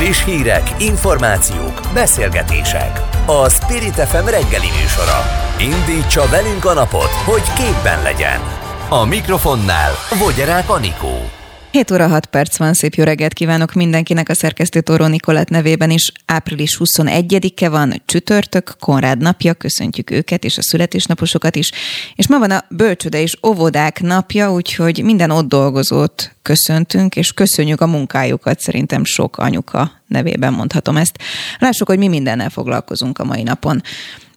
[0.00, 3.00] Friss hírek, információk, beszélgetések.
[3.26, 5.20] A Spirit FM reggeli műsora.
[5.58, 8.40] Indítsa velünk a napot, hogy képben legyen.
[8.88, 11.39] A mikrofonnál Vogyerák Anikó.
[11.72, 15.90] 7 óra 6 perc van, szép jó reggelt kívánok mindenkinek a szerkesztő Tóró Nikolát nevében
[15.90, 16.12] is.
[16.26, 21.70] Április 21-e van, csütörtök, Konrád napja, köszöntjük őket és a születésnaposokat is.
[22.14, 27.80] És ma van a bölcsöde és óvodák napja, úgyhogy minden ott dolgozót köszöntünk, és köszönjük
[27.80, 31.18] a munkájukat, szerintem sok anyuka nevében mondhatom ezt.
[31.58, 33.82] Lássuk, hogy mi mindennel foglalkozunk a mai napon.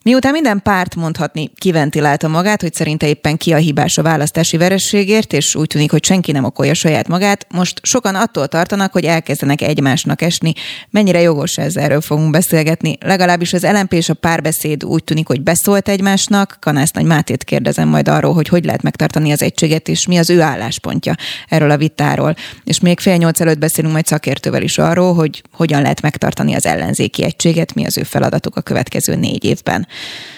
[0.04, 5.34] Miután minden párt mondhatni kiventilálta magát, hogy szerinte éppen ki a hibás a választási verességért,
[5.34, 9.62] és úgy tűnik, hogy senki nem okolja saját magát, most sokan attól tartanak, hogy elkezdenek
[9.62, 10.54] egymásnak esni.
[10.90, 12.98] Mennyire jogos ez, erről fogunk beszélgetni.
[13.00, 16.58] Legalábbis az LMP és a párbeszéd úgy tűnik, hogy beszólt egymásnak.
[16.60, 20.30] Kanász Nagy Mátét kérdezem majd arról, hogy hogy lehet megtartani az egységet, és mi az
[20.30, 21.16] ő álláspontja
[21.50, 22.36] erről a vitáról.
[22.64, 26.66] És még fél nyolc előtt beszélünk majd szakértővel is arról, hogy hogyan lehet megtartani az
[26.66, 29.88] ellenzéki egységet, mi az ő feladatuk a következő négy évben.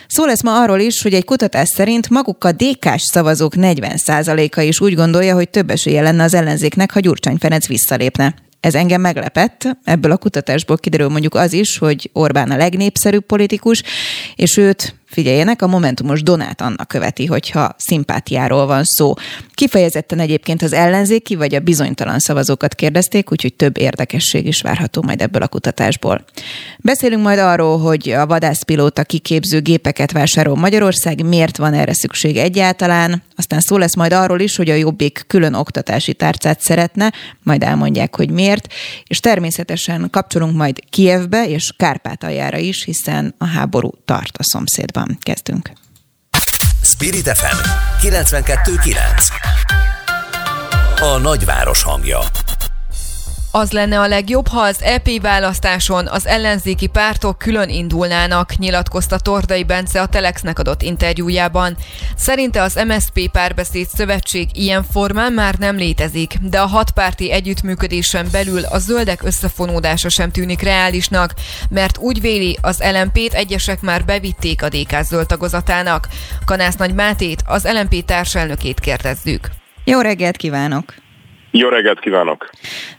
[0.08, 4.82] Szó lesz ma arról is, hogy egy kutatás szerint maguk a DK-s szavazók 40%-a is
[4.82, 8.36] úgy gondolja, hogy több esélye lenne az ellenzéknek, ha Gyurcsány Ferenc visszalépne.
[8.60, 9.78] Ez engem meglepett.
[9.84, 13.84] Ebből a kutatásból kiderül mondjuk az is, hogy Orbán a legnépszerűbb politikus,
[14.36, 19.14] és őt Figyeljenek, a Momentumos Donát annak követi, hogyha szimpátiáról van szó.
[19.54, 25.22] Kifejezetten egyébként az ellenzéki vagy a bizonytalan szavazókat kérdezték, úgyhogy több érdekesség is várható majd
[25.22, 26.26] ebből a kutatásból.
[26.80, 33.24] Beszélünk majd arról, hogy a vadászpilóta kiképző gépeket vásárol Magyarország, miért van erre szükség egyáltalán.
[33.36, 38.16] Aztán szó lesz majd arról is, hogy a Jobbik külön oktatási tárcát szeretne, majd elmondják,
[38.16, 38.74] hogy miért.
[39.08, 45.18] És természetesen kapcsolunk majd Kievbe és Kárpátaljára is, hiszen a háború tart a szomszédban van.
[45.22, 45.72] Kezdünk.
[46.82, 47.58] Spirit FM
[48.08, 48.98] 92.9
[51.00, 52.20] A nagyváros hangja
[53.56, 59.64] az lenne a legjobb, ha az EP választáson az ellenzéki pártok külön indulnának, nyilatkozta Tordai
[59.64, 61.78] Bence a Telexnek adott interjújában.
[62.16, 68.64] Szerinte az MSP párbeszéd szövetség ilyen formán már nem létezik, de a hatpárti együttműködésen belül
[68.64, 71.34] a zöldek összefonódása sem tűnik reálisnak,
[71.70, 76.08] mert úgy véli, az LMP-t egyesek már bevitték a DK zöld tagozatának.
[76.46, 79.50] Kanász Nagy Mátét, az LMP társelnökét kérdezzük.
[79.84, 81.05] Jó reggelt kívánok!
[81.58, 82.50] Jó reggelt kívánok!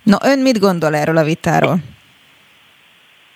[0.02, 1.76] Na ön mit gondol erről a vitáról?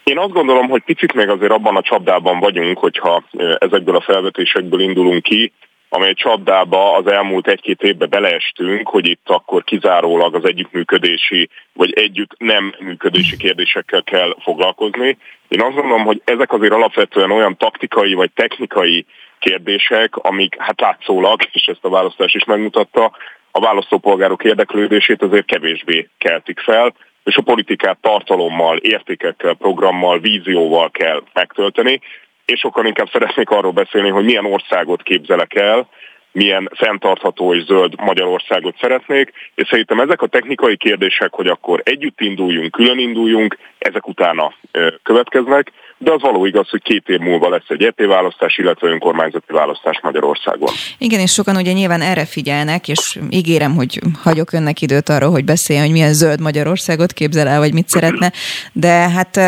[0.04, 3.24] Én azt gondolom, hogy picit még azért abban a csapdában vagyunk, hogyha
[3.58, 5.52] ezekből a felvetésekből indulunk ki,
[5.88, 12.34] amely csapdába az elmúlt egy-két évben beleestünk, hogy itt akkor kizárólag az együttműködési vagy együtt
[12.38, 15.18] nem működési kérdésekkel kell foglalkozni.
[15.48, 19.06] Én azt gondolom, hogy ezek azért alapvetően olyan taktikai vagy technikai
[19.38, 23.12] kérdések, amik hát látszólag, és ezt a választás is megmutatta,
[23.50, 26.94] a választópolgárok érdeklődését azért kevésbé keltik fel,
[27.24, 32.00] és a politikát tartalommal, értékekkel, programmal, vízióval kell megtölteni,
[32.44, 35.88] és sokkal inkább szeretnék arról beszélni, hogy milyen országot képzelek el,
[36.32, 42.20] milyen fenntartható és zöld Magyarországot szeretnék, és szerintem ezek a technikai kérdések, hogy akkor együtt
[42.20, 44.54] induljunk, külön induljunk, ezek utána
[45.02, 45.72] következnek,
[46.02, 50.00] de az való igaz, hogy két év múlva lesz egy EP választás, illetve önkormányzati választás
[50.02, 50.68] Magyarországon.
[50.98, 55.44] Igen, és sokan ugye nyilván erre figyelnek, és ígérem, hogy hagyok önnek időt arra, hogy
[55.44, 58.32] beszéljen, hogy milyen zöld Magyarországot képzel el, vagy mit szeretne,
[58.72, 59.40] de hát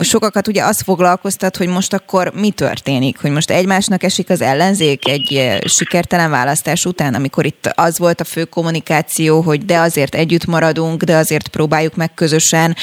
[0.00, 5.08] sokakat ugye az foglalkoztat, hogy most akkor mi történik, hogy most egymásnak esik az ellenzék
[5.08, 10.46] egy sikertelen választás után, amikor itt az volt a fő kommunikáció, hogy de azért együtt
[10.46, 12.76] maradunk, de azért próbáljuk meg közösen.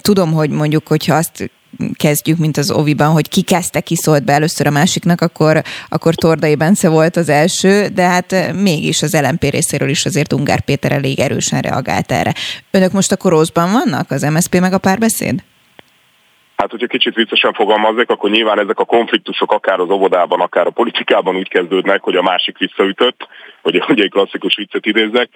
[0.00, 1.50] Tudom, hogy mondjuk, hogyha azt
[1.96, 6.14] kezdjük, mint az Oviban, hogy ki kezdte, ki szólt be először a másiknak, akkor, akkor
[6.14, 10.60] Tordai Bence volt az első, de hát eh, mégis az LMP részéről is azért Ungár
[10.60, 12.32] Péter elég erősen reagált erre.
[12.70, 15.42] Önök most akkor rosszban vannak, az MSZP meg a párbeszéd?
[16.56, 20.70] Hát, hogyha kicsit viccesen fogalmazzak, akkor nyilván ezek a konfliktusok akár az óvodában, akár a
[20.70, 23.28] politikában úgy kezdődnek, hogy a másik visszaütött,
[23.62, 25.28] hogy, hogy egy klasszikus viccet idézzek,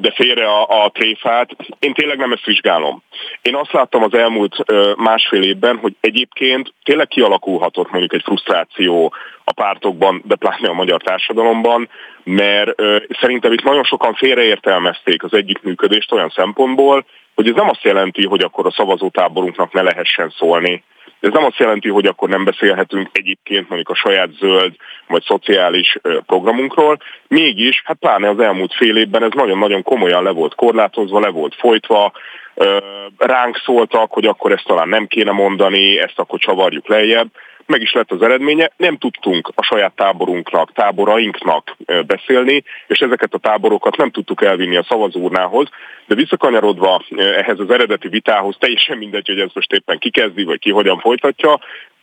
[0.00, 1.50] de félre a, a tréfát.
[1.78, 3.02] Én tényleg nem ezt vizsgálom.
[3.42, 4.56] Én azt láttam az elmúlt
[4.96, 9.14] másfél évben, hogy egyébként tényleg kialakulhatott mondjuk egy frusztráció
[9.44, 11.88] a pártokban, de pláne a magyar társadalomban,
[12.24, 12.82] mert
[13.20, 18.42] szerintem itt nagyon sokan félreértelmezték az együttműködést olyan szempontból, hogy ez nem azt jelenti, hogy
[18.42, 20.82] akkor a szavazótáborunknak ne lehessen szólni
[21.20, 24.74] ez nem azt jelenti, hogy akkor nem beszélhetünk egyébként mondjuk a saját zöld
[25.06, 30.54] vagy szociális programunkról, mégis, hát pláne az elmúlt fél évben ez nagyon-nagyon komolyan le volt
[30.54, 32.12] korlátozva, le volt folytva,
[33.18, 37.28] ránk szóltak, hogy akkor ezt talán nem kéne mondani, ezt akkor csavarjuk lejjebb.
[37.70, 41.76] Meg is lett az eredménye, nem tudtunk a saját táborunknak, táborainknak
[42.06, 45.68] beszélni, és ezeket a táborokat nem tudtuk elvinni a szavazóurnához,
[46.06, 50.70] de visszakanyarodva ehhez az eredeti vitához, teljesen mindegy, hogy ez most éppen kikezdi, vagy ki
[50.70, 51.58] hogyan folytatja,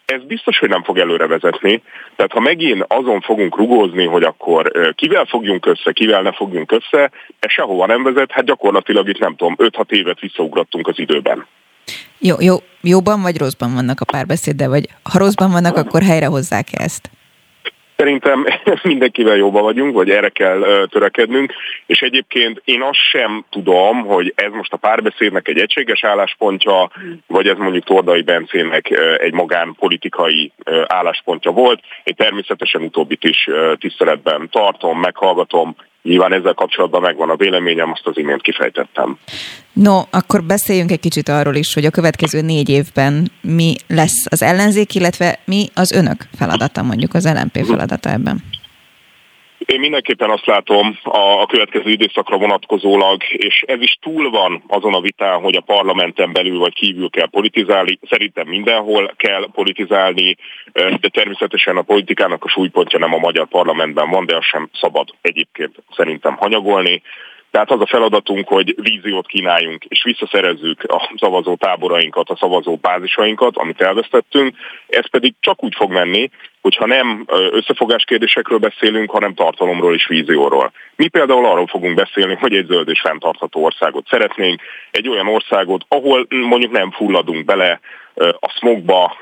[0.06, 1.81] ez biztos, hogy nem fog előre vezetni.
[2.16, 7.12] Tehát ha megint azon fogunk rugózni, hogy akkor kivel fogjunk össze, kivel ne fogjunk össze,
[7.40, 11.48] ez sehova nem vezet, hát gyakorlatilag itt nem tudom, 5-6 évet visszaugrattunk az időben.
[12.19, 17.10] Jó, jó, jóban vagy rosszban vannak a párbeszéd, vagy ha rosszban vannak, akkor helyrehozzák ezt?
[17.98, 18.46] Szerintem
[18.84, 21.54] mindenkivel jóban vagyunk, vagy erre kell törekednünk,
[21.86, 26.92] és egyébként én azt sem tudom, hogy ez most a párbeszédnek egy egységes álláspontja,
[27.28, 30.52] vagy ez mondjuk Tordai Bencének egy magánpolitikai
[30.88, 31.80] álláspontja volt.
[32.04, 33.50] Én természetesen utóbbit is
[33.80, 35.75] tiszteletben tartom, meghallgatom,
[36.08, 39.18] Nyilván ezzel kapcsolatban megvan a véleményem, azt az imént kifejtettem.
[39.82, 44.42] No, akkor beszéljünk egy kicsit arról is, hogy a következő négy évben mi lesz az
[44.42, 48.38] ellenzék, illetve mi az önök feladata, mondjuk az LNP feladata ebben.
[49.58, 55.02] Én mindenképpen azt látom a következő időszakra vonatkozólag, és ez is túl van azon a
[55.02, 58.00] vitán, hogy a parlamenten belül vagy kívül kell politizálni.
[58.10, 60.36] Szerintem mindenhol kell politizálni,
[60.74, 65.10] de természetesen a politikának a súlypontja nem a magyar parlamentben van, de azt sem szabad
[65.22, 67.02] egyébként szerintem hanyagolni.
[67.57, 73.57] Tehát az a feladatunk, hogy víziót kínáljunk, és visszaszerezzük a szavazó táborainkat, a szavazó bázisainkat,
[73.57, 74.56] amit elvesztettünk.
[74.88, 76.30] Ez pedig csak úgy fog menni,
[76.62, 80.71] hogyha nem összefogás kérdésekről beszélünk, hanem tartalomról és vízióról.
[80.95, 84.62] Mi például arról fogunk beszélni, hogy egy zöld és fenntartható országot szeretnénk,
[84.92, 87.80] egy olyan országot, ahol mondjuk nem fulladunk bele
[88.39, 89.18] a smogba,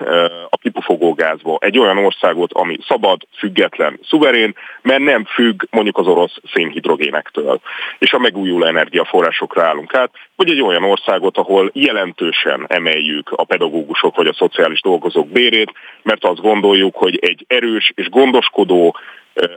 [0.50, 6.38] a kipufogógázba egy olyan országot, ami szabad, független, szuverén, mert nem függ mondjuk az orosz
[6.54, 7.60] szénhidrogénektől,
[8.00, 14.16] és a megújuló energiaforrásokra állunk át, vagy egy olyan országot, ahol jelentősen emeljük a pedagógusok
[14.16, 15.72] vagy a szociális dolgozók bérét,
[16.04, 18.96] mert azt gondoljuk, hogy egy erős és gondoskodó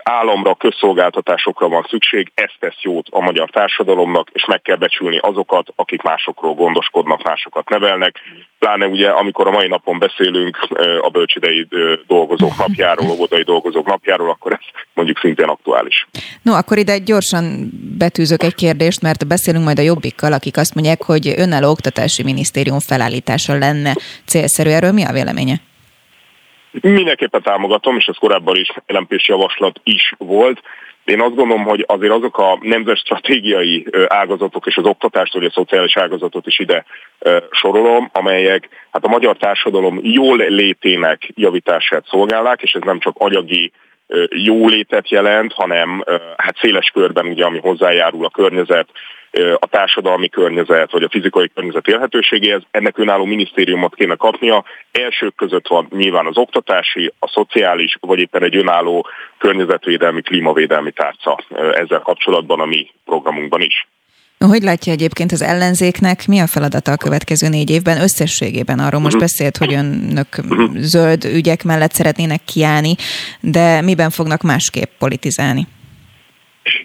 [0.02, 5.68] államra, közszolgáltatásokra van szükség, ez tesz jót a magyar társadalomnak, és meg kell becsülni azokat,
[5.76, 8.16] akik másokról gondoskodnak, másokat nevelnek.
[8.58, 10.58] Pláne ugye, amikor a mai napon beszélünk
[11.00, 11.68] a bölcsidei
[12.06, 14.58] dolgozók napjáról, óvodai dolgozók napjáról, akkor ez
[14.94, 16.06] mondjuk szintén aktuális.
[16.42, 21.02] No, akkor ide gyorsan betűzök egy kérdést, mert beszélünk majd a jobbikkal, akik azt mondják,
[21.02, 24.70] hogy önálló oktatási minisztérium felállítása lenne célszerű.
[24.70, 25.60] Erről mi a véleménye?
[26.70, 30.62] Mindenképpen támogatom, és ez korábban is lmp javaslat is volt.
[31.04, 35.96] Én azt gondolom, hogy azért azok a nemzetstratégiai ágazatok és az oktatást, vagy a szociális
[35.96, 36.84] ágazatot is ide
[37.50, 43.72] sorolom, amelyek hát a magyar társadalom jól létének javítását szolgálják, és ez nem csak anyagi
[44.28, 46.04] jólétet jelent, hanem
[46.36, 48.88] hát széles körben ugye, ami hozzájárul a környezet
[49.58, 54.64] a társadalmi környezet, vagy a fizikai környezet élhetőségéhez, ennek önálló minisztériumot kéne kapnia.
[54.92, 59.06] Elsők között van nyilván az oktatási, a szociális, vagy éppen egy önálló
[59.38, 61.38] környezetvédelmi, klímavédelmi tárca
[61.72, 63.86] ezzel kapcsolatban a mi programunkban is.
[64.38, 68.78] Hogy látja egyébként az ellenzéknek, mi a feladata a következő négy évben összességében?
[68.78, 69.22] Arról most mhm.
[69.22, 70.76] beszélt, hogy önök mhm.
[70.76, 72.94] zöld ügyek mellett szeretnének kiállni,
[73.40, 75.66] de miben fognak másképp politizálni?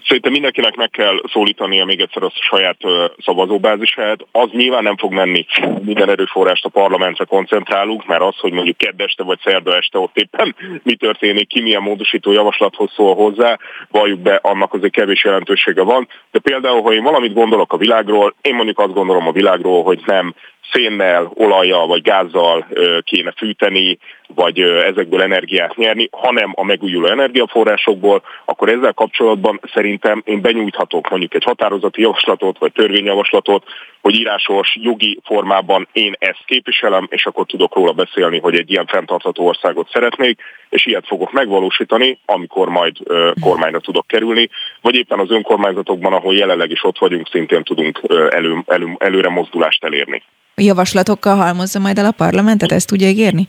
[0.06, 2.76] Szerintem mindenkinek meg kell szólítania még egyszer a saját
[3.24, 4.26] szavazóbázisát.
[4.32, 5.46] Az nyilván nem fog menni,
[5.82, 10.16] minden erőforrást a parlamentre koncentrálunk, mert az, hogy mondjuk kedd este vagy szerda este ott
[10.16, 13.58] éppen mi történik, ki milyen módosító javaslathoz szól hozzá,
[13.90, 16.08] valljuk be, annak azért kevés jelentősége van.
[16.30, 20.00] De például, ha én valamit gondolok a világról, én mondjuk azt gondolom a világról, hogy
[20.06, 20.34] nem
[20.72, 22.66] szénnel, olajjal vagy gázzal
[23.04, 23.98] kéne fűteni,
[24.34, 31.34] vagy ezekből energiát nyerni, hanem a megújuló energiaforrásokból, akkor ezzel kapcsolatban szerintem én benyújthatok mondjuk
[31.34, 33.64] egy határozati javaslatot, vagy törvényjavaslatot,
[34.04, 38.86] hogy írásos jogi formában én ezt képviselem, és akkor tudok róla beszélni, hogy egy ilyen
[38.86, 42.96] fenntartható országot szeretnék, és ilyet fogok megvalósítani, amikor majd
[43.40, 44.48] kormányra tudok kerülni,
[44.80, 49.84] vagy éppen az önkormányzatokban, ahol jelenleg is ott vagyunk, szintén tudunk elő, elő, előre mozdulást
[49.84, 50.22] elérni.
[50.56, 53.48] Javaslatokkal halmozza majd el a parlamentet, ezt tudja ígérni?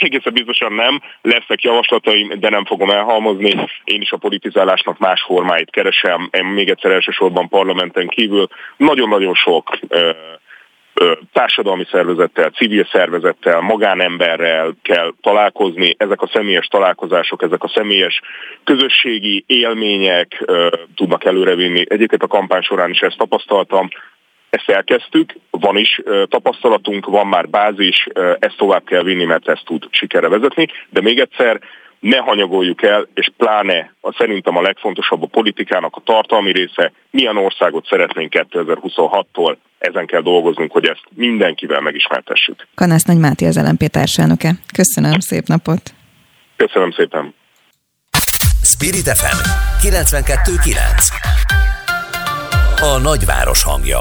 [0.00, 3.54] Egészen biztosan nem, lesznek javaslataim, de nem fogom elhalmozni.
[3.84, 8.48] Én is a politizálásnak más formáit keresem, én még egyszer elsősorban parlamenten kívül.
[8.76, 9.78] Nagyon-nagyon sok
[11.32, 15.94] társadalmi szervezettel, civil szervezettel, magánemberrel kell találkozni.
[15.98, 18.20] Ezek a személyes találkozások, ezek a személyes
[18.64, 20.44] közösségi élmények
[20.94, 21.84] tudnak előrevinni.
[21.88, 23.88] Egyébként a kampány során is ezt tapasztaltam,
[24.50, 28.06] ezt elkezdtük, van is tapasztalatunk, van már bázis,
[28.38, 31.60] ezt tovább kell vinni, mert ezt tud sikerre vezetni, de még egyszer,
[32.00, 37.36] ne hanyagoljuk el, és pláne a szerintem a legfontosabb a politikának a tartalmi része, milyen
[37.36, 42.66] országot szeretnénk 2026-tól, ezen kell dolgoznunk, hogy ezt mindenkivel megismertessük.
[42.74, 44.52] Kanász Nagy Máté az LNP társelnöke.
[44.74, 45.94] Köszönöm, szép napot!
[46.56, 47.34] Köszönöm szépen!
[48.62, 49.38] Spirit FM
[49.88, 53.98] 92.9 A nagyváros hangja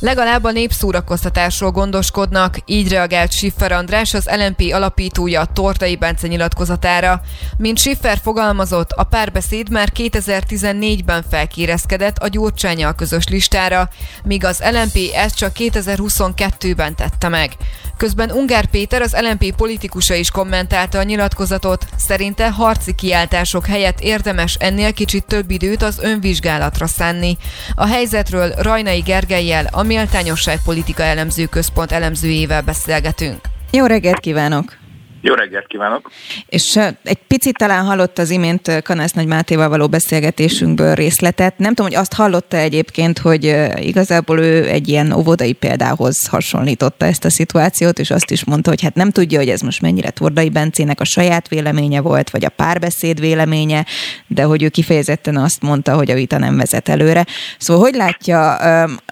[0.00, 7.20] Legalább a népszórakoztatásról gondoskodnak, így reagált Schiffer András, az LNP alapítója Tortai Bence nyilatkozatára.
[7.56, 13.88] Mint Schiffer fogalmazott, a párbeszéd már 2014-ben felkérezkedett a Gyurcsányjal közös listára,
[14.24, 17.52] míg az LNP ezt csak 2022-ben tette meg.
[17.96, 24.54] Közben Ungár Péter, az LNP politikusa is kommentálta a nyilatkozatot, szerinte harci kiáltások helyett érdemes
[24.54, 27.36] ennél kicsit több időt az önvizsgálatra szánni.
[27.74, 33.40] A helyzetről Rajnai Gergelyel, a Méltányosság Politika Elemző Központ elemzőjével beszélgetünk.
[33.70, 34.77] Jó reggelt kívánok!
[35.20, 36.10] Jó reggelt kívánok!
[36.46, 41.58] És egy picit talán hallott az imént Kanász Nagy Mátéval való beszélgetésünkből részletet.
[41.58, 47.24] Nem tudom, hogy azt hallotta egyébként, hogy igazából ő egy ilyen óvodai példához hasonlította ezt
[47.24, 50.48] a szituációt, és azt is mondta, hogy hát nem tudja, hogy ez most mennyire Tordai
[50.48, 53.86] Bencének a saját véleménye volt, vagy a párbeszéd véleménye,
[54.26, 57.26] de hogy ő kifejezetten azt mondta, hogy a vita nem vezet előre.
[57.58, 58.58] Szóval hogy látja,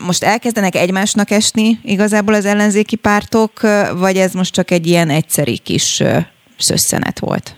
[0.01, 3.61] most elkezdenek egymásnak esni igazából az ellenzéki pártok,
[3.97, 5.96] vagy ez most csak egy ilyen egyszeri kis
[6.57, 7.55] szösszenet volt?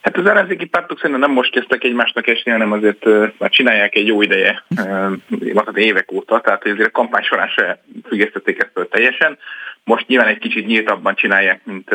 [0.00, 3.04] Hát az ellenzéki pártok szerintem nem most kezdtek egymásnak esni, hanem azért
[3.38, 4.64] már csinálják egy jó ideje,
[5.28, 9.38] mondhatni évek óta, tehát azért a kampány során se függesztették ezt teljesen.
[9.84, 11.90] Most nyilván egy kicsit nyíltabban csinálják, mint,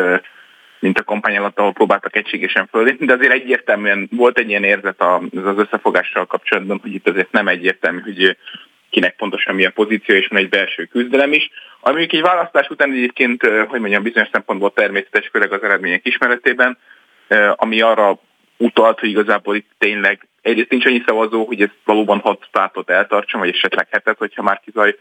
[0.79, 5.01] mint a kampány alatt, ahol próbáltak egységesen fölépni, de azért egyértelműen volt egy ilyen érzet
[5.01, 8.37] az összefogással kapcsolatban, hogy itt azért nem egyértelmű, hogy
[8.89, 11.49] kinek pontosan milyen pozíció, és van egy belső küzdelem is.
[11.83, 16.77] Ami egy választás után egyébként, hogy mondjam, bizonyos szempontból természetes, főleg az eredmények ismeretében,
[17.55, 18.19] ami arra
[18.57, 23.39] utalt, hogy igazából itt tényleg egyrészt nincs annyi szavazó, hogy ez valóban hat pártot eltartson,
[23.39, 24.95] vagy esetleg hetet, hogyha már kizaj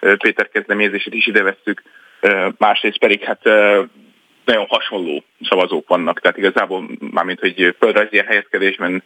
[0.00, 1.82] Péter kezdeményezését is ide vesszük.
[2.58, 3.44] Másrészt pedig hát
[4.44, 9.02] nagyon hasonló szavazók vannak, tehát igazából mármint, hogy földrajzi helyezkedésben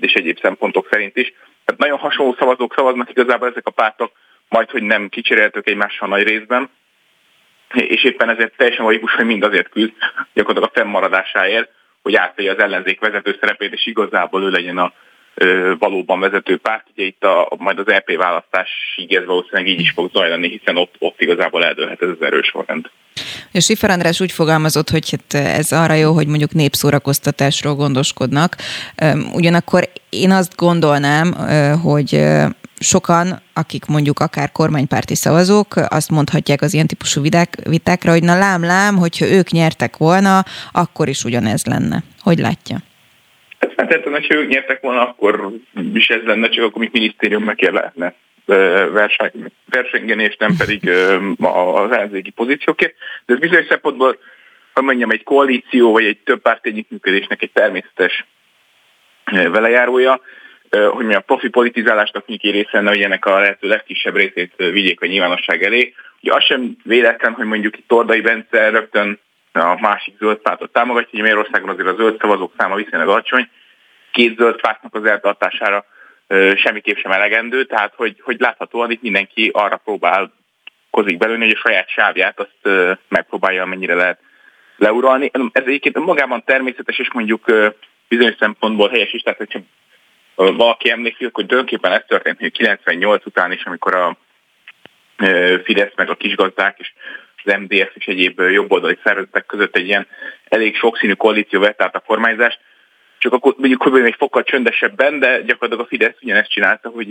[0.00, 1.32] és egyéb szempontok szerint is.
[1.64, 4.12] Tehát nagyon hasonló szavazók szavaznak igazából ezek a pártok,
[4.50, 6.70] majd hogy nem kicseréltük egymással nagy részben,
[7.74, 9.92] és éppen ezért teljesen logikus, hogy mind azért küzd
[10.34, 11.70] gyakorlatilag a fennmaradásáért,
[12.02, 14.92] hogy átvegye az ellenzék vezető szerepét, és igazából ő legyen a
[15.34, 16.86] ö, valóban vezető párt.
[16.92, 20.94] Ugye itt a, majd az EP választásig ez valószínűleg így is fog zajlani, hiszen ott,
[20.98, 22.90] ott igazából eldőlhet ez az erős sorrend.
[23.52, 28.56] És Sifer András úgy fogalmazott, hogy hát ez arra jó, hogy mondjuk népszórakoztatásról gondoskodnak.
[29.32, 31.32] Ugyanakkor én azt gondolnám,
[31.82, 32.22] hogy
[32.80, 38.38] sokan, akik mondjuk akár kormánypárti szavazók, azt mondhatják az ilyen típusú viták, vitákra, hogy na
[38.38, 42.02] lám, lám, hogyha ők nyertek volna, akkor is ugyanez lenne.
[42.20, 42.76] Hogy látja?
[43.58, 45.52] Hát feltétlenül, ha ők nyertek volna, akkor
[45.94, 48.14] is ez lenne, csak akkor még minisztérium meg lehetne
[49.64, 50.88] versengeni, és nem pedig
[51.38, 52.94] az ellenzéki pozíciókért.
[53.26, 54.18] De ez bizonyos szempontból,
[54.74, 58.26] hogy mondjam, egy koalíció vagy egy több párt együttműködésnek egy természetes
[59.24, 60.20] velejárója,
[60.70, 65.00] hogy mi a profi politizálásnak nyiki része lenne, hogy ennek a lehető legkisebb részét vigyék
[65.00, 65.94] a nyilvánosság elé.
[66.22, 69.18] Ugye az sem véletlen, hogy mondjuk itt Tordai Bence rögtön
[69.52, 73.48] a másik zöld pártot támogatja, hogy Magyarországon azért a zöld szavazók száma viszonylag alacsony,
[74.12, 75.84] két zöld pártnak az eltartására
[76.56, 80.32] semmiképp sem elegendő, tehát hogy, hogy láthatóan itt mindenki arra próbál
[80.90, 84.20] kozik belőni, hogy a saját sávját azt megpróbálja mennyire lehet
[84.76, 85.30] leuralni.
[85.52, 87.44] Ez egyébként magában természetes, és mondjuk
[88.08, 89.60] bizonyos szempontból helyes is, tehát hogyha
[90.44, 94.16] valaki emlékszik, hogy tulajdonképpen ez történt, hogy 98 után is, amikor a
[95.64, 96.92] Fidesz meg a kisgazdák és
[97.44, 100.06] az MDF és egyéb jobboldali szervezetek között egy ilyen
[100.48, 102.58] elég sokszínű koalíció vett át a kormányzást,
[103.18, 107.08] csak akkor mondjuk hogy egy fokkal csöndesebben, de gyakorlatilag a Fidesz ugyanezt csinálta, hogy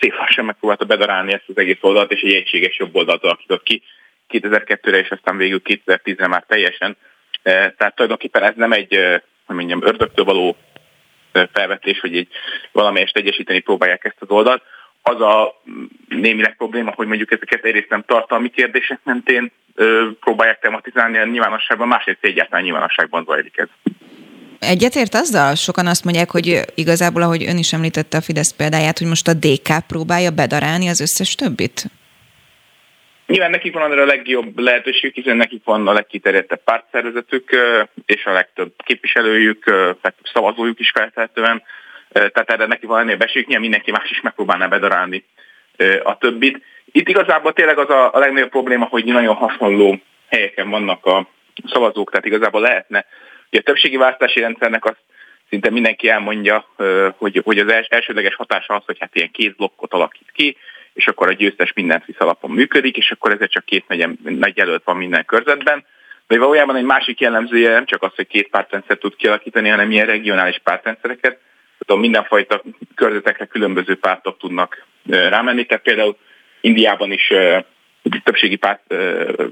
[0.00, 3.82] szép lassan megpróbálta bedarálni ezt az egész oldalt, és egy egységes jobb oldalt alakított ki
[4.28, 6.96] 2002-re, és aztán végül 2010-re már teljesen.
[7.42, 10.56] Tehát tulajdonképpen ez nem egy, hogy mondjam, ördögtől való
[11.52, 12.28] felvetés, hogy egy
[12.72, 14.62] valamelyest egyesíteni próbálják ezt az oldalt.
[15.02, 15.62] Az a
[16.08, 19.52] némileg probléma, hogy mondjuk ezeket egyrészt nem tartalmi kérdések mentén
[20.20, 23.68] próbálják tematizálni a nyilvánosságban, másrészt egyáltalán nyilvánosságban zajlik ez.
[24.58, 25.54] Egyetért azzal?
[25.54, 29.34] Sokan azt mondják, hogy igazából, ahogy ön is említette a Fidesz példáját, hogy most a
[29.34, 31.90] DK próbálja bedarálni az összes többit?
[33.26, 37.50] Nyilván nekik van a legjobb lehetőség, hiszen nekik van a legkiterjedtebb pártszervezetük,
[38.06, 39.66] és a legtöbb képviselőjük,
[40.02, 41.62] legtöbb szavazójuk is feltehetően.
[42.12, 45.24] Tehát erre neki van ennél beség, nyilván mindenki más is megpróbálná bedarálni
[46.02, 46.62] a többit.
[46.92, 51.28] Itt igazából tényleg az a, a legnagyobb probléma, hogy nagyon hasonló helyeken vannak a
[51.66, 53.06] szavazók, tehát igazából lehetne
[53.58, 55.00] a többségi választási rendszernek azt
[55.48, 56.66] szinte mindenki elmondja,
[57.16, 60.56] hogy, hogy az elsődleges hatása az, hogy hát ilyen két alakít ki,
[60.94, 64.56] és akkor a győztes mindent visz alapon működik, és akkor ezért csak két nagy, nagy
[64.56, 65.84] jelölt van minden körzetben.
[66.26, 70.06] De valójában egy másik jellemzője nem csak az, hogy két pártrendszer tud kialakítani, hanem ilyen
[70.06, 71.38] regionális pártrendszereket.
[71.86, 72.62] Tehát mindenfajta
[72.94, 75.64] körzetekre különböző pártok tudnak rámenni.
[75.64, 76.16] Tehát például
[76.60, 77.32] Indiában is
[78.24, 78.94] többségi párt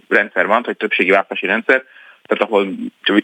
[0.09, 1.85] rendszer van, vagy többségi választási rendszer,
[2.31, 2.69] tehát ahol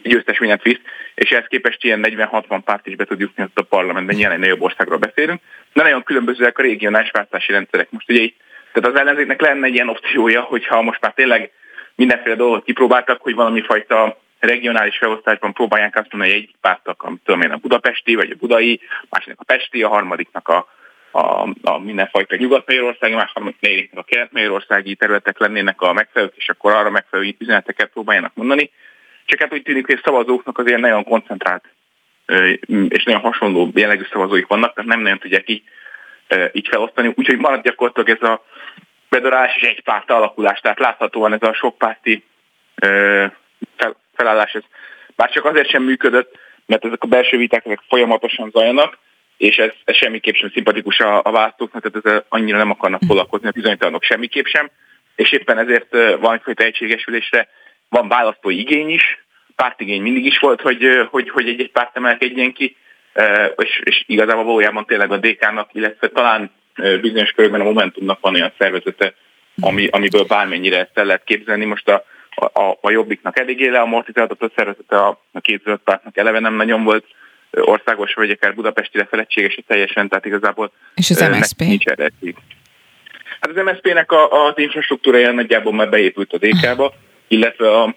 [0.03, 0.79] győztes mindent visz,
[1.15, 4.97] és ehhez képest ilyen 40-60 párt is be tud jutni a parlamentben, ilyen nagyobb országról
[4.97, 5.41] beszélünk.
[5.73, 7.91] De nagyon különbözőek a regionális választási rendszerek.
[7.91, 8.29] Most ugye
[8.73, 11.51] tehát az ellenzéknek lenne egy ilyen opciója, hogyha most már tényleg
[11.95, 17.21] mindenféle dolgot kipróbáltak, hogy valami fajta regionális felosztásban próbálják azt mondani, hogy egy pártak, amit
[17.23, 20.67] tudom én, a budapesti, vagy a budai, másiknak a pesti, a harmadiknak a,
[21.11, 27.35] a, a mindenfajta nyugat-magyarországi, másodiknak a kelet-magyarországi területek lennének a megfelelők, és akkor arra megfelelő
[27.37, 28.71] üzeneteket próbáljanak mondani.
[29.27, 31.63] Csak hát úgy tűnik, hogy a szavazóknak azért nagyon koncentrált
[32.87, 35.63] és nagyon hasonló jellegű szavazóik vannak, tehát nem nagyon tudják így,
[36.51, 37.13] így felosztani.
[37.15, 38.45] Úgyhogy marad gyakorlatilag ez a
[39.09, 42.23] bedorálás és egy párt alakulás, tehát láthatóan ez a sokpárti
[44.13, 44.63] felállás, ez
[45.15, 48.97] bár csak azért sem működött, mert ezek a belső viták ezek folyamatosan zajlanak,
[49.37, 53.47] és ez, ez semmiképp sem szimpatikus a, a választóknak, tehát ezzel annyira nem akarnak foglalkozni
[53.47, 54.69] a bizonytalanok semmiképp sem,
[55.15, 57.49] és éppen ezért van egyfajta egységesülésre
[57.89, 59.25] van választói igény is,
[59.55, 62.75] pártigény mindig is volt, hogy, hogy, hogy egy-egy párt emelkedjen ki,
[63.55, 66.51] és, és igazából valójában tényleg a DK-nak, illetve talán
[67.01, 69.13] bizonyos körben a Momentumnak van olyan szervezete,
[69.61, 71.65] ami, amiből bármennyire ezt el lehet képzelni.
[71.65, 72.03] Most a,
[72.35, 76.83] a, a Jobbiknak eléggé leamortizáltatott a szervezete, a, a két zöld pártnak eleve nem nagyon
[76.83, 77.05] volt
[77.51, 81.59] országos, vagy akár budapestire feledséges teljesen, tehát igazából és az MSZP?
[81.59, 82.11] nincs erre
[83.39, 86.93] Hát az MSZP-nek a, az infrastruktúrája nagyjából már beépült a DK-ba,
[87.27, 87.95] illetve a,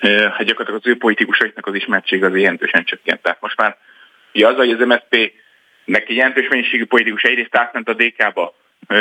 [0.00, 3.22] hát gyakorlatilag az ő politikusaiknak az ismertség az jelentősen csökkent.
[3.22, 3.76] Tehát most már
[4.34, 5.32] ugye az, hogy az MSZP
[5.84, 8.54] nek egy jelentős mennyiségű politikus egyrészt átment a DK-ba,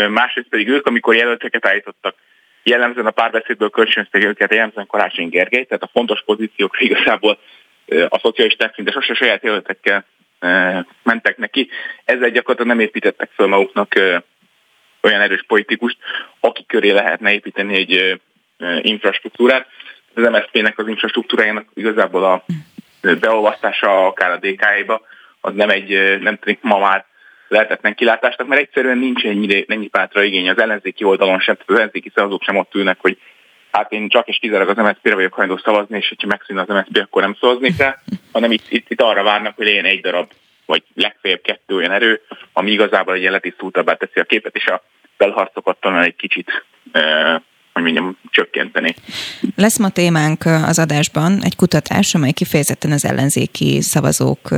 [0.09, 2.15] másrészt pedig ők, amikor jelölteket állítottak,
[2.63, 7.39] jellemzően a párbeszédből kölcsönözték őket, jellemzően Karácsony Gergely, tehát a fontos pozíciókra igazából
[8.09, 10.05] a szocialisták szinte sose saját jelöltekkel
[11.03, 11.69] mentek neki.
[12.05, 13.95] Ezzel gyakorlatilag nem építettek fel maguknak
[15.01, 15.97] olyan erős politikust,
[16.39, 18.21] aki köré lehetne építeni egy
[18.81, 19.67] infrastruktúrát.
[20.13, 22.45] Az MSZP-nek az infrastruktúrájának igazából a
[23.19, 25.01] beolvasztása akár a DK-ba,
[25.41, 27.05] az nem egy, nem tűnik ma már
[27.47, 32.11] lehetetlen kilátásnak, mert egyszerűen nincs ennyi, ennyi pátra igény az ellenzéki oldalon sem, az ellenzéki
[32.15, 33.17] szavazók sem ott ülnek, hogy
[33.71, 36.97] hát én csak és kizárólag az MSZP-re vagyok hajlandó szavazni, és hogyha megszűnne az MSZP,
[36.97, 37.95] akkor nem szavazni kell,
[38.31, 40.31] hanem itt, itt, itt arra várnak, hogy legyen egy darab,
[40.65, 42.21] vagy legfeljebb kettő olyan erő,
[42.53, 44.83] ami igazából egy letisztultabbá teszi a képet, és a
[45.17, 46.65] belharcokat talán egy kicsit
[47.83, 48.95] hogy mondjam, csökkenteni.
[49.55, 54.49] Lesz ma témánk az adásban egy kutatás, amely kifejezetten az ellenzéki szavazók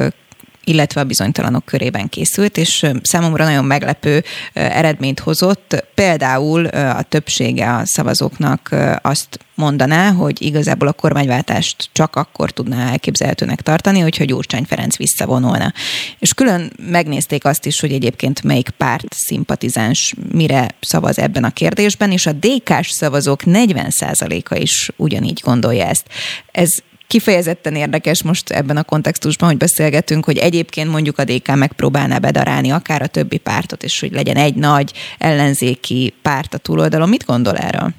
[0.64, 5.86] illetve a bizonytalanok körében készült, és számomra nagyon meglepő eredményt hozott.
[5.96, 13.62] Például a többsége a szavazóknak azt mondaná, hogy igazából a kormányváltást csak akkor tudná elképzelhetőnek
[13.62, 15.74] tartani, hogyha Gyurcsány Ferenc visszavonulna.
[16.20, 22.12] És külön megnézték azt is, hogy egyébként melyik párt szimpatizáns mire szavaz ebben a kérdésben,
[22.12, 26.08] és a DK-s szavazók 40%-a is ugyanígy gondolja ezt.
[26.52, 26.70] Ez
[27.12, 32.72] kifejezetten érdekes most ebben a kontextusban, hogy beszélgetünk, hogy egyébként mondjuk a DK megpróbálná bedarálni
[32.72, 37.10] akár a többi pártot, és hogy legyen egy nagy ellenzéki párt a túloldalon.
[37.10, 37.90] Mit gondol erről?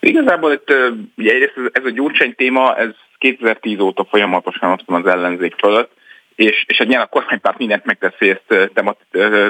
[0.00, 0.68] Igazából itt,
[1.16, 5.90] ugye egyrészt ez a Gyurcsány téma, ez 2010 óta folyamatosan ott van az ellenzék fölött,
[6.34, 8.98] és, és egy a kormánypárt mindent megteszi, ezt temat,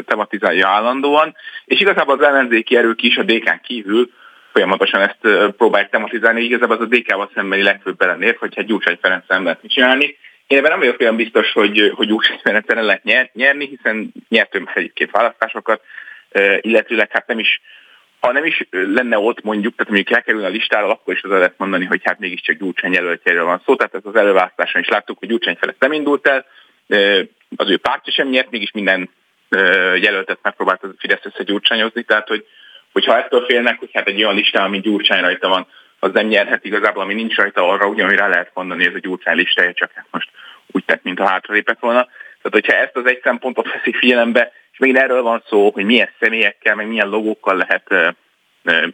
[0.06, 4.10] tematizálja állandóan, és igazából az ellenzéki erők is a DK-n kívül
[4.52, 6.42] folyamatosan ezt próbálják tematizálni.
[6.42, 10.16] Igazából az a DK-val szembeni legfőbb ellenér, hogy hát Gyurcsány Ferenc nem lehet csinálni.
[10.46, 14.54] Én ebben nem vagyok olyan biztos, hogy, hogy Gyurcsány Ferenc el lehet nyerni, hiszen nyert
[14.54, 15.82] ő már egy-két választásokat,
[16.60, 17.60] illetőleg hát nem is
[18.20, 21.54] ha nem is lenne ott mondjuk, tehát mondjuk elkerülne a listára, akkor is az lehet
[21.56, 23.76] mondani, hogy hát mégiscsak Gyurcsány jelöltjéről van szó.
[23.76, 26.46] Tehát ez az előválasztáson is láttuk, hogy Gyurcsány Ferenc nem indult el,
[27.56, 29.10] az ő pártja sem nyert, mégis minden
[30.00, 32.46] jelöltet megpróbált a Fidesz összegyurcsányozni, tehát hogy
[32.92, 35.66] hogyha ettől félnek, hogy hát egy olyan listán, ami Gyurcsány rajta van,
[35.98, 39.36] az nem nyerhet igazából, ami nincs rajta arra, ugyanúgy rá lehet mondani, ez a Gyurcsány
[39.36, 40.28] listája, csak hát most
[40.72, 42.00] úgy tett, mint a hátralépett volna.
[42.42, 46.10] Tehát, hogyha ezt az egy szempontot veszik figyelembe, és még erről van szó, hogy milyen
[46.20, 48.16] személyekkel, meg milyen logókkal lehet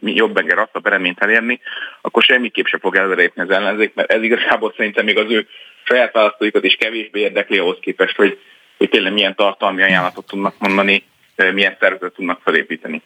[0.01, 1.59] jobb enger rosszabb eredményt elérni,
[2.01, 5.47] akkor semmiképp sem fog előrépni az ellenzék, mert ez igazából szerintem még az ő
[5.83, 8.39] saját választóikat is kevésbé érdekli ahhoz képest, hogy,
[8.77, 11.03] hogy tényleg milyen tartalmi ajánlatot tudnak mondani,
[11.35, 13.01] milyen szervezetet tudnak felépíteni.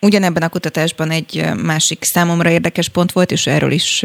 [0.00, 4.04] Ugyanebben a kutatásban egy másik számomra érdekes pont volt, és erről is,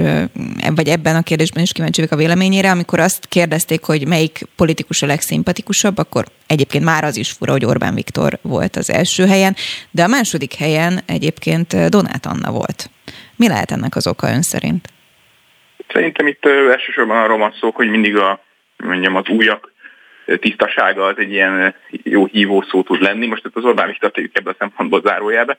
[0.75, 5.05] vagy ebben a kérdésben is kíváncsi a véleményére, amikor azt kérdezték, hogy melyik politikus a
[5.05, 9.55] legszimpatikusabb, akkor egyébként már az is fura, hogy Orbán Viktor volt az első helyen,
[9.91, 12.89] de a második helyen egyébként Donát Anna volt.
[13.35, 14.87] Mi lehet ennek az oka ön szerint?
[15.91, 18.43] Szerintem itt elsősorban arról van szó, hogy mindig a,
[18.77, 19.71] mondjam, az újak
[20.39, 23.27] tisztasága az egy ilyen jó hívó szó tud lenni.
[23.27, 25.57] Most itt az Orbán Viktor tegyük ebbe a szempontból zárójelbe,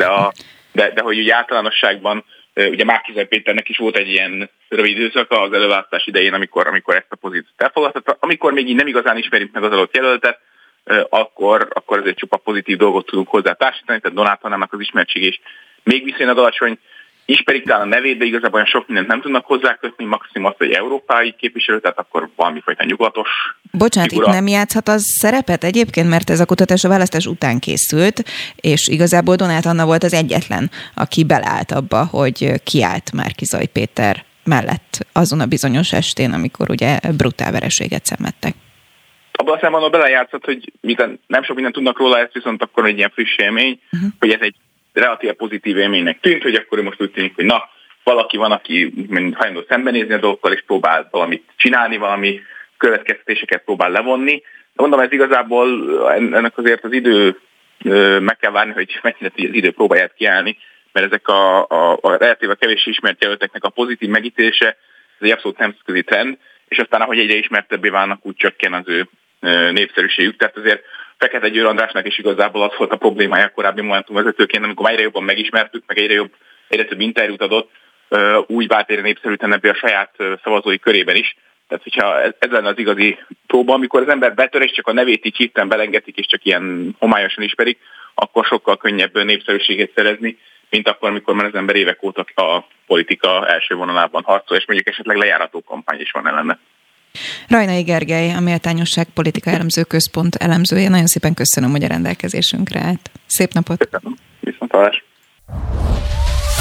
[0.00, 0.32] de, a,
[0.72, 5.52] de, de hogy ugye általánosságban ugye Márkizaj Péternek is volt egy ilyen rövid időszaka az
[5.52, 8.16] előválasztás idején, amikor, amikor ezt a pozíciót elfogadta.
[8.20, 10.38] Amikor még így nem igazán ismerjük meg az adott jelöltet,
[11.08, 15.40] akkor, akkor azért csupa pozitív dolgot tudunk hozzá társítani, tehát Donátanának az ismertség és
[15.82, 16.78] még viszonylag alacsony,
[17.30, 20.70] ismerik talán a nevét, de igazából olyan sok mindent nem tudnak hozzákötni, maximum azt, hogy
[20.70, 23.28] európai képviselő, tehát akkor valamifajta nyugatos.
[23.70, 24.28] Bocsánat, figura.
[24.28, 28.22] itt nem játszhat az szerepet egyébként, mert ez a kutatás a választás után készült,
[28.56, 34.24] és igazából Donát Anna volt az egyetlen, aki beleállt abba, hogy kiállt már Kizaj Péter
[34.44, 38.54] mellett azon a bizonyos estén, amikor ugye brutál vereséget szenvedtek.
[39.32, 40.72] Abban a szempontból belejátszott, hogy
[41.26, 44.10] nem sok mindent tudnak róla, ez viszont akkor egy ilyen friss élmény, uh-huh.
[44.18, 44.54] hogy ez egy
[45.00, 47.68] relatív pozitív élménynek tűnt, hogy akkor most úgy tűnik, hogy na,
[48.04, 48.92] valaki van, aki
[49.34, 52.40] hajlandó szembenézni a dolgokkal, és próbál valamit csinálni, valami
[52.76, 54.42] következtetéseket próbál levonni.
[54.72, 55.68] De mondom, ez igazából
[56.12, 57.40] ennek azért az idő
[58.20, 60.56] meg kell várni, hogy mennyire az idő próbáját kiállni,
[60.92, 65.58] mert ezek a, a, a relatíve kevés ismert jelölteknek a pozitív megítélése, ez egy abszolút
[65.58, 69.08] nemzetközi trend, és aztán ahogy egyre ismertebbé válnak, úgy csökken az ő
[69.70, 70.36] népszerűségük.
[70.36, 70.84] Tehát azért
[71.20, 75.22] Fekete Győr Andrásnak is igazából az volt a problémája korábbi Momentum vezetőként, amikor egyre jobban
[75.22, 76.32] megismertük, meg egyre, jobb,
[76.68, 77.70] egyre több interjút adott,
[78.46, 81.36] úgy vált egyre népszerűtlenebbé a saját szavazói körében is.
[81.68, 85.26] Tehát, hogyha ez, lenne az igazi próba, amikor az ember betör, és csak a nevét
[85.26, 87.78] így hirtelen belengetik, és csak ilyen homályosan ismerik,
[88.14, 90.38] akkor sokkal könnyebb népszerűséget szerezni,
[90.70, 94.88] mint akkor, amikor már az ember évek óta a politika első vonalában harcol, és mondjuk
[94.88, 96.58] esetleg lejárató kampány is van ellene.
[97.48, 100.88] Rajnai Gergely, a Méltányosság Politika Elemző Központ elemzője.
[100.88, 103.10] Nagyon szépen köszönöm, hogy a rendelkezésünkre állt.
[103.26, 103.88] Szép napot!
[103.88, 104.16] Köszönöm.
[104.40, 105.04] Viszontalás!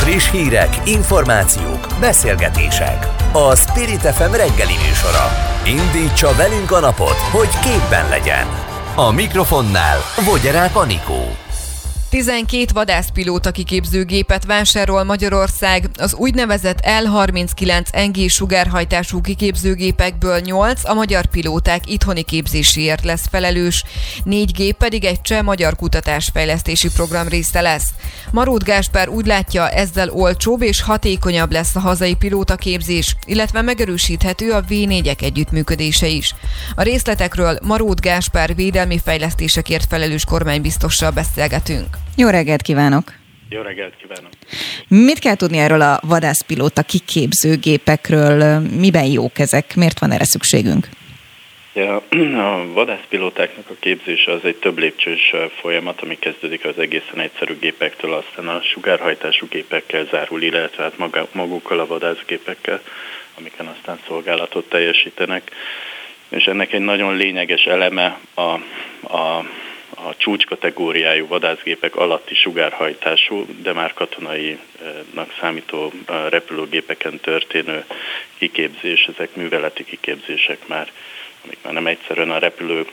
[0.03, 3.05] Friss hírek, információk, beszélgetések.
[3.33, 5.25] A Spirit FM reggeli műsora.
[5.65, 8.47] Indítsa velünk a napot, hogy képben legyen.
[8.95, 11.48] A mikrofonnál Vogyerák Anikó.
[12.10, 15.89] 12 vadászpilóta kiképzőgépet vásárol Magyarország.
[15.98, 23.84] Az úgynevezett L-39 NG sugárhajtású kiképzőgépekből 8 a magyar pilóták itthoni képzéséért lesz felelős.
[24.24, 27.88] Négy gép pedig egy cseh magyar kutatásfejlesztési program része lesz.
[28.32, 34.63] Marót Gáspár úgy látja, ezzel olcsóbb és hatékonyabb lesz a hazai pilótaképzés, illetve megerősíthető a
[34.63, 36.36] V4-ek együttműködése is.
[36.76, 41.98] A részletekről Marót Gáspár védelmi fejlesztésekért felelős kormánybiztossal beszélgetünk.
[42.15, 43.13] Jó reggelt kívánok!
[43.49, 44.31] Jó reggelt kívánok!
[44.88, 48.59] Mit kell tudni erről a vadászpilóta kiképző gépekről?
[48.59, 49.75] Miben jók ezek?
[49.75, 50.88] Miért van erre szükségünk?
[51.73, 51.95] Ja,
[52.49, 58.13] a vadászpilótáknak a képzése az egy több lépcsős folyamat, ami kezdődik az egészen egyszerű gépektől,
[58.13, 62.81] aztán a sugárhajtású gépekkel zárul, illetve hát maga, magukkal a vadászgépekkel,
[63.38, 65.51] amiken aztán szolgálatot teljesítenek.
[66.29, 68.41] És ennek egy nagyon lényeges eleme a,
[69.15, 69.45] a
[70.07, 75.91] a csúcskategóriájú vadászgépek alatti sugárhajtású, de már katonainak számító
[76.29, 77.85] repülőgépeken történő
[78.38, 80.91] kiképzés, ezek műveleti kiképzések már,
[81.45, 82.85] amik már nem egyszerűen a repülő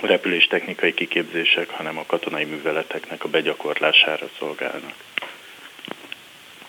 [0.00, 4.94] repülés technikai kiképzések, hanem a katonai műveleteknek a begyakorlására szolgálnak.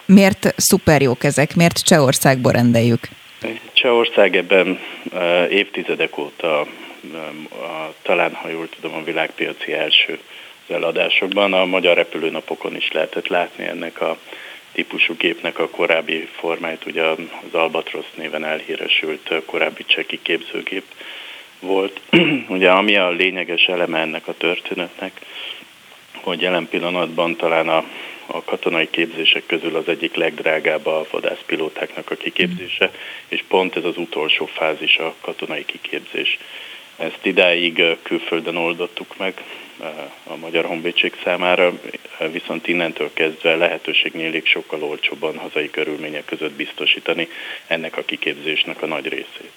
[0.06, 1.56] Miért szuper jók ezek?
[1.56, 3.08] Miért Csehországból rendeljük?
[3.74, 4.80] Csehország ebben
[5.50, 6.68] évtizedek óta
[7.50, 10.20] a, talán, ha jól tudom, a világpiaci első
[10.68, 11.54] az eladásokban.
[11.54, 14.18] A magyar repülőnapokon is lehetett látni ennek a
[14.72, 17.18] típusú gépnek a korábbi formáját, ugye az
[17.52, 20.84] Albatrosz néven elhíresült korábbi cseki képzőgép
[21.60, 22.02] volt.
[22.48, 25.22] ugye ami a lényeges eleme ennek a történetnek,
[26.22, 27.86] hogy jelen pillanatban talán a,
[28.26, 32.92] a katonai képzések közül az egyik legdrágább a vadászpilótáknak a kiképzése,
[33.28, 36.38] és pont ez az utolsó fázis a katonai kiképzés.
[36.98, 39.44] Ezt idáig külföldön oldottuk meg
[40.24, 41.74] a Magyar Honvédség számára,
[42.32, 47.28] viszont innentől kezdve lehetőség nyílik sokkal olcsóbban hazai körülmények között biztosítani
[47.68, 49.52] ennek a kiképzésnek a nagy részét.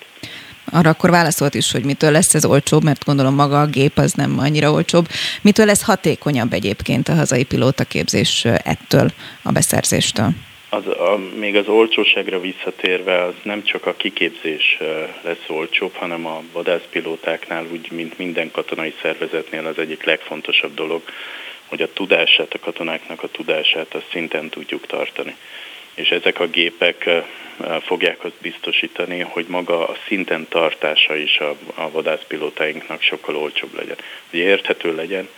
[0.72, 4.12] Arra akkor válaszolt is, hogy mitől lesz ez olcsóbb, mert gondolom maga a gép az
[4.12, 5.08] nem annyira olcsóbb.
[5.42, 9.10] Mitől lesz hatékonyabb egyébként a hazai pilótaképzés ettől
[9.42, 10.30] a beszerzéstől?
[10.70, 14.78] Az, a, még az olcsóságra visszatérve, az nem csak a kiképzés
[15.22, 21.02] lesz olcsóbb, hanem a vadászpilótáknál, úgy mint minden katonai szervezetnél az egyik legfontosabb dolog,
[21.66, 25.36] hogy a tudását, a katonáknak a tudását a szinten tudjuk tartani.
[25.94, 27.10] És ezek a gépek
[27.82, 33.96] fogják azt biztosítani, hogy maga a szinten tartása is a, a vadászpilótáinknak sokkal olcsóbb legyen.
[34.32, 35.28] Ugye érthető legyen,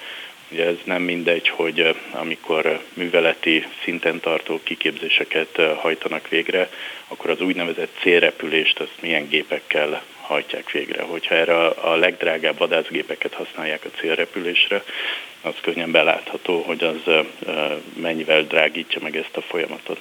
[0.53, 6.71] Ugye ez nem mindegy, hogy amikor műveleti szinten tartó kiképzéseket hajtanak végre,
[7.09, 11.03] akkor az úgynevezett célrepülést azt milyen gépekkel hajtják végre.
[11.03, 14.85] Hogyha erre a legdrágább vadászgépeket használják a célrepülésre,
[15.43, 17.25] az könnyen belátható, hogy az
[17.97, 20.01] mennyivel drágítja meg ezt a folyamatot.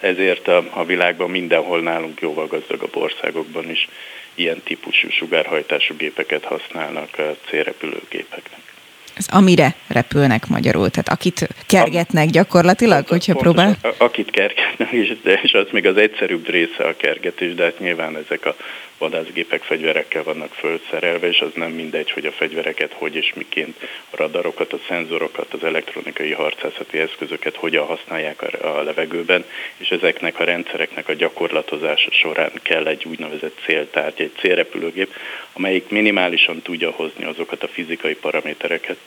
[0.00, 3.88] Ezért a, a világban mindenhol nálunk jóval gazdagabb országokban is
[4.34, 7.16] ilyen típusú sugárhajtású gépeket használnak
[7.48, 8.75] célrepülőgépeknek.
[9.16, 13.76] Ez amire repülnek magyarul, tehát akit kergetnek gyakorlatilag, hogyha próbál?
[13.98, 18.46] Akit kergetnek, és, és az még az egyszerűbb része a kergetés, de hát nyilván ezek
[18.46, 18.56] a
[18.98, 23.76] vadászgépek fegyverekkel vannak felszerelve, és az nem mindegy, hogy a fegyvereket hogy és miként,
[24.10, 29.44] a radarokat, a szenzorokat, az elektronikai harcászati eszközöket hogyan használják a levegőben,
[29.76, 35.14] és ezeknek a rendszereknek a gyakorlatozása során kell egy úgynevezett céltárgy, egy célrepülőgép,
[35.52, 38.98] amelyik minimálisan tudja hozni azokat a fizikai paramétereket,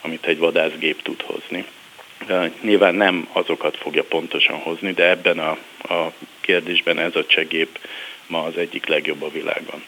[0.00, 1.64] amit egy vadászgép tud hozni.
[2.60, 5.58] Nyilván nem azokat fogja pontosan hozni, de ebben a,
[5.94, 7.78] a kérdésben ez a csegép
[8.28, 9.84] ma az egyik legjobb a világon.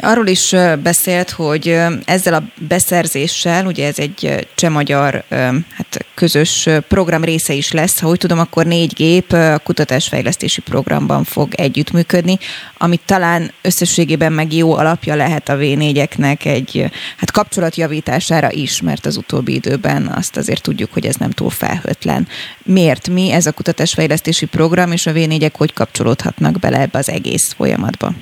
[0.00, 5.24] Arról is beszélt, hogy ezzel a beszerzéssel, ugye ez egy cseh-magyar
[5.70, 11.24] hát közös program része is lesz, ha úgy tudom, akkor négy gép a kutatásfejlesztési programban
[11.24, 12.38] fog együttműködni,
[12.78, 19.16] ami talán összességében meg jó alapja lehet a V4-eknek egy hát kapcsolatjavítására is, mert az
[19.16, 22.28] utóbbi időben azt azért tudjuk, hogy ez nem túl felhőtlen.
[22.62, 23.08] Miért?
[23.08, 28.12] Mi ez a kutatásfejlesztési program, és a V4-ek hogy kapcsolódhatnak bele ebbe az egész folyamatba?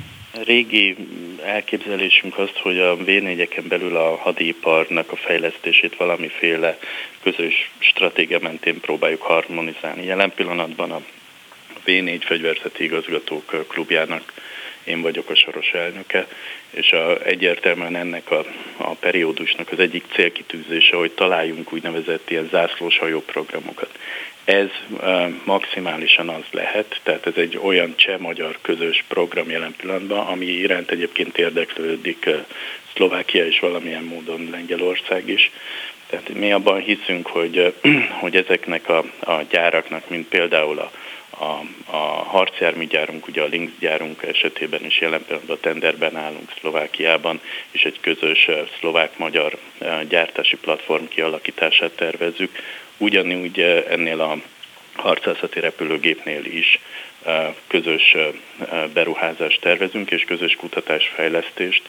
[0.46, 0.96] Régi
[1.44, 3.22] elképzelésünk azt, hogy a v
[3.68, 6.78] belül a hadiparnak a fejlesztését valamiféle
[7.22, 10.04] közös stratégia mentén próbáljuk harmonizálni.
[10.04, 11.00] Jelen pillanatban a
[11.86, 14.32] V4 fegyverzeti igazgatók klubjának
[14.84, 16.26] én vagyok a soros elnöke,
[16.70, 18.44] és a, egyértelműen ennek a,
[18.76, 23.98] a periódusnak az egyik célkitűzése, hogy találjunk úgynevezett ilyen zászlós hajóprogramokat.
[24.46, 24.68] Ez
[25.44, 31.38] maximálisan az lehet, tehát ez egy olyan cseh-magyar közös program jelen pillanatban, ami iránt egyébként
[31.38, 32.28] érdeklődik
[32.94, 35.50] Szlovákia és valamilyen módon Lengyelország is.
[36.06, 37.74] Tehát mi abban hiszünk, hogy,
[38.20, 40.90] hogy ezeknek a, a gyáraknak, mint például a,
[41.44, 41.62] a,
[41.96, 47.40] a harcjármű gyárunk, ugye a Lynx gyárunk esetében is jelen pillanatban a tenderben állunk Szlovákiában,
[47.70, 49.58] és egy közös szlovák-magyar
[50.08, 52.50] gyártási platform kialakítását tervezzük,
[52.98, 54.36] Ugyanúgy ennél a
[54.94, 56.78] harcászati repülőgépnél is
[57.66, 58.16] közös
[58.92, 61.82] beruházást tervezünk, és közös kutatásfejlesztést,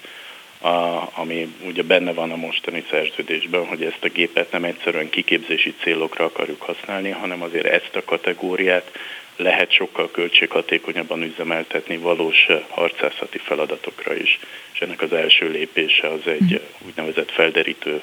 [1.13, 6.25] ami ugye benne van a mostani szerződésben, hogy ezt a gépet nem egyszerűen kiképzési célokra
[6.25, 8.91] akarjuk használni, hanem azért ezt a kategóriát
[9.35, 14.39] lehet sokkal költséghatékonyabban üzemeltetni valós harcászati feladatokra is.
[14.73, 18.01] És ennek az első lépése az egy úgynevezett felderítő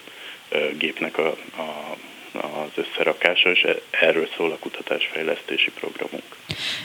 [0.79, 1.97] gépnek a, a
[2.41, 6.25] az összerakása, és erről szól a kutatásfejlesztési programunk.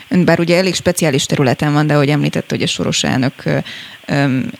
[0.08, 3.34] Ön bár ugye elég speciális területen van, de ahogy említette, hogy a soros elnök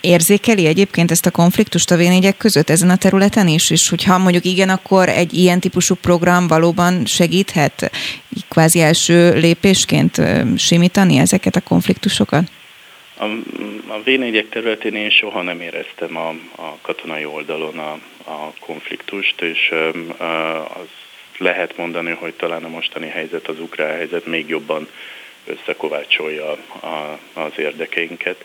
[0.00, 2.02] érzékeli egyébként ezt a konfliktust a v
[2.36, 7.06] között ezen a területen is, és hogyha mondjuk igen, akkor egy ilyen típusú program valóban
[7.06, 7.90] segíthet
[8.48, 10.20] kvázi első lépésként
[10.56, 12.50] simítani ezeket a konfliktusokat?
[13.16, 13.24] A,
[13.88, 14.10] a v
[14.50, 16.28] területén én soha nem éreztem a,
[16.62, 17.98] a katonai oldalon a,
[18.30, 19.74] a konfliktust, és
[20.74, 20.88] az
[21.38, 24.88] lehet mondani, hogy talán a mostani helyzet, az ukrán helyzet még jobban
[25.44, 26.56] összekovácsolja
[27.32, 28.44] az érdekeinket,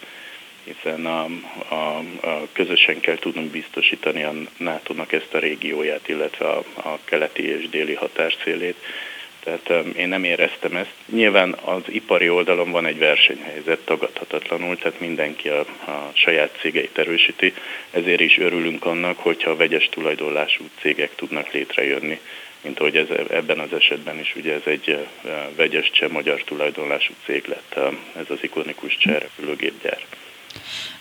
[0.63, 1.25] hiszen a,
[1.67, 7.47] a, a közösen kell tudnunk biztosítani a NATO-nak ezt a régióját, illetve a, a keleti
[7.47, 8.77] és déli határszélét,
[9.45, 10.93] tehát én nem éreztem ezt.
[11.05, 17.53] Nyilván az ipari oldalon van egy versenyhelyzet tagadhatatlanul, tehát mindenki a, a saját cégeit erősíti,
[17.91, 22.19] ezért is örülünk annak, hogyha a vegyes tulajdonlású cégek tudnak létrejönni,
[22.61, 25.07] mint ahogy ez, ebben az esetben is ugye ez egy
[25.55, 27.75] vegyes cseh magyar tulajdonlású cég lett,
[28.19, 29.97] ez az ikonikus cseh repülőgépgyár.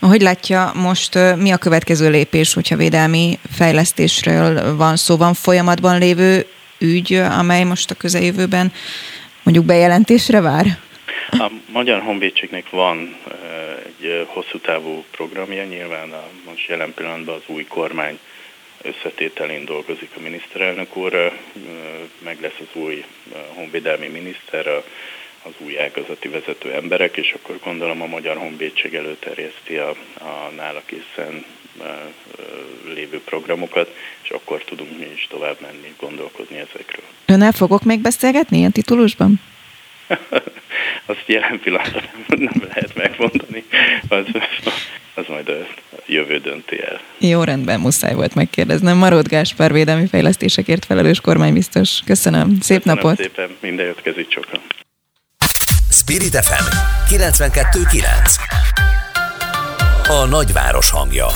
[0.00, 6.46] Hogy látja most, mi a következő lépés, hogyha védelmi fejlesztésről van szó, van folyamatban lévő
[6.84, 8.72] ügy, amely most a közeljövőben
[9.42, 10.66] mondjuk bejelentésre vár?
[11.30, 13.16] A Magyar Honvédségnek van
[13.84, 18.18] egy hosszú távú programja, nyilván a most jelen pillanatban az új kormány
[18.82, 21.32] összetételén dolgozik a miniszterelnök úr,
[22.18, 23.04] meg lesz az új
[23.54, 24.66] honvédelmi miniszter,
[25.42, 30.82] az új ágazati vezető emberek, és akkor gondolom a Magyar Honvédség előterjeszti a, a nála
[30.84, 31.44] készen
[32.94, 37.04] lévő programokat, és akkor tudunk mi is tovább menni, gondolkodni ezekről.
[37.26, 39.40] Önnel fogok még beszélgetni ilyen titulusban?
[41.06, 43.64] Azt jelen pillanatban nem lehet megmondani,
[44.08, 44.24] az,
[45.14, 45.66] az majd a
[46.06, 47.00] jövő dönti el.
[47.18, 48.96] Jó, rendben, muszáj volt megkérdeznem.
[48.96, 52.00] Marod Gáspár védelmi fejlesztésekért felelős kormánybiztos.
[52.04, 53.16] Köszönöm, szép Köszönöm napot!
[53.16, 54.60] szépen, minden jót kezít sokan.
[55.90, 56.64] Spirit FM
[57.14, 58.04] 92.9
[60.08, 61.26] A nagyváros hangja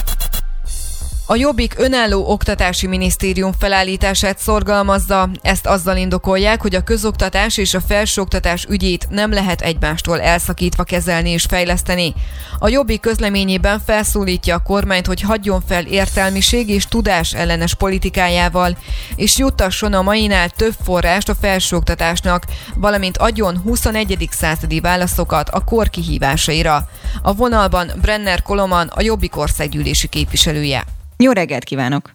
[1.31, 5.29] a Jobbik önálló oktatási minisztérium felállítását szorgalmazza.
[5.41, 11.29] Ezt azzal indokolják, hogy a közoktatás és a felsőoktatás ügyét nem lehet egymástól elszakítva kezelni
[11.29, 12.13] és fejleszteni.
[12.59, 18.77] A Jobbik közleményében felszólítja a kormányt, hogy hagyjon fel értelmiség és tudás ellenes politikájával,
[19.15, 22.43] és juttasson a mainál több forrást a felsőoktatásnak,
[22.75, 24.27] valamint adjon 21.
[24.31, 26.89] századi válaszokat a kor kihívásaira.
[27.21, 30.83] A vonalban Brenner Koloman, a Jobbik országgyűlési képviselője.
[31.23, 32.09] Jó reggelt kívánok!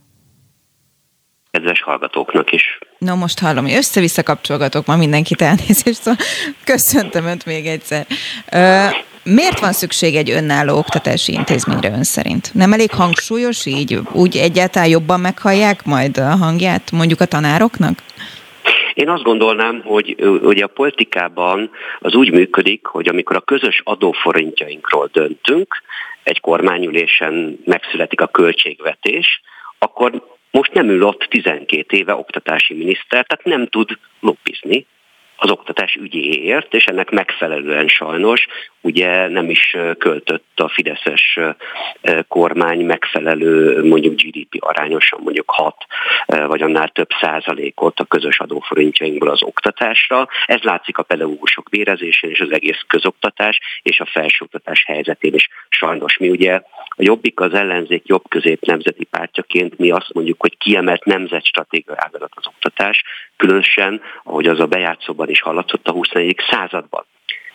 [1.51, 2.79] Kedves hallgatóknak is.
[2.99, 6.21] No, most hallom, hogy össze-vissza kapcsolgatok ma mindenkit elnézést, szóval
[6.65, 8.07] köszöntöm Önt még egyszer.
[8.53, 8.85] Ö,
[9.23, 12.55] miért van szükség egy önálló oktatási intézményre ön szerint?
[12.55, 13.99] Nem elég hangsúlyos így?
[14.13, 17.99] Úgy egyáltalán jobban meghallják majd a hangját mondjuk a tanároknak?
[18.95, 25.09] Én azt gondolnám, hogy ugye a politikában az úgy működik, hogy amikor a közös adóforintjainkról
[25.13, 25.83] döntünk,
[26.25, 29.41] egy kormányülésen megszületik a költségvetés,
[29.79, 34.87] akkor most nem ül ott 12 éve oktatási miniszter, tehát nem tud loppizni
[35.37, 38.47] az oktatás ügyéért, és ennek megfelelően sajnos
[38.85, 41.39] ugye nem is költött a Fideszes
[42.29, 45.77] kormány megfelelő mondjuk GDP arányosan mondjuk 6
[46.27, 50.29] vagy annál több százalékot a közös adóforintjainkból az oktatásra.
[50.47, 55.49] Ez látszik a pedagógusok vérezésén és az egész közoktatás és a felsőoktatás helyzetén is.
[55.69, 56.55] Sajnos mi ugye
[56.89, 62.47] a Jobbik az ellenzék jobb-közép nemzeti pártjaként mi azt mondjuk, hogy kiemelt nemzetstratégiai ágazat az
[62.47, 63.03] oktatás,
[63.37, 66.37] különösen, ahogy az a bejátszóban is hallatszott a 21.
[66.51, 67.05] században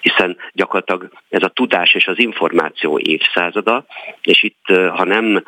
[0.02, 3.86] hiszen gyakorlatilag ez a tudás és az információ évszázada,
[4.22, 5.44] és itt, ha nem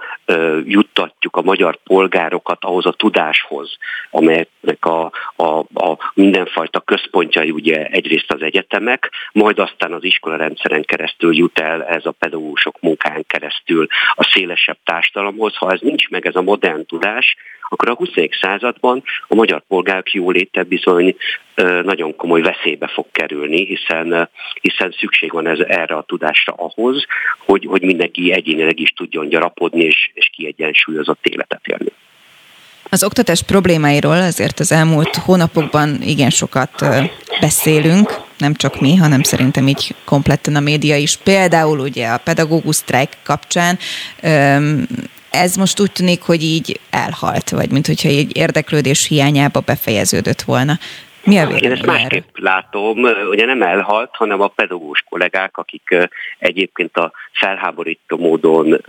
[0.66, 3.78] juttatjuk a magyar polgárokat ahhoz a tudáshoz,
[4.12, 11.36] amelynek a, a, a mindenfajta központjai ugye egyrészt az egyetemek, majd aztán az iskolarendszeren keresztül
[11.36, 15.56] jut el ez a pedagógusok munkán keresztül a szélesebb társadalomhoz.
[15.56, 17.36] Ha ez nincs meg, ez a modern tudás,
[17.72, 18.10] akkor a 20.
[18.42, 21.16] században a magyar polgárok jóléte bizony
[21.84, 24.30] nagyon komoly veszélybe fog kerülni, hiszen,
[24.62, 27.06] hiszen szükség van ez, erre a tudásra ahhoz,
[27.38, 31.92] hogy, hogy mindenki egyénileg is tudjon gyarapodni és, és kiegyensúlyozott életet élni.
[32.90, 36.86] Az oktatás problémáiról azért az elmúlt hónapokban igen sokat
[37.42, 41.18] beszélünk, nem csak mi, hanem szerintem így kompletten a média is.
[41.18, 43.78] Például ugye a pedagógus sztrájk kapcsán
[45.32, 50.80] ez most úgy tűnik, hogy így elhalt, vagy mint hogyha egy érdeklődés hiányába befejeződött volna.
[51.24, 52.98] Mi a Én ezt másképp látom,
[53.30, 55.98] ugye nem elhalt, hanem a pedagógus kollégák, akik
[56.40, 58.82] egyébként a felháborító módon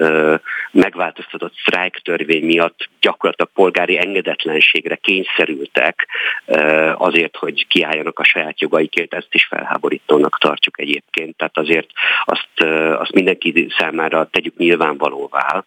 [0.71, 6.09] megváltoztatott sztrájk törvény miatt gyakorlatilag polgári engedetlenségre kényszerültek
[6.95, 11.37] azért, hogy kiálljanak a saját jogaikért, ezt is felháborítónak tartjuk egyébként.
[11.37, 11.89] Tehát azért
[12.25, 15.65] azt, azt mindenki számára tegyük nyilvánvalóvá,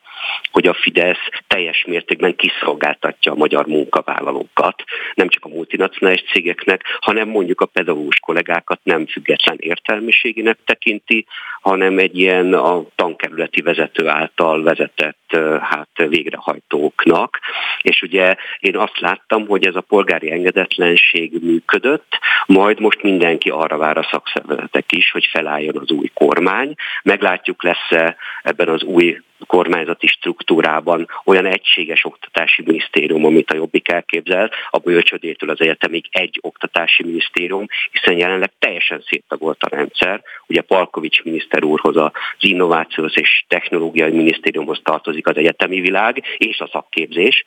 [0.51, 4.83] hogy a Fidesz teljes mértékben kiszolgáltatja a magyar munkavállalókat,
[5.13, 11.25] nem csak a multinacionális cégek, cégeknek, hanem mondjuk a pedagógus kollégákat nem független értelmiségének tekinti,
[11.65, 17.39] hanem egy ilyen a tankerületi vezető által vezetett hát végrehajtóknak.
[17.81, 23.77] És ugye én azt láttam, hogy ez a polgári engedetlenség működött, majd most mindenki arra
[23.77, 26.73] vár a szakszervezetek is, hogy felálljon az új kormány.
[27.03, 34.51] Meglátjuk lesz-e ebben az új kormányzati struktúrában olyan egységes oktatási minisztérium, amit a Jobbik elképzel,
[34.69, 40.21] a bölcsödétől az egyetemig egy oktatási minisztérium, hiszen jelenleg teljesen széttagolt a rendszer.
[40.47, 46.69] Ugye Palkovics miniszter úrhoz az innovációs és technológiai minisztériumhoz tartozik az egyetemi világ és a
[46.71, 47.45] szakképzés,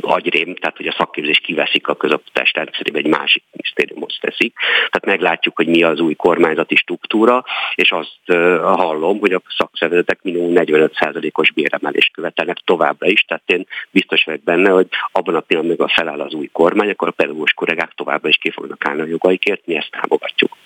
[0.00, 4.54] agyrém, tehát hogy a szakképzés kiveszik a közoktatás rendszerébe, egy másik minisztériumhoz teszik.
[4.76, 7.44] Tehát meglátjuk, hogy mi az új kormányzati struktúra,
[7.74, 14.24] és azt hallom, hogy a szakszervezetek minimum 45%-os béremelést követelnek továbbra is, tehát én biztos
[14.24, 17.92] vagyok benne, hogy abban a pillanatban, amikor feláll az új kormány, akkor a pedagógus kollégák
[17.94, 20.56] továbbra is ki fognak állni a jogaikért, mi ezt támogatjuk.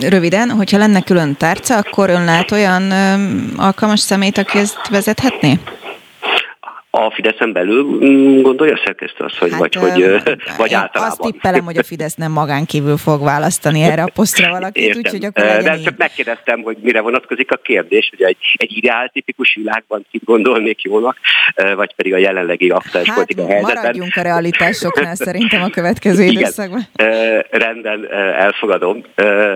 [0.00, 2.90] Röviden, hogyha lenne külön tárca, akkor ön lát olyan
[3.56, 5.58] alkalmas szemét, aki ezt vezethetné?
[6.96, 10.02] A Fideszen belül mm, gondolja szerkesztő azt, hogy hát, vagy, hogy,
[10.62, 11.10] vagy általában.
[11.10, 15.24] Azt tippelem, hogy a Fidesz nem magán kívül fog választani erre a posztra valakit, úgyhogy
[15.24, 20.24] akkor De csak megkérdeztem, hogy mire vonatkozik a kérdés, hogy egy, egy ideáltipikus világban kit
[20.24, 21.16] gondolnék jónak,
[21.76, 23.76] vagy pedig a jelenlegi aktuális hát, politika helyzetben.
[23.76, 26.34] maradjunk a realitásoknál szerintem a következő Igen.
[26.34, 26.82] időszakban.
[27.50, 29.02] Rendben, elfogadom.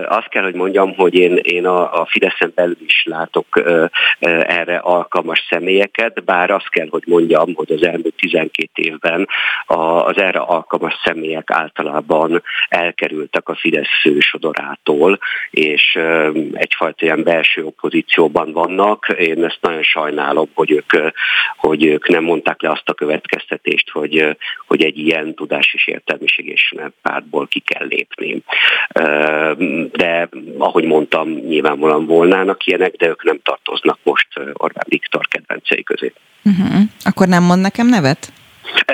[0.07, 3.63] Azt kell, hogy mondjam, hogy én, én a, a Fideszen belül is látok
[4.47, 9.27] erre alkalmas személyeket, bár azt kell, hogy mondjam, mondjam, hogy az elmúlt 12 évben
[9.65, 15.19] az erre alkalmas személyek általában elkerültek a Fidesz fősodorától,
[15.49, 15.99] és
[16.53, 19.15] egyfajta ilyen belső opozícióban vannak.
[19.17, 21.11] Én ezt nagyon sajnálom, hogy ők,
[21.57, 26.47] hogy ők nem mondták le azt a következtetést, hogy, hogy egy ilyen tudás és értelmiség
[26.47, 28.43] és pártból ki kell lépni.
[29.91, 36.13] De ahogy mondtam, nyilvánvalóan volnának ilyenek, de ők nem tartoznak most Orbán Viktor kedvencei közé.
[36.43, 36.81] Uh-huh.
[37.03, 38.31] Akkor nem mond nekem nevet?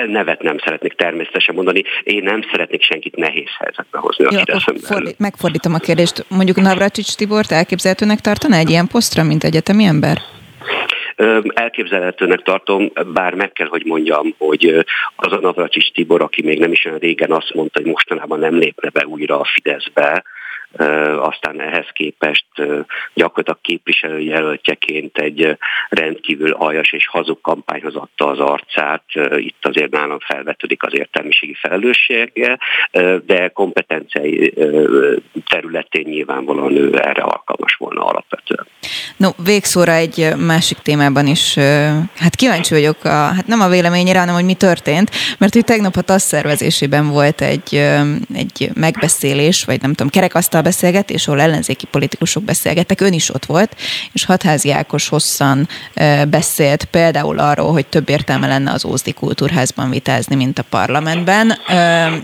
[0.06, 1.82] Nevet nem szeretnék természetesen mondani.
[2.02, 6.24] Én nem szeretnék senkit nehéz helyzetbe hozni Jó, akkor fordít, megfordítom a kérdést.
[6.28, 10.18] Mondjuk Navracsics Tibort elképzelhetőnek tartaná egy ilyen posztra, mint egyetemi ember?
[11.54, 14.84] Elképzelhetőnek tartom, bár meg kell, hogy mondjam, hogy
[15.16, 18.54] az a Navracsics Tibor, aki még nem is olyan régen azt mondta, hogy mostanában nem
[18.54, 20.22] lépne be újra a Fideszbe,
[21.18, 22.46] aztán ehhez képest
[23.14, 25.58] gyakorlatilag képviselőjelöltjeként egy
[25.88, 29.02] rendkívül aljas és hazug kampányhoz adta az arcát.
[29.36, 32.58] Itt azért nálam felvetődik az értelmiségi felelőssége,
[33.26, 34.54] de kompetenciai
[35.48, 38.66] területén nyilvánvalóan ő erre alkalmas volna alapvetően.
[39.16, 41.54] No, végszóra egy másik témában is,
[42.18, 45.96] hát kíváncsi vagyok, a, hát nem a véleményére, hanem hogy mi történt, mert hogy tegnap
[45.96, 47.74] a TASZ szervezésében volt egy,
[48.34, 53.76] egy megbeszélés, vagy nem tudom, kerekasztal beszélgetés, ahol ellenzéki politikusok beszélgettek, ön is ott volt,
[54.12, 55.68] és Hatházi Ákos hosszan
[56.28, 61.58] beszélt például arról, hogy több értelme lenne az Ózdi Kultúrházban vitázni, mint a parlamentben,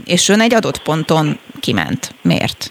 [0.04, 2.14] és ön egy adott ponton kiment.
[2.22, 2.66] Miért?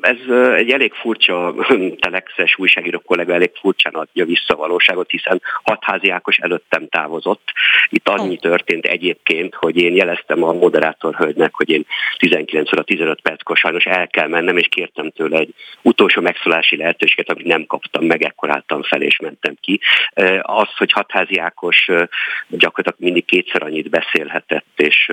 [0.00, 0.16] Ez
[0.54, 1.54] egy elég furcsa
[2.00, 7.52] telexes újságíró kollega elég furcsán adja vissza a valóságot, hiszen hatházi Ákos előttem távozott.
[7.88, 11.86] Itt annyi történt egyébként, hogy én jeleztem a moderátor hölgynek, hogy én
[12.18, 17.30] 19 óra 15 perckor sajnos el kell mennem, és kértem tőle egy utolsó megszólási lehetőséget,
[17.30, 19.80] amit nem kaptam meg, ekkor álltam fel és mentem ki.
[20.40, 21.88] Az, hogy hatházi Ákos
[22.48, 25.10] gyakorlatilag mindig kétszer annyit beszélhetett, és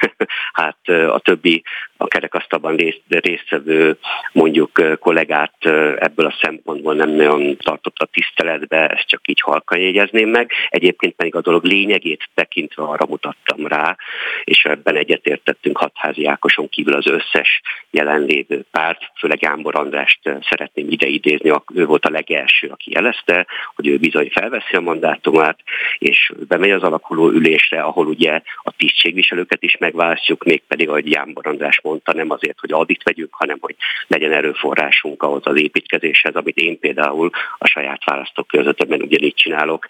[0.60, 1.62] hát a többi
[1.96, 2.76] a kerekasztalban
[3.08, 3.98] résztvevő
[4.32, 5.54] mondjuk kollégát
[5.98, 10.50] ebből a szempontból nem nagyon tartott a tiszteletbe, ezt csak így halkan jegyezném meg.
[10.68, 13.96] Egyébként pedig a dolog lényegét tekintve arra mutattam rá,
[14.44, 21.06] és ebben egyetértettünk hatházi Ákoson kívül az összes jelenlévő párt, főleg Gámbor Andrást szeretném ide
[21.06, 25.58] idézni, ő volt a legelső, aki jelezte, hogy ő bizony felveszi a mandátumát,
[25.98, 31.80] és bemegy az alakuló ülésre, ahol ugye a tisztségviselőket is megválasztjuk, mégpedig, ahogy Gámbor András
[31.86, 33.76] mondta, nem azért, hogy adit vegyünk, hanem hogy
[34.06, 39.86] legyen erőforrásunk ahhoz az építkezéshez, amit én például a saját választókörzetemben ugyanígy csinálok,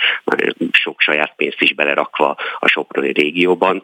[0.70, 3.82] sok saját pénzt is belerakva a Soproni régióban,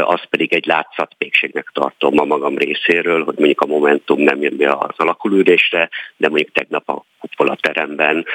[0.00, 4.72] az pedig egy látszatpékségnek tartom a magam részéről, hogy mondjuk a Momentum nem jön be
[4.72, 8.26] az alakulődésre, de mondjuk tegnap a kupola teremben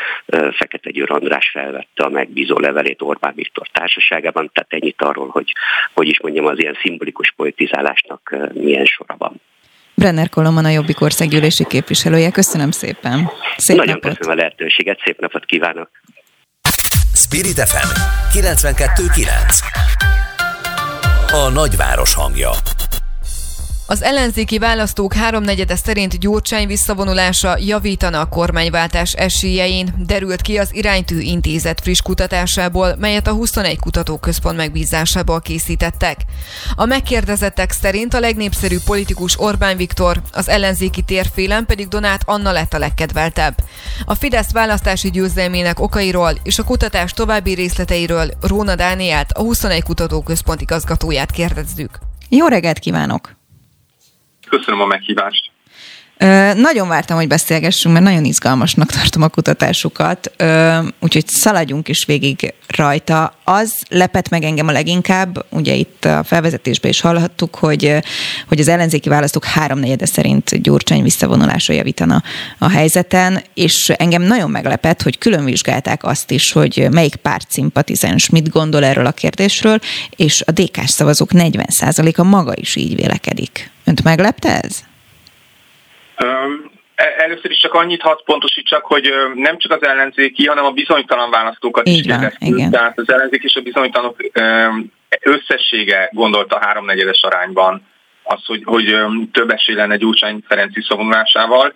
[0.52, 5.52] Fekete Győr András felvette a megbízó levelét Orbán Viktor társaságában, tehát ennyit arról, hogy,
[5.94, 9.42] hogy is mondjam, az ilyen szimbolikus politizálásnak milyen sora van.
[9.96, 12.32] Brenner Kolomon a Jobbik országgyűlési képviselője.
[12.32, 13.30] Köszönöm szépen.
[13.58, 14.18] Szép Nagyon napot.
[14.18, 15.90] köszönöm a lehetőséget, szép napot kívánok.
[17.14, 17.88] Spirit FM
[18.38, 19.30] 92.9
[21.32, 22.52] A nagyváros hangja
[23.88, 31.20] az ellenzéki választók háromnegyede szerint Gyurcsány visszavonulása javítana a kormányváltás esélyein, derült ki az Iránytű
[31.20, 36.18] Intézet friss kutatásából, melyet a 21 kutatóközpont megbízásából készítettek.
[36.76, 42.74] A megkérdezettek szerint a legnépszerűbb politikus Orbán Viktor, az ellenzéki térfélen pedig Donát Anna lett
[42.74, 43.56] a legkedveltebb.
[44.06, 50.62] A Fidesz választási győzelmének okairól és a kutatás további részleteiről Róna Dánielt, a 21 kutatóközpont
[50.62, 52.00] igazgatóját kérdezzük.
[52.30, 53.45] Jó reggelt kívánok!
[54.58, 55.55] Köszönöm a meghívást.
[56.56, 60.32] Nagyon vártam, hogy beszélgessünk, mert nagyon izgalmasnak tartom a kutatásukat,
[61.00, 63.34] úgyhogy szaladjunk is végig rajta.
[63.44, 67.98] Az lepett meg engem a leginkább, ugye itt a felvezetésben is hallhattuk, hogy,
[68.48, 72.24] hogy az ellenzéki választók háromnegyede szerint Gyurcsány visszavonulása javítana
[72.58, 78.30] a helyzeten, és engem nagyon meglepett, hogy külön vizsgálták azt is, hogy melyik párt szimpatizáns
[78.30, 79.80] mit gondol erről a kérdésről,
[80.16, 83.72] és a DK-s szavazók 40%-a maga is így vélekedik.
[83.84, 84.85] Önt meglepte ez?
[86.96, 91.30] E, először is csak annyit hadd pontosítsak, hogy nem csak az ellenzéki, hanem a bizonytalan
[91.30, 92.70] választókat Így is kérdeztük.
[92.70, 94.16] Tehát az ellenzék és a bizonytalanok
[95.22, 97.82] összessége gondolta háromnegyedes arányban
[98.24, 98.96] az, hogy, hogy
[99.32, 101.74] több esély lenne Gyurcsány Ferenc visszavonulásával.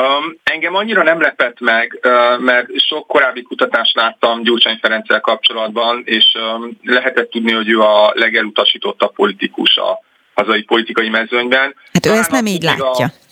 [0.00, 6.02] Um, engem annyira nem lepett meg, uh, mert sok korábbi kutatást láttam Gyurcsány Ferenccel kapcsolatban,
[6.04, 9.98] és um, lehetett tudni, hogy ő a legelutasítottabb politikus a
[10.34, 11.74] hazai politikai mezőnyben.
[11.92, 13.06] Hát ő Talán ezt nem így látja.
[13.06, 13.23] A...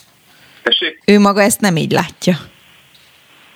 [1.07, 2.35] Ő maga ezt nem így látja.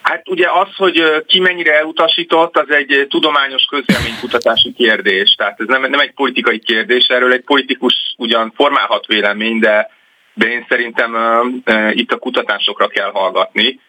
[0.02, 5.34] Hát ugye az, hogy ki mennyire elutasított, az egy tudományos közleménykutatási kérdés.
[5.34, 9.90] Tehát ez nem, nem egy politikai kérdés, erről egy politikus ugyan formálhat vélemény, de,
[10.34, 13.80] de én szerintem uh, uh, itt a kutatásokra kell hallgatni.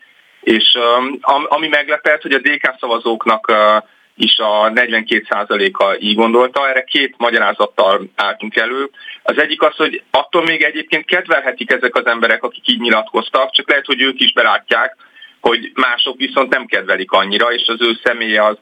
[0.42, 0.76] És
[1.22, 3.84] uh, ami meglepett, hogy a DK szavazóknak uh,
[4.18, 6.70] is a 42%-a így gondolta.
[6.70, 8.90] Erre két magyarázattal álltunk elő.
[9.24, 13.70] Az egyik az, hogy attól még egyébként kedvelhetik ezek az emberek, akik így nyilatkoztak, csak
[13.70, 14.96] lehet, hogy ők is belátják,
[15.42, 18.58] hogy mások viszont nem kedvelik annyira, és az ő személye az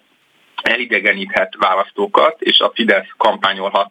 [0.62, 3.90] elidegeníthet választókat, és a Fidesz kampányolhat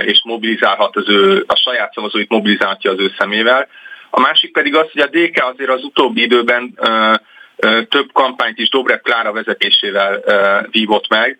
[0.00, 3.68] és mobilizálhat az ő, a saját szavazóit mobilizálhatja az ő szemével.
[4.10, 6.78] A másik pedig az, hogy a DK azért az utóbbi időben
[7.88, 10.22] több kampányt is Dobrev Klára vezetésével
[10.70, 11.38] vívott meg,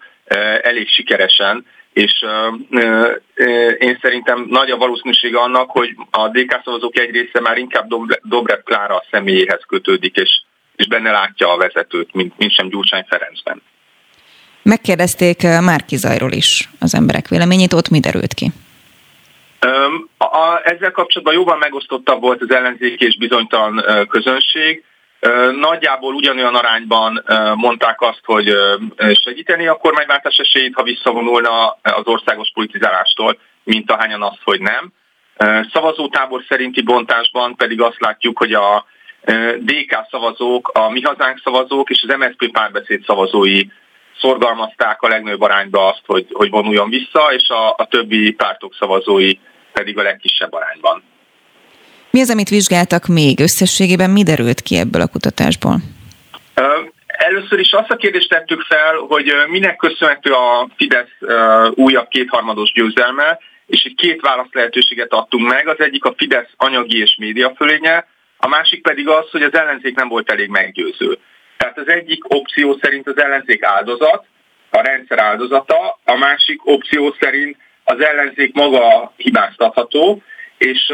[0.62, 2.25] elég sikeresen, és
[3.79, 7.89] én szerintem nagy a valószínűség annak, hogy a DK szavazók egy része már inkább
[8.23, 10.43] Dobrev Klára személyéhez kötődik, és,
[10.77, 13.62] és benne látja a vezetőt, mint, mint sem Gyurcsány Ferencben.
[14.62, 18.51] Megkérdezték Márki Zajról is az emberek véleményét, ott mi derült ki?
[20.19, 24.85] A, a, ezzel kapcsolatban jóval megosztottabb volt az ellenzéki és bizonytalan közönség.
[25.61, 28.55] Nagyjából ugyanolyan arányban mondták azt, hogy
[29.12, 34.93] segíteni a kormányváltás esélyét, ha visszavonulna az országos politizálástól, mint ahányan azt, hogy nem.
[35.73, 38.87] Szavazótábor szerinti bontásban pedig azt látjuk, hogy a
[39.59, 43.61] DK szavazók, a Mi Hazánk szavazók és az MSZP párbeszéd szavazói
[44.21, 49.33] szorgalmazták a legnagyobb arányba azt, hogy, hogy vonuljon vissza, és a, a többi pártok szavazói
[49.73, 51.03] pedig a legkisebb arányban.
[52.11, 53.41] Mi az, amit vizsgáltak még?
[53.41, 55.77] Összességében mi derült ki ebből a kutatásból?
[57.07, 61.15] Először is azt a kérdést tettük fel, hogy minek köszönhető a Fidesz
[61.75, 65.69] újabb kétharmados győzelme, és itt két válasz lehetőséget adtunk meg.
[65.69, 68.07] Az egyik a Fidesz anyagi és média fölénye,
[68.37, 71.19] a másik pedig az, hogy az ellenzék nem volt elég meggyőző.
[71.57, 74.25] Tehát az egyik opció szerint az ellenzék áldozat,
[74.71, 80.23] a rendszer áldozata, a másik opció szerint az ellenzék maga hibáztatható,
[80.59, 80.93] és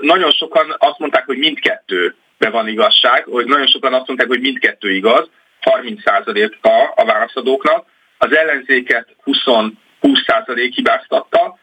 [0.00, 4.40] nagyon sokan azt mondták, hogy mindkettő be van igazság, hogy nagyon sokan azt mondták, hogy
[4.40, 5.28] mindkettő igaz,
[5.60, 7.86] 30%-a a válaszadóknak,
[8.18, 9.36] az ellenzéket 20,
[10.02, 11.58] 20% hibáztatta,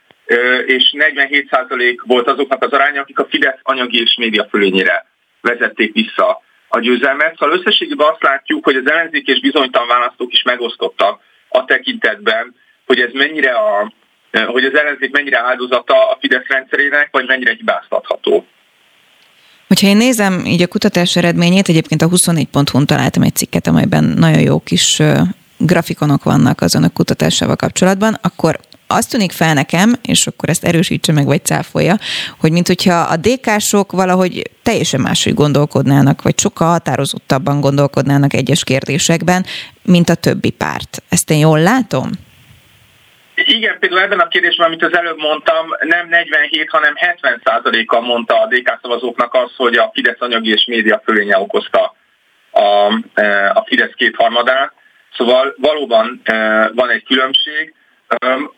[0.65, 5.05] és 47% volt azoknak az aránya, akik a Fidesz anyagi és média fölényére
[5.41, 7.37] vezették vissza a győzelmet.
[7.37, 12.55] Szóval összességében azt látjuk, hogy az ellenzék és bizonytalan választók is megosztottak a tekintetben,
[12.85, 13.91] hogy ez mennyire a,
[14.31, 18.45] hogy az ellenzék mennyire áldozata a Fidesz rendszerének, vagy mennyire hibáztatható.
[19.67, 24.39] Hogyha én nézem így a kutatás eredményét, egyébként a 24.hu-n találtam egy cikket, amelyben nagyon
[24.39, 25.01] jó kis
[25.57, 31.11] grafikonok vannak az önök kutatásával kapcsolatban, akkor azt tűnik fel nekem, és akkor ezt erősítse
[31.11, 31.97] meg, vagy cáfolja,
[32.39, 39.45] hogy mint hogyha a DK-sok valahogy teljesen máshogy gondolkodnának, vagy sokkal határozottabban gondolkodnának egyes kérdésekben,
[39.83, 41.03] mint a többi párt.
[41.09, 42.09] Ezt én jól látom?
[43.35, 47.41] Igen, például ebben a kérdésben, amit az előbb mondtam, nem 47, hanem 70
[47.85, 51.95] a mondta a DK szavazóknak az, hogy a Fidesz anyagi és média fölénye okozta
[52.51, 54.73] a, e, a Fidesz kétharmadát.
[55.13, 57.73] Szóval valóban e, van egy különbség.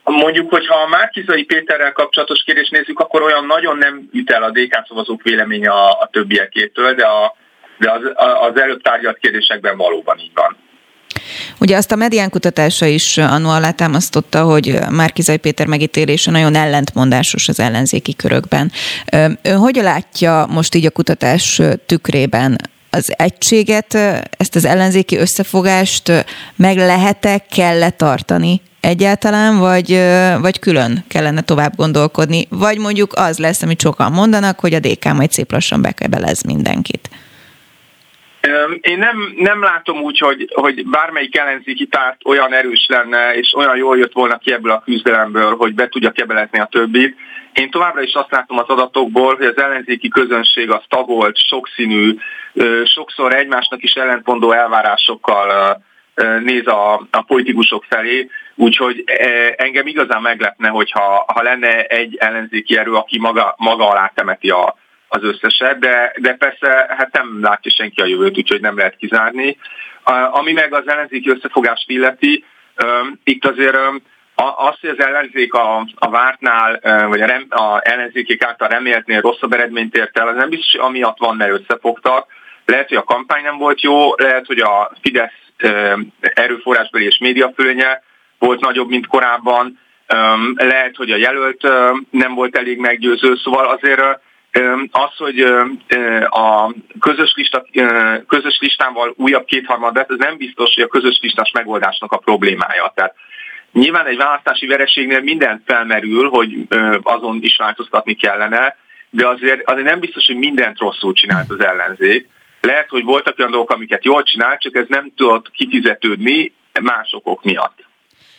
[0.04, 4.50] Mondjuk, hogyha a Márkizai Péterrel kapcsolatos kérdést nézzük, akkor olyan nagyon nem üt el a
[4.50, 7.36] DK szavazók véleménye a, a többiekétől, de, a,
[7.78, 10.58] de az, az előbb tárgyalt kérdésekben valóban így van.
[11.60, 17.60] Ugye azt a medián kutatása is annó alátámasztotta, hogy Márkizai Péter megítélése nagyon ellentmondásos az
[17.60, 18.72] ellenzéki körökben.
[19.42, 22.58] Ön hogy látja most így a kutatás tükrében
[22.90, 23.94] az egységet,
[24.38, 30.02] ezt az ellenzéki összefogást meg lehet-e, kell-e tartani egyáltalán, vagy,
[30.42, 35.14] vagy külön kellene tovább gondolkodni, vagy mondjuk az lesz, amit sokan mondanak, hogy a DK
[35.14, 37.10] majd szép lassan bekebelez mindenkit.
[38.82, 43.78] Én nem, nem látom úgy, hogy, hogy bármelyik ellenzéki párt olyan erős lenne, és olyan
[43.78, 47.16] jól jött volna ki ebből a küzdelemből, hogy be tudja kebelezni a többit.
[47.54, 52.16] Én továbbra is azt látom az adatokból, hogy az ellenzéki közönség az tagolt, sokszínű,
[52.84, 55.82] sokszor egymásnak is ellentmondó elvárásokkal
[56.44, 59.04] néz a, a politikusok felé, úgyhogy
[59.56, 64.76] engem igazán meglepne, hogyha ha lenne egy ellenzéki erő, aki maga, maga alá temeti a,
[65.14, 69.58] az összeset, de, de persze hát nem látja senki a jövőt, úgyhogy nem lehet kizárni.
[70.32, 72.46] Ami meg az ellenzéki összefogást illeti,
[73.24, 73.78] itt azért
[74.36, 79.54] az, hogy az ellenzék a, a vártnál, vagy a, rem, a ellenzékek által reméltnél rosszabb
[79.54, 82.28] eredményt ért el, az nem biztos, hogy amiatt van, mert összefogtak.
[82.66, 85.32] Lehet, hogy a kampány nem volt jó, lehet, hogy a Fidesz
[86.20, 88.02] erőforrásbeli és médiafölönye
[88.40, 89.80] volt nagyobb, mint korábban,
[90.56, 91.62] lehet, hogy a jelölt
[92.10, 94.02] nem volt elég meggyőző, szóval azért
[94.92, 95.40] az, hogy
[96.30, 97.66] a közös, lista,
[98.28, 102.92] közös listával újabb kétharmad lett, ez nem biztos, hogy a közös listás megoldásnak a problémája.
[102.96, 103.16] Tehát
[103.72, 106.58] nyilván egy választási vereségnél minden felmerül, hogy
[107.04, 108.78] azon is változtatni kellene,
[109.10, 112.28] de azért, azért nem biztos, hogy mindent rosszul csinált az ellenzék.
[112.62, 117.44] Lehet, hogy voltak olyan dolgok, amiket jól csinált, csak ez nem tudott kifizetődni más okok
[117.44, 117.86] miatt.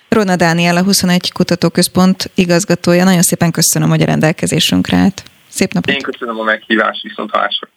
[0.09, 3.05] Rona Dániel, a 21 Kutatóközpont igazgatója.
[3.05, 5.23] Nagyon szépen köszönöm, hogy a rendelkezésünkre állt.
[5.55, 5.95] Szép napot!
[5.95, 7.69] Én köszönöm a meghívást, viszont hallásra.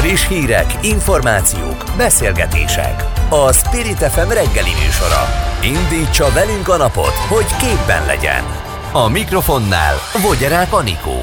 [0.00, 3.04] Friss hírek, információk, beszélgetések.
[3.30, 5.22] A Spirit FM reggeli műsora.
[5.62, 8.44] Indítsa velünk a napot, hogy képben legyen.
[8.92, 11.18] A mikrofonnál Vogyerák Anikó.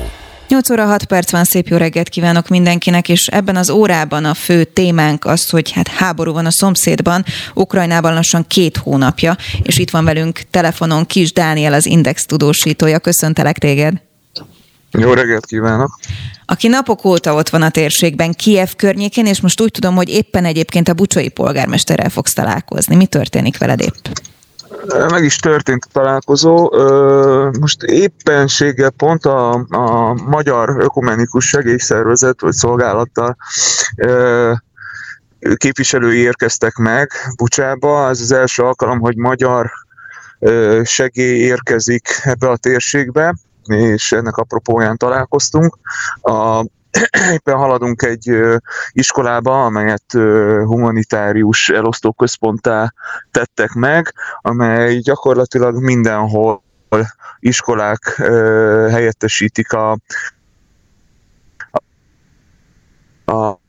[0.48, 4.34] 8 óra 6 perc van, szép jó reggelt kívánok mindenkinek, és ebben az órában a
[4.34, 9.90] fő témánk az, hogy hát háború van a szomszédban, Ukrajnában lassan két hónapja, és itt
[9.90, 13.00] van velünk telefonon Kis Dániel, az Index tudósítója.
[13.00, 14.04] Köszöntelek téged!
[14.98, 16.00] Jó reggelt kívánok!
[16.46, 20.46] Aki napok óta ott van a térségben, Kiev környékén, és most úgy tudom, hogy éppen
[20.46, 22.96] egyébként a bucsai polgármesterrel fogsz találkozni.
[22.96, 24.06] Mi történik veled épp?
[25.10, 26.70] meg is történt a találkozó.
[27.60, 33.38] Most éppenséggel pont a, a Magyar Ökumenikus Segélyszervezet vagy Szolgálattal
[35.56, 38.10] képviselői érkeztek meg Bucsába.
[38.10, 39.72] Ez az első alkalom, hogy magyar
[40.84, 43.36] segély érkezik ebbe a térségbe,
[43.66, 45.78] és ennek apropóján találkoztunk.
[46.22, 46.66] A
[47.34, 48.40] éppen haladunk egy
[48.92, 50.12] iskolába, amelyet
[50.66, 52.94] humanitárius elosztó központtá
[53.32, 56.64] tettek meg, amely gyakorlatilag mindenhol
[57.40, 58.16] iskolák
[58.90, 59.98] helyettesítik a,
[63.26, 63.60] a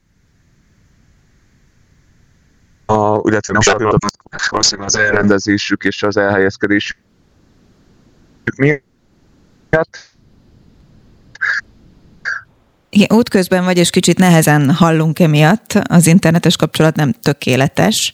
[2.87, 6.97] a, illetve most valószínűleg az elrendezésük és az elhelyezkedésük
[8.57, 8.86] miatt
[12.91, 15.73] igen, útközben vagy, és kicsit nehezen hallunk emiatt.
[15.89, 18.12] Az internetes kapcsolat nem tökéletes.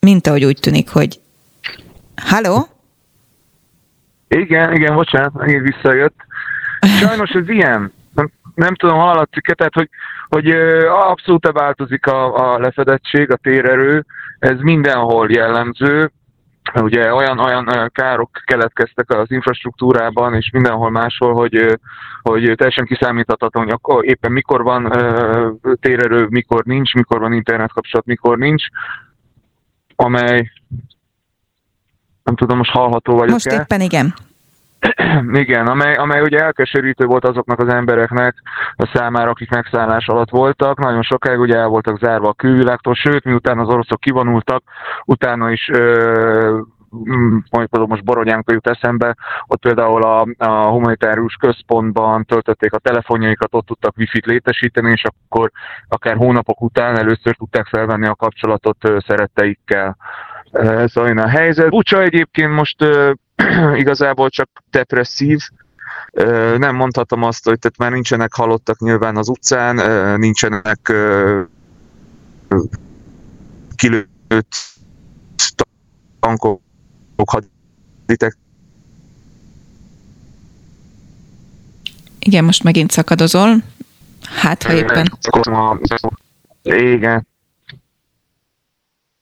[0.00, 1.20] Mint ahogy úgy tűnik, hogy...
[2.16, 2.66] Halló?
[4.28, 6.16] Igen, igen, bocsánat, megint visszajött.
[7.00, 7.92] Sajnos ez ilyen.
[8.14, 9.88] Nem, nem tudom, hallatszik-e, tehát hogy,
[10.28, 10.50] hogy
[10.88, 14.04] abszolút változik a, a lefedettség, a térerő,
[14.38, 16.12] ez mindenhol jellemző,
[16.74, 21.78] ugye olyan, olyan károk keletkeztek az infrastruktúrában és mindenhol máshol, hogy,
[22.22, 24.92] hogy teljesen kiszámíthatatlan, hogy akkor éppen mikor van
[25.80, 28.64] térerő, mikor nincs, mikor van internetkapcsolat, mikor nincs,
[29.96, 30.52] amely
[32.22, 34.14] nem tudom, most hallható vagyok Most éppen igen.
[35.42, 38.34] Igen, amely, amely ugye elkeserítő volt azoknak az embereknek
[38.76, 40.78] a számára, akik megszállás alatt voltak.
[40.78, 44.62] Nagyon sokáig ugye el voltak zárva a külvilágtól, sőt, miután az oroszok kivonultak,
[45.04, 46.58] utána is ö,
[47.50, 49.16] mondjuk most Borodjánka jut eszembe,
[49.46, 55.50] ott például a, a humanitárius központban töltötték a telefonjaikat, ott tudtak wifi-t létesíteni, és akkor
[55.88, 58.76] akár hónapok után először tudták felvenni a kapcsolatot
[59.06, 59.96] szeretteikkel.
[60.52, 61.68] Ez olyan a helyzet.
[61.68, 62.84] Bucsa egyébként most
[63.82, 65.40] igazából csak depresszív,
[66.56, 69.76] nem mondhatom azt, hogy tehát már nincsenek halottak nyilván az utcán,
[70.18, 70.92] nincsenek
[73.74, 74.54] kilőtt
[76.20, 76.60] tankok,
[77.26, 78.36] haditek.
[82.18, 83.56] Igen, most megint szakadozol.
[84.22, 85.18] Hát, ha éppen...
[86.62, 87.26] Igen.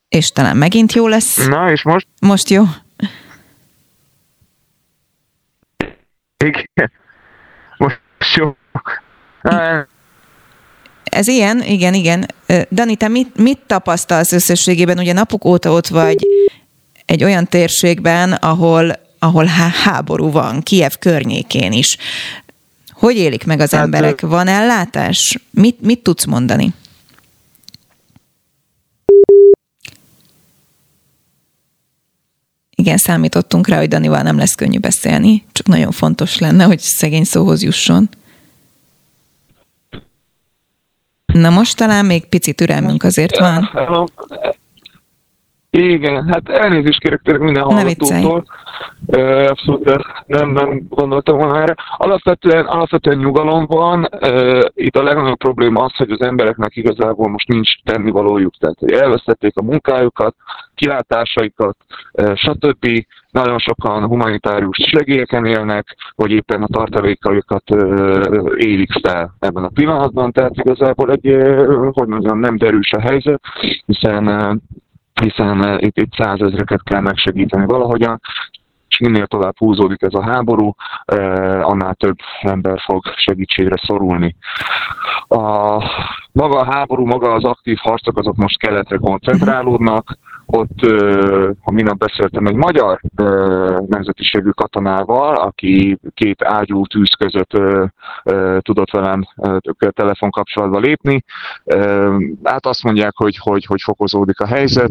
[0.08, 1.46] És talán megint jó lesz.
[1.46, 2.06] Na, és most?
[2.20, 2.64] Most jó.
[6.44, 6.90] Igen.
[7.76, 8.00] Most
[8.34, 8.56] jó.
[11.04, 12.26] Ez ilyen, igen, igen.
[12.70, 14.98] Dani, te mit, mit tapasztalsz összességében?
[14.98, 16.26] Ugye napok óta ott vagy
[17.04, 19.44] egy olyan térségben, ahol, ahol
[19.84, 21.96] háború van, Kiev környékén is.
[22.90, 24.20] Hogy élik meg az hát, emberek?
[24.20, 25.38] Van ellátás?
[25.50, 26.72] Mit, mit tudsz mondani?
[32.80, 37.24] Igen, számítottunk rá, hogy Danival nem lesz könnyű beszélni, csak nagyon fontos lenne, hogy szegény
[37.24, 38.08] szóhoz jusson.
[41.32, 43.70] Na most talán még pici türelmünk azért van.
[45.70, 48.44] Igen, hát elnézést kérek tényleg minden hallgatótól.
[49.48, 49.84] Abszolút
[50.26, 51.74] nem, nem gondoltam volna erre.
[51.96, 54.08] Alapvetően, alapvetően nyugalom van.
[54.74, 58.54] Itt a legnagyobb probléma az, hogy az embereknek igazából most nincs tennivalójuk.
[58.58, 60.34] Tehát, hogy elvesztették a munkájukat,
[60.74, 61.76] kilátásaikat,
[62.34, 63.04] stb.
[63.30, 67.64] Nagyon sokan humanitárius segélyeken élnek, vagy éppen a tartalékaikat
[68.56, 70.32] élik fel ebben a pillanatban.
[70.32, 71.36] Tehát igazából egy,
[71.92, 73.42] hogy mondjam, nem derűs a helyzet,
[73.86, 74.62] hiszen
[75.20, 78.20] hiszen eh, itt, itt százezreket kell megsegíteni valahogyan,
[78.88, 84.36] és minél tovább húzódik ez a háború, eh, annál több ember fog segítségre szorulni.
[85.28, 85.38] A,
[86.32, 90.18] maga a háború, maga az aktív harcok azok most keletre koncentrálódnak,
[90.50, 90.80] ott,
[91.60, 93.00] ha minap beszéltem egy magyar
[93.86, 97.50] nemzetiségű katonával, aki két ágyú tűz között
[98.60, 99.24] tudott velem
[99.90, 101.24] telefonkapcsolatba lépni.
[102.44, 104.90] Hát azt mondják, hogy, hogy, hogy fokozódik a helyzet.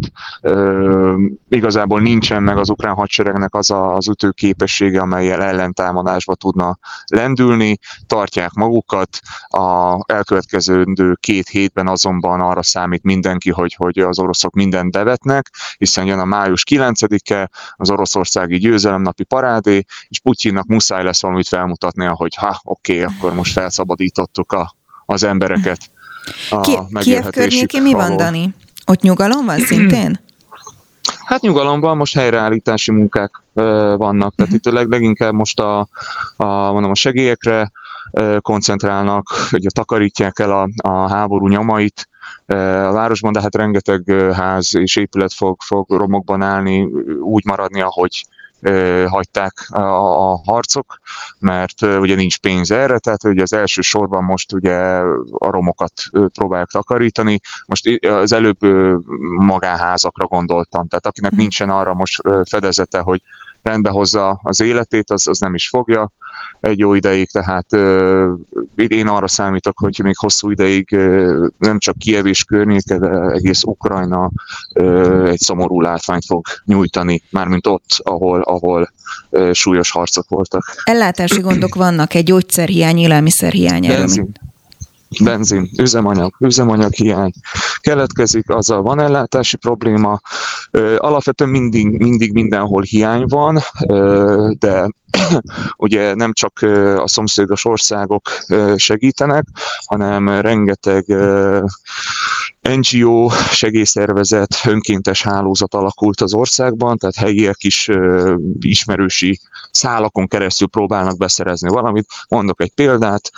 [1.49, 7.78] Igazából nincsen meg az ukrán hadseregnek az a, az ütőképessége, amelyel ellentámadásba tudna lendülni.
[8.07, 9.10] Tartják magukat.
[9.47, 10.86] A elkövetkező
[11.20, 16.26] két hétben azonban arra számít mindenki, hogy, hogy az oroszok mindent bevetnek, hiszen jön a
[16.26, 23.02] május 9-e, az oroszországi győzelemnapi parádé, és Putyinnak muszáj lesz valamit felmutatnia, hogy ha, oké,
[23.02, 24.76] okay, akkor most felszabadítottuk a,
[25.06, 25.80] az embereket.
[26.50, 28.50] A Ki, Kiev környéki mi van, Dani?
[28.86, 30.20] Ott nyugalom van szintén?
[31.26, 33.41] Hát nyugalomban most helyreállítási munkák
[33.97, 35.80] vannak, tehát itt leg, leginkább most a,
[36.36, 37.72] a, mondom, a segélyekre
[38.39, 42.10] koncentrálnak, hogy takarítják el a, a háború nyomait,
[42.54, 46.84] a városban, de hát rengeteg ház és épület fog, fog romokban állni,
[47.22, 48.26] úgy maradni, ahogy
[49.08, 49.82] hagyták a,
[50.32, 51.00] a harcok,
[51.39, 54.76] mert ugye nincs pénz erre, tehát ugye az első sorban most ugye
[55.38, 57.39] a romokat próbálják takarítani.
[57.66, 58.62] Most az előbb
[59.38, 61.39] magánházakra gondoltam, tehát akinek mhm.
[61.39, 63.22] nincsen arra most fedezete, hogy
[63.62, 66.12] rendbe hozza az életét, az, az nem is fogja
[66.60, 67.74] egy jó ideig, tehát
[68.76, 70.89] én arra számítok, hogy még hosszú ideig
[71.57, 74.32] nem csak Kiev és környéke, de egész Ukrajna
[75.26, 78.91] egy szomorú látványt fog nyújtani, mármint ott, ahol, ahol
[79.51, 80.64] súlyos harcok voltak.
[80.84, 83.88] Ellátási gondok vannak, egy gyógyszerhiány, élelmiszerhiány.
[83.88, 84.32] Benzin,
[85.24, 87.32] benzin, üzemanyag, üzemanyag hiány
[87.80, 90.22] keletkezik, azzal van ellátási probléma.
[90.97, 93.60] Alapvetően mindig, mindig mindenhol hiány van,
[94.60, 94.91] de
[95.78, 96.62] ugye nem csak
[96.97, 98.30] a szomszédos országok
[98.76, 99.45] segítenek,
[99.86, 101.05] hanem rengeteg
[102.62, 107.89] NGO segélyszervezet, önkéntes hálózat alakult az országban, tehát helyiek is
[108.60, 109.39] ismerősi
[109.72, 112.05] szálakon keresztül próbálnak beszerezni valamit.
[112.30, 113.32] Mondok egy példát,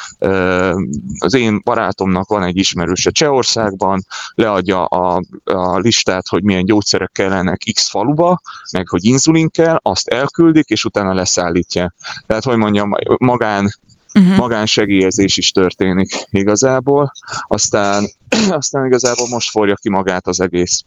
[1.19, 7.61] az én barátomnak van egy ismerőse Csehországban, leadja a, a listát, hogy milyen gyógyszerek kellenek
[7.73, 8.41] X faluba,
[8.71, 11.13] meg hogy inzulin kell, azt elküldik, és utána
[11.61, 11.93] leszállítja.
[12.27, 13.75] Tehát, hogy mondjam, magán
[14.13, 14.37] uh-huh.
[14.37, 17.11] magánsegélyezés is történik igazából,
[17.47, 18.11] aztán,
[18.59, 20.83] aztán igazából most forja ki magát az egész,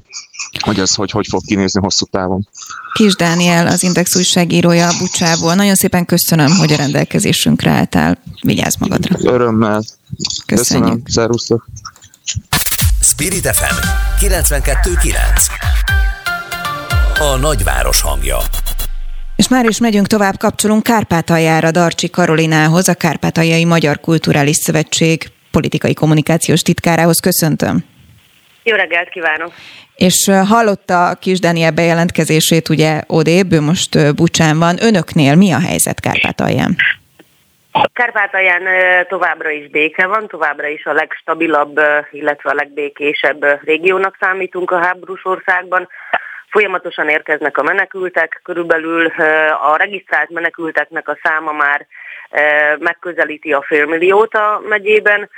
[0.61, 2.49] hogy az hogy, hogy fog kinézni hosszú távon.
[2.93, 5.55] Kis Dániel, az Index újságírója a Bucsából.
[5.55, 8.19] Nagyon szépen köszönöm, hogy a rendelkezésünkre álltál.
[8.41, 9.33] Vigyázz magadra.
[9.33, 9.83] Örömmel.
[10.47, 11.03] Köszönjük.
[11.05, 11.31] Köszönöm.
[13.01, 13.87] Spirit FM
[14.21, 15.15] 92.9
[17.19, 18.39] A nagyváros hangja
[19.37, 25.95] és már is megyünk tovább, kapcsolunk Kárpátaljára Darcsi Karolinához, a Kárpátaljai Magyar Kulturális Szövetség politikai
[25.95, 27.21] kommunikációs titkárához.
[27.21, 27.85] Köszöntöm!
[28.63, 29.53] Jó reggelt kívánok!
[29.95, 34.77] És hallotta Kis Daniel bejelentkezését, ugye odébb, ő most Bucsán van.
[34.83, 36.77] Önöknél mi a helyzet Kárpátalján?
[37.93, 38.63] Kárpátalján
[39.09, 41.81] továbbra is béke van, továbbra is a legstabilabb,
[42.11, 45.89] illetve a legbékésebb régiónak számítunk a háborús országban.
[46.55, 49.07] Folyamatosan érkeznek a menekültek, körülbelül
[49.63, 51.87] a regisztrált menekülteknek a száma már
[52.79, 55.31] megközelíti a félmilliót a megyében.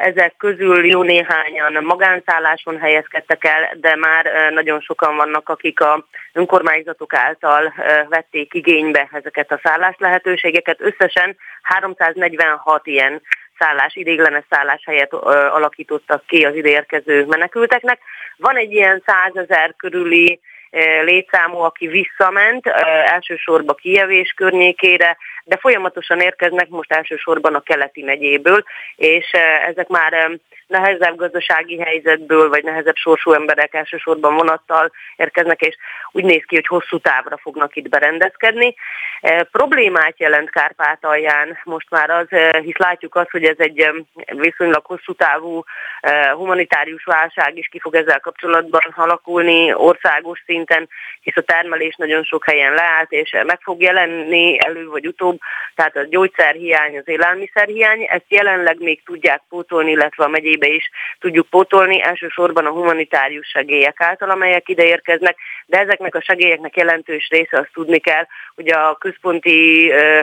[0.00, 7.14] Ezek közül jó néhányan magánszálláson helyezkedtek el, de már nagyon sokan vannak, akik a önkormányzatok
[7.14, 7.74] által
[8.08, 10.80] vették igénybe ezeket a szállás lehetőségeket.
[10.80, 13.22] Összesen 346 ilyen
[13.60, 14.44] szállás, idéglenes
[14.84, 15.12] helyet
[15.52, 17.98] alakítottak ki az ideérkező menekülteknek.
[18.36, 20.40] Van egy ilyen százezer körüli
[21.04, 22.66] létszámú, aki visszament,
[23.06, 28.64] elsősorban Kijev és környékére, de folyamatosan érkeznek most elsősorban a keleti megyéből,
[28.96, 29.30] és
[29.66, 30.38] ezek már
[30.70, 35.76] nehezebb gazdasági helyzetből, vagy nehezebb sorsú emberek elsősorban vonattal érkeznek, és
[36.12, 38.74] úgy néz ki, hogy hosszú távra fognak itt berendezkedni.
[39.20, 43.92] E, problémát jelent Kárpátalján most már az, e, hisz látjuk azt, hogy ez egy e,
[44.26, 45.64] viszonylag hosszú távú
[46.32, 50.88] humanitárius válság is ki fog ezzel kapcsolatban alakulni országos szinten,
[51.22, 55.38] hisz a termelés nagyon sok helyen leállt, és meg fog jelenni elő vagy utóbb,
[55.74, 61.46] tehát a gyógyszerhiány, az élelmiszerhiány, ezt jelenleg még tudják pótolni, illetve a megyébe is tudjuk
[61.46, 65.36] pótolni, elsősorban a humanitárius segélyek által, amelyek ide érkeznek,
[65.66, 70.20] de ezeknek a segélyeknek jelentős része azt tudni kell, hogy a központi ö,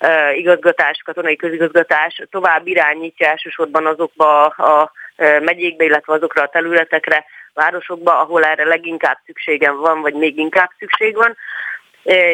[0.00, 4.92] ö, igazgatás, katonai közigazgatás tovább irányítja elsősorban azokba a
[5.40, 7.24] megyékbe, illetve azokra a területekre,
[7.56, 11.36] városokba, ahol erre leginkább szükségem van, vagy még inkább szükség van.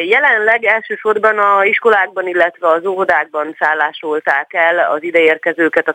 [0.05, 5.87] Jelenleg elsősorban a iskolákban, illetve az óvodákban szállásolták el az ideérkezőket,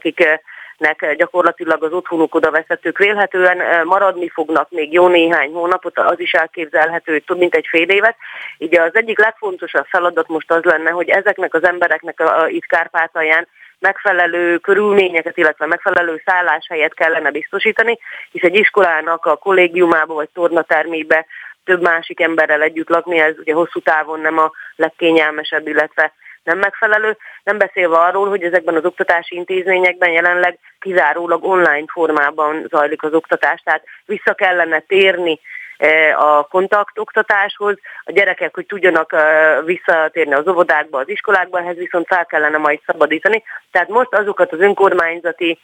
[0.78, 6.32] akiknek gyakorlatilag az otthonuk oda veszettük vélhetően maradni fognak még jó néhány hónapot, az is
[6.32, 8.16] elképzelhető, hogy több mint egy fél évet.
[8.58, 13.48] Így az egyik legfontosabb feladat most az lenne, hogy ezeknek az embereknek itt Kárpátalján
[13.78, 17.98] megfelelő körülményeket, illetve megfelelő szálláshelyet kellene biztosítani,
[18.30, 21.26] hisz egy iskolának a kollégiumába vagy tornatermébe
[21.64, 26.12] több másik emberrel együtt lakni, ez ugye hosszú távon nem a legkényelmesebb, illetve
[26.48, 33.02] nem megfelelő, nem beszélve arról, hogy ezekben az oktatási intézményekben jelenleg kizárólag online formában zajlik
[33.02, 35.40] az oktatás, tehát vissza kellene térni
[35.76, 42.06] e, a kontaktoktatáshoz, a gyerekek, hogy tudjanak e, visszatérni az óvodákba, az iskolákba, ehhez viszont
[42.06, 43.42] fel kellene majd szabadítani.
[43.70, 45.58] Tehát most azokat az önkormányzati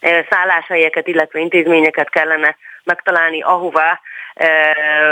[0.00, 4.00] e, szálláshelyeket, illetve intézményeket kellene megtalálni, ahová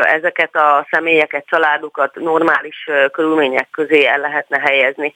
[0.02, 5.14] ezeket a személyeket, családokat normális körülmények közé el lehetne helyezni.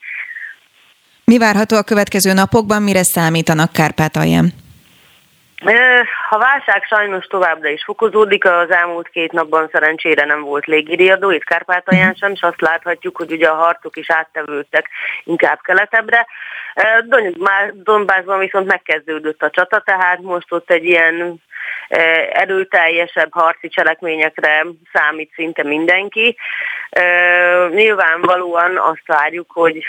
[1.24, 4.52] Mi várható a következő napokban, mire számítanak Kárpátalján?
[6.30, 11.44] A válság sajnos továbbra is fokozódik, az elmúlt két napban szerencsére nem volt légiriadó, itt
[11.44, 14.88] Kárpátalján sem, és azt láthatjuk, hogy ugye a harcok is áttevődtek
[15.24, 16.26] inkább keletebbre.
[17.72, 21.42] Donbassban viszont megkezdődött a csata, tehát most ott egy ilyen
[22.32, 26.36] erőteljesebb harci cselekményekre számít szinte mindenki.
[27.70, 29.88] Nyilvánvalóan azt várjuk, hogy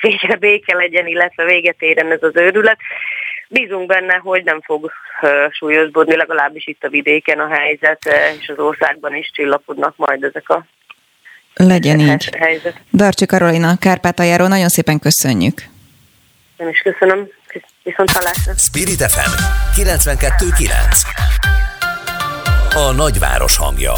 [0.00, 2.78] végre béke legyen, illetve véget érjen ez az őrület.
[3.48, 4.90] Bízunk benne, hogy nem fog
[5.50, 8.08] súlyosbodni, legalábbis itt a vidéken a helyzet,
[8.40, 10.66] és az országban is csillapodnak majd ezek a
[11.54, 12.34] legyen így.
[12.38, 12.80] Helyzet.
[12.92, 15.62] Darcsi Karolina Kárpátaljáról nagyon szépen köszönjük.
[16.56, 17.28] Én is köszönöm.
[17.82, 18.52] Viszont hallásra.
[18.56, 19.30] Spirit FM
[19.80, 20.70] 92.9
[22.74, 23.92] A nagyváros hangja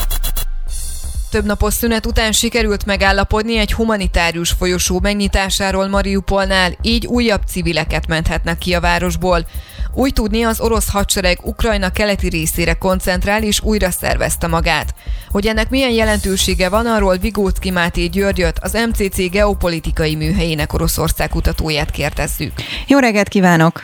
[1.31, 8.59] több napos szünet után sikerült megállapodni egy humanitárius folyosó megnyitásáról Mariupolnál, így újabb civileket menthetnek
[8.59, 9.47] ki a városból.
[9.95, 14.95] Úgy tudni, az orosz hadsereg Ukrajna keleti részére koncentrál és újra szervezte magát.
[15.31, 21.91] Hogy ennek milyen jelentősége van, arról Vigócki Máté Györgyöt, az MCC geopolitikai műhelyének Oroszország kutatóját
[21.91, 22.53] kérdezzük.
[22.87, 23.83] Jó reggelt kívánok!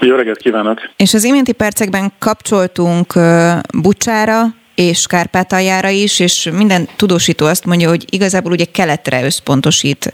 [0.00, 0.80] Jó reggelt kívánok!
[0.96, 3.12] És az iménti percekben kapcsoltunk
[3.82, 4.42] Bucsára,
[4.78, 10.12] és Kárpátaljára is, és minden tudósító azt mondja, hogy igazából ugye keletre összpontosít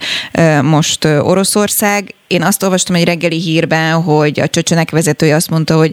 [0.63, 2.15] most Oroszország.
[2.27, 5.93] Én azt olvastam egy reggeli hírben, hogy a csöcsenek vezetője azt mondta, hogy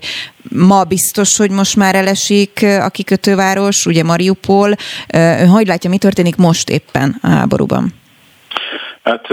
[0.50, 4.72] ma biztos, hogy most már elesik a kikötőváros, ugye Mariupol.
[5.14, 7.94] Ön hogy látja, mi történik most éppen a háborúban?
[9.04, 9.28] Hát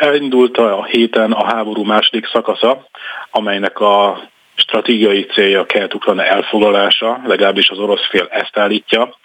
[0.00, 2.86] elindult a héten a háború második szakasza,
[3.30, 4.22] amelynek a
[4.54, 9.18] stratégiai célja a kelet-ukrajna elfoglalása, legalábbis az orosz fél ezt állítja.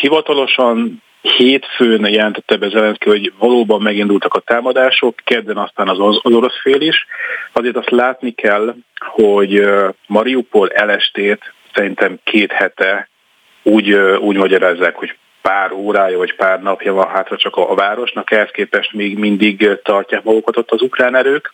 [0.00, 6.60] Hivatalosan hétfőn jelentette be Zelenszky, hogy valóban megindultak a támadások, kedden aztán az, az orosz
[6.60, 7.06] fél is.
[7.52, 9.68] Azért azt látni kell, hogy
[10.06, 13.08] Mariupol elestét szerintem két hete
[13.62, 18.30] úgy, úgy magyarázzák, hogy pár órája vagy pár napja van hátra csak a, a városnak,
[18.30, 21.52] ehhez képest még mindig tartják magukat ott az ukrán erők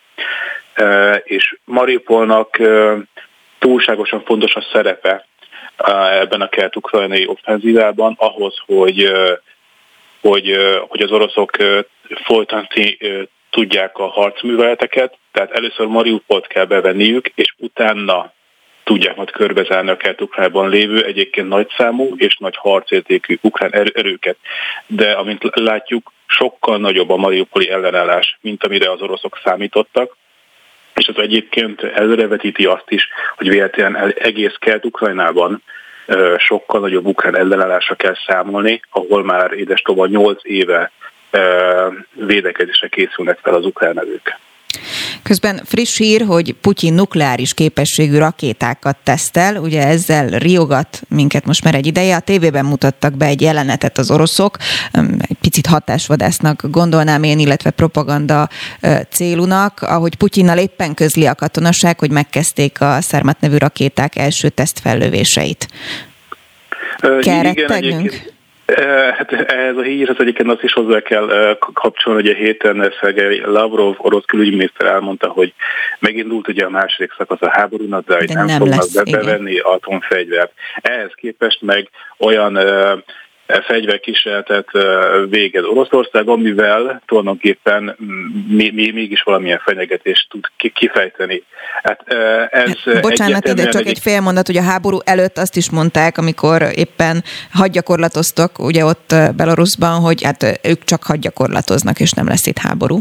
[1.25, 2.59] és Mariupolnak
[3.59, 5.27] túlságosan fontos a szerepe
[6.21, 9.13] ebben a kelet-ukrajnai offenzívában ahhoz, hogy,
[10.21, 10.57] hogy,
[10.89, 11.51] hogy az oroszok
[12.25, 12.99] folytatni
[13.51, 18.33] tudják a harcműveleteket, tehát először Mariupolt kell bevenniük, és utána
[18.85, 24.37] tudják majd körbezárni a kelet lévő egyébként nagyszámú és nagy harcértékű ukrán erőket.
[24.87, 30.17] De amint látjuk, sokkal nagyobb a mariupoli ellenállás, mint amire az oroszok számítottak
[30.95, 35.63] és az egyébként előrevetíti azt is, hogy véletlenül egész Kelet-Ukrajnában
[36.39, 40.91] sokkal nagyobb ukrán ellenállásra kell számolni, ahol már édes 8 éve
[42.13, 44.39] védekezésre készülnek fel az ukrán erők.
[45.23, 51.75] Közben friss hír, hogy Putyin nukleáris képességű rakétákat tesztel, ugye ezzel riogat minket most már
[51.75, 52.17] egy ideje.
[52.17, 54.57] A tévében mutattak be egy jelenetet az oroszok,
[55.19, 58.49] egy picit hatásvadásznak gondolnám én, illetve propaganda
[59.11, 65.69] célunak, ahogy Putyinnal éppen közli a katonaság, hogy megkezdték a Szermat nevű rakéták első tesztfellövéseit.
[67.21, 68.33] Kell rettegnünk?
[69.17, 73.95] Hát ehhez a hírhez egyébként azt is hozzá kell kapcsolni, hogy a héten Szergei Lavrov,
[73.99, 75.55] orosz külügyminiszter elmondta, hogy
[75.99, 80.53] megindult ugye a második szakasz a háborúnak, de, de nem, nem fognak lesz, bevenni atomfegyvert.
[80.81, 81.89] Ehhez képest meg
[82.19, 82.59] olyan
[83.61, 84.69] fegyverkísérletet
[85.29, 87.97] végez Oroszország, amivel tulajdonképpen
[88.49, 90.45] mi, mi, mégis valamilyen fenyegetést tud
[90.75, 91.43] kifejteni.
[91.83, 92.13] Hát
[92.51, 96.19] ez hát, Bocsánat, de csak egy fél mondat, hogy a háború előtt azt is mondták,
[96.19, 97.23] amikor éppen
[97.53, 103.01] hadgyakorlatoztak, ugye ott Belarusban, hogy hát ők csak hadgyakorlatoznak, és nem lesz itt háború.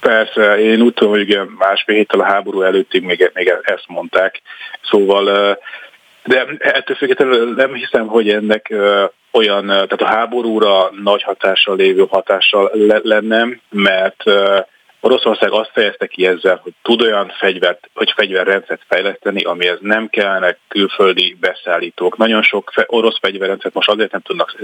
[0.00, 4.42] Persze, én úgy tudom, hogy másfél héttel a háború előttig még, még ezt mondták.
[4.82, 5.58] Szóval
[6.24, 8.74] de ettől függetlenül nem hiszem, hogy ennek
[9.32, 12.70] olyan, tehát a háborúra nagy hatással lévő hatással
[13.02, 14.22] lenne, mert
[15.02, 20.56] Oroszország azt fejezte ki ezzel, hogy tud olyan fegyvert, vagy fegyverrendszert fejleszteni, amihez nem kellene
[20.68, 22.16] külföldi beszállítók.
[22.16, 24.56] Nagyon sok orosz fegyverrendszert most azért nem tudnak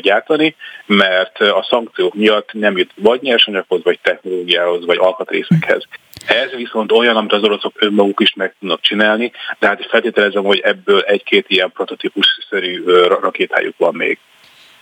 [0.00, 0.56] gyártani,
[0.86, 5.82] mert a szankciók miatt nem jut vagy nyersanyaghoz, vagy technológiához, vagy alkatrészekhez.
[6.26, 10.58] Ez viszont olyan, amit az oroszok önmaguk is meg tudnak csinálni, de hát feltételezem, hogy
[10.58, 12.82] ebből egy-két ilyen prototípus-szerű
[13.20, 14.18] rakétájuk van még.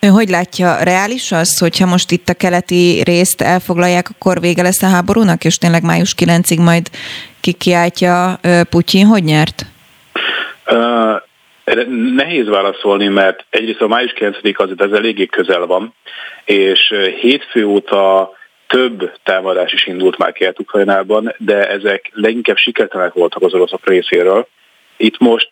[0.01, 4.82] Ön hogy látja, reális az, hogyha most itt a keleti részt elfoglalják, akkor vége lesz
[4.82, 6.89] a háborúnak, és tényleg május 9-ig majd
[7.41, 8.39] kikiáltja
[8.70, 9.66] Putyin, hogy nyert?
[10.70, 11.20] Uh,
[12.14, 15.95] nehéz válaszolni, mert egyrészt a május 9 azért ez eléggé közel van,
[16.45, 18.32] és hétfő óta
[18.69, 24.49] több támadás is indult már Kelet-Ukrajnában, de ezek leginkább sikertelenek voltak az oroszok részéről.
[24.97, 25.49] Itt most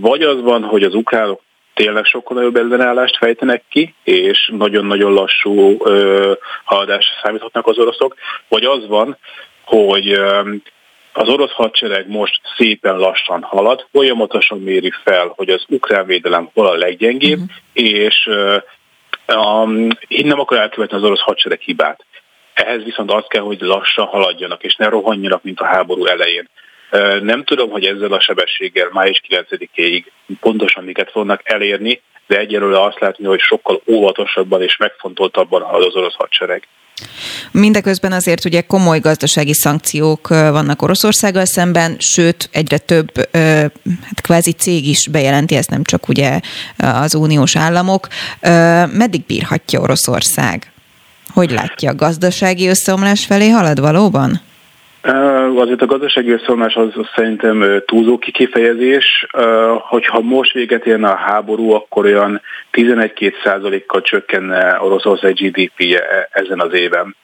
[0.00, 1.40] vagy az van, hogy az ukránok
[1.78, 6.32] tényleg sokkal nagyobb ellenállást fejtenek ki, és nagyon-nagyon lassú ö,
[6.64, 8.14] haladásra számíthatnak az oroszok,
[8.48, 9.16] vagy az van,
[9.64, 10.54] hogy ö,
[11.12, 16.66] az orosz hadsereg most szépen lassan halad, folyamatosan méri fel, hogy az ukrán védelem hol
[16.66, 17.54] a leggyengébb, uh-huh.
[17.72, 18.56] és ö,
[19.34, 22.04] um, nem akar elkövetni az orosz hadsereg hibát.
[22.64, 26.48] Ehhez viszont az kell, hogy lassan haladjanak, és ne rohanjanak, mint a háború elején.
[27.22, 30.04] Nem tudom, hogy ezzel a sebességgel május 9-ig
[30.40, 35.96] pontosan miket fognak elérni, de egyelőre azt látni, hogy sokkal óvatosabban és megfontoltabban halad az
[35.96, 36.68] orosz hadsereg.
[37.52, 43.10] Mindeközben azért ugye komoly gazdasági szankciók vannak Oroszországgal szemben, sőt egyre több
[44.02, 46.40] hát kvázi cég is bejelenti, ezt nem csak ugye
[46.76, 48.08] az uniós államok.
[48.92, 50.72] Meddig bírhatja Oroszország?
[51.38, 54.30] Hogy látja, a gazdasági összeomlás felé halad valóban?
[55.56, 59.26] Azért a gazdasági összeomlás az, az szerintem túlzó kifejezés.
[59.88, 62.40] Hogyha most véget érne a háború, akkor olyan
[62.72, 67.16] 11-2 százalékkal csökkenne Oroszország GDP-je e, ezen az éven.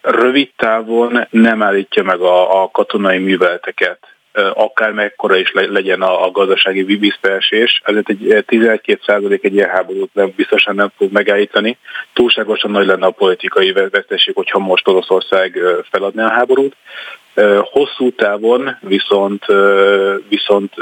[0.00, 4.11] Rövid távon nem állítja meg a, a katonai műveleteket
[4.54, 10.32] akár mekkora is legyen a, gazdasági visszaesés, ezért egy 11-2 százalék egy ilyen háborút nem,
[10.36, 11.78] biztosan nem fog megállítani.
[12.12, 15.58] Túlságosan nagy lenne a politikai veszteség, hogyha most Oroszország
[15.90, 16.76] feladná a háborút.
[17.60, 19.44] Hosszú távon viszont,
[20.28, 20.74] viszont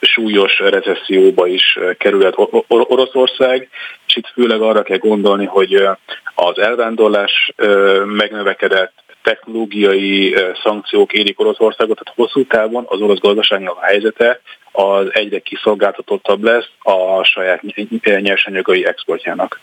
[0.00, 2.34] súlyos recesszióba is kerülhet
[2.68, 3.68] Oroszország,
[4.06, 5.88] és itt főleg arra kell gondolni, hogy
[6.34, 7.52] az elvándorlás
[8.04, 14.40] megnövekedett, technológiai szankciók érik Oroszországot, tehát hosszú távon az orosz gazdaságnak a helyzete
[14.72, 17.62] az egyre kiszolgáltatottabb lesz a saját
[18.02, 19.60] nyersanyagai exportjának.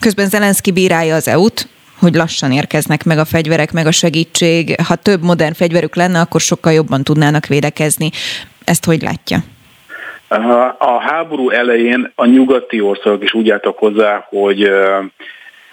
[0.00, 4.74] Közben Zelenszky bírálja az EU-t, hogy lassan érkeznek meg a fegyverek, meg a segítség.
[4.88, 8.10] Ha több modern fegyverük lenne, akkor sokkal jobban tudnának védekezni.
[8.64, 9.38] Ezt hogy látja?
[10.78, 14.70] A háború elején a nyugati országok is úgy álltak hozzá, hogy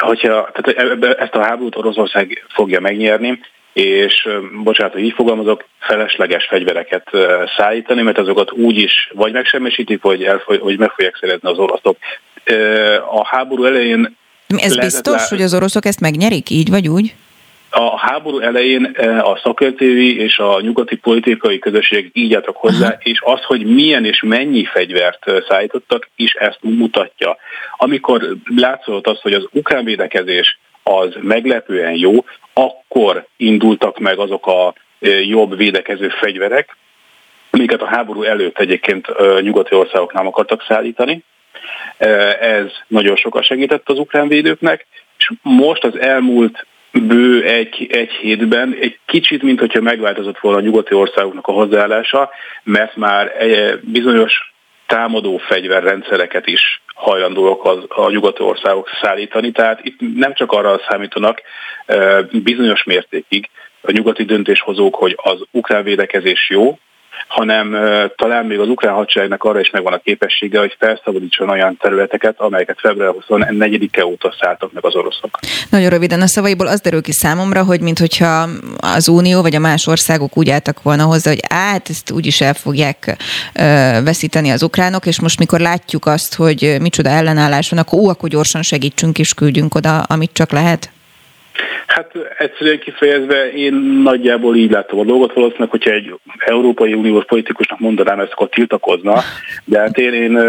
[0.01, 3.39] hogyha tehát ezt a háborút Oroszország fogja megnyerni,
[3.73, 4.27] és
[4.63, 7.09] bocsánat, hogy így fogalmazok, felesleges fegyvereket
[7.57, 11.97] szállítani, mert azokat úgy is vagy megsemmisítik, vagy, elfoly, vagy meg fogják szerezni az oroszok.
[13.11, 14.17] A háború elején...
[14.47, 15.27] Ez biztos, lá...
[15.29, 17.13] hogy az oroszok ezt megnyerik, így vagy úgy?
[17.73, 18.83] A háború elején
[19.21, 24.21] a szakértői és a nyugati politikai közösség így álltak hozzá, és az, hogy milyen és
[24.21, 27.37] mennyi fegyvert szállítottak, is ezt mutatja.
[27.77, 34.73] Amikor látszott az, hogy az ukrán védekezés az meglepően jó, akkor indultak meg azok a
[35.23, 36.77] jobb védekező fegyverek,
[37.49, 39.07] amiket a háború előtt egyébként
[39.41, 41.23] nyugati országok nem akartak szállítani.
[42.39, 44.85] Ez nagyon sokat segített az ukrán védőknek,
[45.17, 50.61] és most az elmúlt bő egy, egy hétben egy kicsit, mint hogyha megváltozott volna a
[50.61, 52.29] nyugati országoknak a hozzáállása,
[52.63, 53.31] mert már
[53.81, 54.53] bizonyos
[54.87, 59.51] támadó fegyverrendszereket is hajlandóak az, a nyugati országok szállítani.
[59.51, 61.41] Tehát itt nem csak arra számítanak
[62.31, 63.49] bizonyos mértékig
[63.81, 66.79] a nyugati döntéshozók, hogy az ukrán védekezés jó,
[67.31, 67.75] hanem
[68.15, 72.79] talán még az ukrán hadseregnek arra is megvan a képessége, hogy felszabadítson olyan területeket, amelyeket
[72.79, 75.39] február 24-e óta szálltak meg az oroszok.
[75.69, 79.87] Nagyon röviden a szavaiból az derül ki számomra, hogy minthogyha az Unió vagy a más
[79.87, 83.15] országok úgy álltak volna hozzá, hogy át, ezt úgyis el fogják
[84.03, 88.29] veszíteni az ukránok, és most mikor látjuk azt, hogy micsoda ellenállás van, akkor ó, akkor
[88.29, 90.91] gyorsan segítsünk és küldjünk oda, amit csak lehet.
[91.87, 93.73] Hát egyszerűen kifejezve én
[94.03, 99.23] nagyjából így látom a dolgot, valószínűleg, hogyha egy Európai Uniós politikusnak mondanám ezt, akkor tiltakozna,
[99.65, 100.39] de hát én, én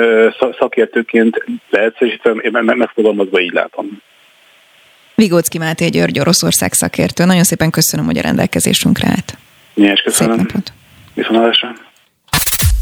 [0.59, 4.03] szakértőként leegyszerűsítve, én megfogalmazva így látom.
[5.14, 7.24] Vigócki Máté György, Oroszország szakértő.
[7.24, 9.36] Nagyon szépen köszönöm, hogy a rendelkezésünkre állt.
[9.74, 10.36] Is köszönöm.
[10.36, 10.72] Szép napot.
[11.14, 11.72] Viszontlátásra.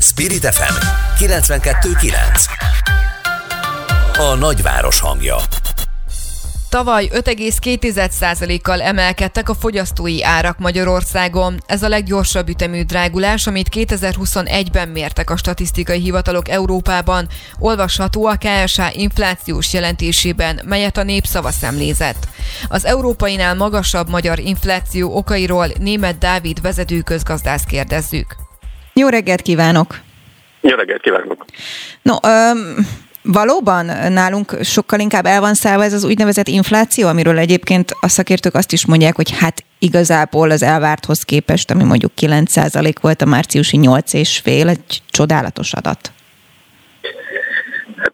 [0.00, 0.74] Spirit FM
[1.24, 2.12] 92.9
[4.18, 5.36] A nagyváros hangja
[6.70, 11.60] Tavaly 5,2%-kal emelkedtek a fogyasztói árak Magyarországon.
[11.66, 17.26] Ez a leggyorsabb ütemű drágulás, amit 2021-ben mértek a statisztikai hivatalok Európában.
[17.58, 22.28] Olvasható a KSA inflációs jelentésében, melyet a népszava szemlézett.
[22.68, 28.36] Az európainál magasabb magyar infláció okairól német Dávid vezető közgazdász kérdezzük.
[28.92, 30.00] Jó reggelt kívánok!
[30.60, 31.44] Jó reggelt kívánok!
[32.02, 32.76] No, um,
[33.22, 38.54] Valóban nálunk sokkal inkább el van szállva ez az úgynevezett infláció, amiről egyébként a szakértők
[38.54, 43.78] azt is mondják, hogy hát igazából az elvárthoz képest, ami mondjuk 9% volt a márciusi
[43.82, 46.12] 8,5, egy csodálatos adat.
[47.96, 48.12] Hát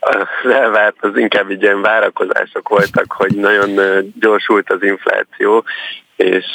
[0.00, 3.80] az elvárt az inkább így ilyen várakozások voltak, hogy nagyon
[4.20, 5.64] gyorsult az infláció,
[6.16, 6.46] és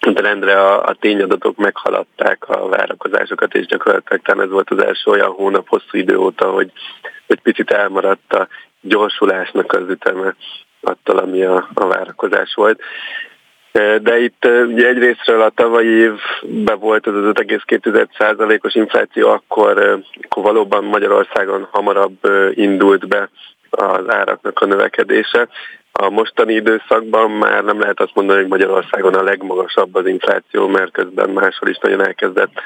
[0.00, 5.10] de rendre a, a tényadatok meghaladták a várakozásokat, és gyakorlatilag talán ez volt az első
[5.10, 6.72] olyan hónap hosszú idő óta, hogy,
[7.26, 8.48] hogy picit elmaradt a
[8.80, 10.34] gyorsulásnak az üteme
[10.80, 12.80] attól, ami a, a várakozás volt.
[14.02, 15.88] De itt ugye egyrésztről a tavalyi
[16.42, 22.18] évben volt az az 5,2%-os infláció, akkor, akkor valóban Magyarországon hamarabb
[22.54, 23.30] indult be
[23.70, 25.48] az áraknak a növekedése.
[25.92, 30.92] A mostani időszakban már nem lehet azt mondani, hogy Magyarországon a legmagasabb az infláció, mert
[30.92, 32.62] közben máshol is nagyon elkezdett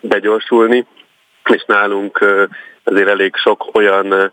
[0.00, 0.86] begyorsulni,
[1.44, 2.24] és nálunk
[2.84, 4.32] azért elég sok olyan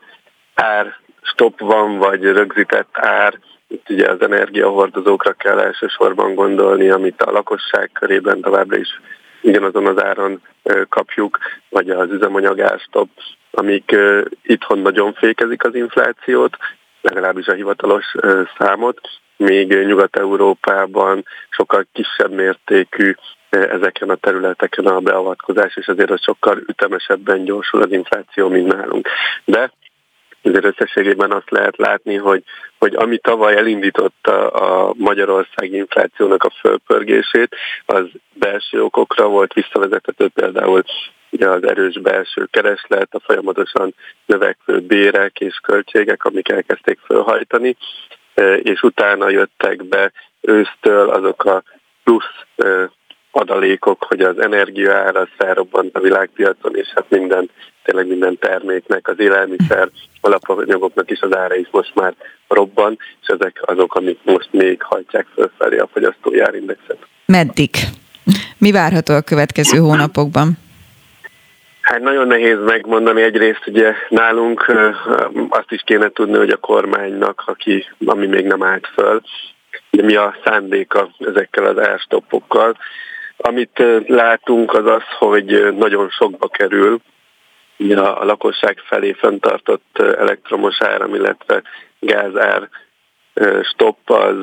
[0.53, 7.31] ár stop van, vagy rögzített ár, itt ugye az energiahordozókra kell elsősorban gondolni, amit a
[7.31, 8.99] lakosság körében továbbra is
[9.41, 10.41] ugyanazon az áron
[10.89, 11.37] kapjuk,
[11.69, 13.09] vagy az üzemanyag árstop,
[13.51, 13.95] amik
[14.41, 16.57] itthon nagyon fékezik az inflációt,
[17.01, 18.15] legalábbis a hivatalos
[18.57, 18.99] számot,
[19.37, 23.15] még Nyugat-Európában sokkal kisebb mértékű
[23.49, 29.07] ezeken a területeken a beavatkozás, és azért az sokkal ütemesebben gyorsul az infláció, mint nálunk.
[29.45, 29.71] De
[30.41, 32.43] azért összességében azt lehet látni, hogy,
[32.77, 40.83] hogy ami tavaly elindította a Magyarország inflációnak a fölpörgését, az belső okokra volt visszavezethető például
[41.29, 43.93] ugye az erős belső kereslet, a folyamatosan
[44.25, 47.77] növekvő bérek és költségek, amik elkezdték fölhajtani,
[48.61, 50.11] és utána jöttek be
[50.41, 51.63] ősztől azok a
[52.03, 52.45] plusz
[53.31, 57.49] adalékok, hogy az energiaára felrobbant a világpiacon, és hát minden,
[57.83, 59.89] tényleg minden terméknek, az élelmiszer,
[60.21, 62.13] alapanyagoknak is az ára is most már
[62.47, 66.97] robban, és ezek azok, amik most még hajtják fölfelé a fogyasztói árindexet.
[67.25, 67.69] Meddig?
[68.57, 70.57] Mi várható a következő hónapokban?
[71.87, 73.21] Hát nagyon nehéz megmondani.
[73.21, 74.73] Egyrészt ugye nálunk
[75.49, 79.21] azt is kéne tudni, hogy a kormánynak, aki, ami még nem állt föl,
[79.91, 82.77] mi a szándéka ezekkel az árstoppokkal.
[83.37, 86.99] Amit látunk az az, hogy nagyon sokba kerül
[87.95, 91.61] a lakosság felé fenntartott elektromos áram, illetve
[91.99, 92.69] gázár
[93.61, 94.37] stopp az,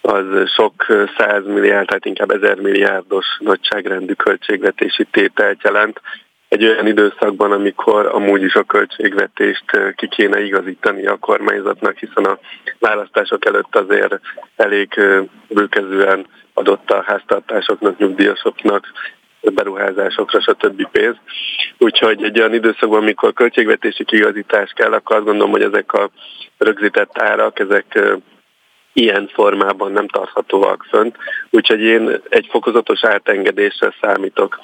[0.00, 0.86] az sok
[1.16, 6.00] százmilliárd, tehát inkább ezer milliárdos nagyságrendű költségvetési tételt jelent,
[6.50, 9.64] egy olyan időszakban, amikor amúgy is a költségvetést
[9.96, 12.38] ki kéne igazítani a kormányzatnak, hiszen a
[12.78, 14.20] választások előtt azért
[14.56, 15.00] elég
[15.48, 18.86] bőkezően adott a háztartásoknak, nyugdíjasoknak,
[19.40, 20.88] beruházásokra, stb.
[20.90, 21.16] pénz.
[21.78, 26.10] Úgyhogy egy olyan időszakban, amikor költségvetési kigazítás kell, akkor azt gondolom, hogy ezek a
[26.58, 28.00] rögzített árak, ezek
[28.92, 31.16] ilyen formában nem tarthatóak fönt.
[31.50, 34.60] Úgyhogy én egy fokozatos átengedésre számítok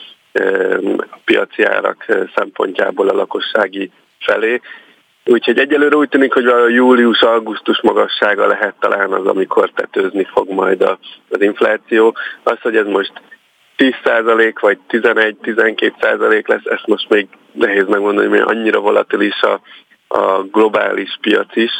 [1.11, 2.05] a piaci árak
[2.35, 4.61] szempontjából a lakossági felé.
[5.25, 10.83] Úgyhogy egyelőre úgy tűnik, hogy a július-augusztus magassága lehet talán az, amikor tetőzni fog majd
[11.29, 12.17] az infláció.
[12.43, 13.13] Az, hogy ez most
[13.77, 19.61] 10% vagy 11-12% lesz, ezt most még nehéz megmondani, mert annyira volatilis a,
[20.09, 21.71] a globális piac is,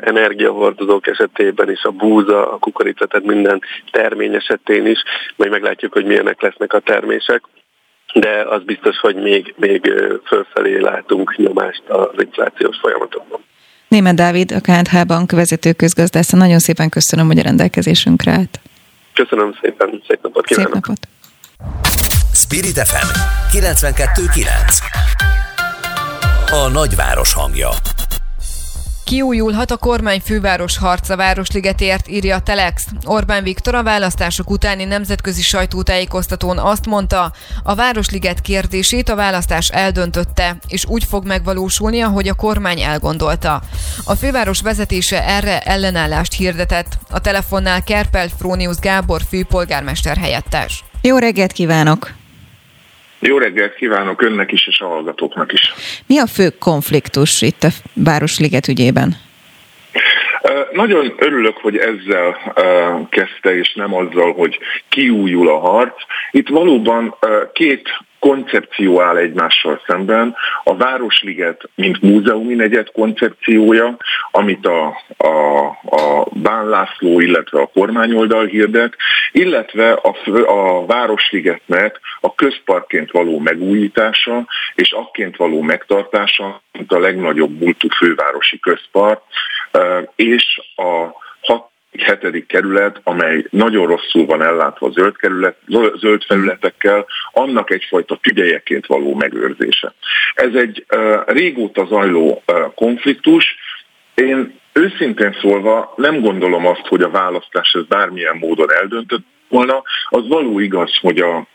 [0.00, 3.60] energiahordozók esetében is, a búza, a kukorica, tehát minden
[3.90, 5.02] termény esetén is,
[5.36, 7.42] majd meglátjuk, hogy milyenek lesznek a termések
[8.14, 9.92] de az biztos, hogy még, még
[10.26, 13.40] fölfelé látunk nyomást az inflációs folyamatokban.
[13.88, 18.60] Német Dávid, a KNH Bank vezető közgazdásza, nagyon szépen köszönöm, hogy a rendelkezésünkre állt.
[19.14, 20.72] Köszönöm szépen, szép napot kívánok!
[20.74, 21.08] Szép napot!
[22.32, 23.08] Spirit FM
[23.56, 24.46] 92.9
[26.50, 27.68] A nagyváros hangja
[29.08, 32.86] Kiújulhat a kormány főváros harca Városligetért, írja a Telex.
[33.04, 37.32] Orbán Viktor a választások utáni nemzetközi sajtótájékoztatón azt mondta,
[37.62, 43.62] a Városliget kérdését a választás eldöntötte, és úgy fog megvalósulni, ahogy a kormány elgondolta.
[44.04, 46.98] A főváros vezetése erre ellenállást hirdetett.
[47.10, 50.84] A telefonnál Kerpel Frónius Gábor főpolgármester helyettes.
[51.00, 52.17] Jó reggelt kívánok!
[53.20, 55.72] Jó reggelt kívánok önnek is, és a hallgatóknak is.
[56.06, 59.16] Mi a fő konfliktus itt a Városliget ügyében?
[60.72, 62.36] Nagyon örülök, hogy ezzel
[63.10, 64.58] kezdte, és nem azzal, hogy
[64.88, 65.96] kiújul a harc.
[66.30, 67.14] Itt valóban
[67.52, 67.88] két
[68.18, 70.36] koncepció áll egymással szemben.
[70.64, 73.96] A Városliget, mint múzeumi negyed koncepciója,
[74.30, 74.86] amit a,
[75.16, 78.94] a, a Bán László, illetve a kormányoldal hirdet,
[79.32, 80.14] illetve a,
[80.46, 88.58] a Városligetnek a közparkként való megújítása és akként való megtartása, mint a legnagyobb múltú fővárosi
[88.58, 89.20] közpark,
[90.16, 91.06] és a
[91.40, 95.56] hat hetedik kerület, amely nagyon rosszul van ellátva zöld, kerület,
[95.94, 99.92] zöld felületekkel, annak egyfajta tügyejeként való megőrzése.
[100.34, 102.42] Ez egy uh, régóta zajló
[102.74, 103.56] konfliktus.
[104.14, 109.82] Én őszintén szólva nem gondolom azt, hogy a választás ez bármilyen módon eldöntött volna.
[110.08, 111.46] Az való igaz, hogy a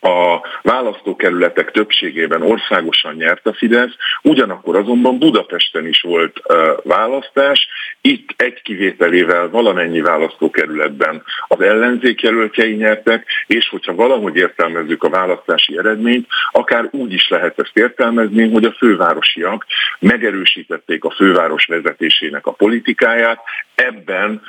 [0.00, 6.40] a választókerületek többségében országosan nyert a Fidesz, ugyanakkor azonban Budapesten is volt
[6.82, 7.68] választás,
[8.00, 15.78] itt egy kivételével valamennyi választókerületben az ellenzék jelöltjei nyertek, és hogyha valahogy értelmezzük a választási
[15.78, 19.66] eredményt, akár úgy is lehet ezt értelmezni, hogy a fővárosiak
[19.98, 23.40] megerősítették a főváros vezetésének a politikáját,
[23.74, 24.42] ebben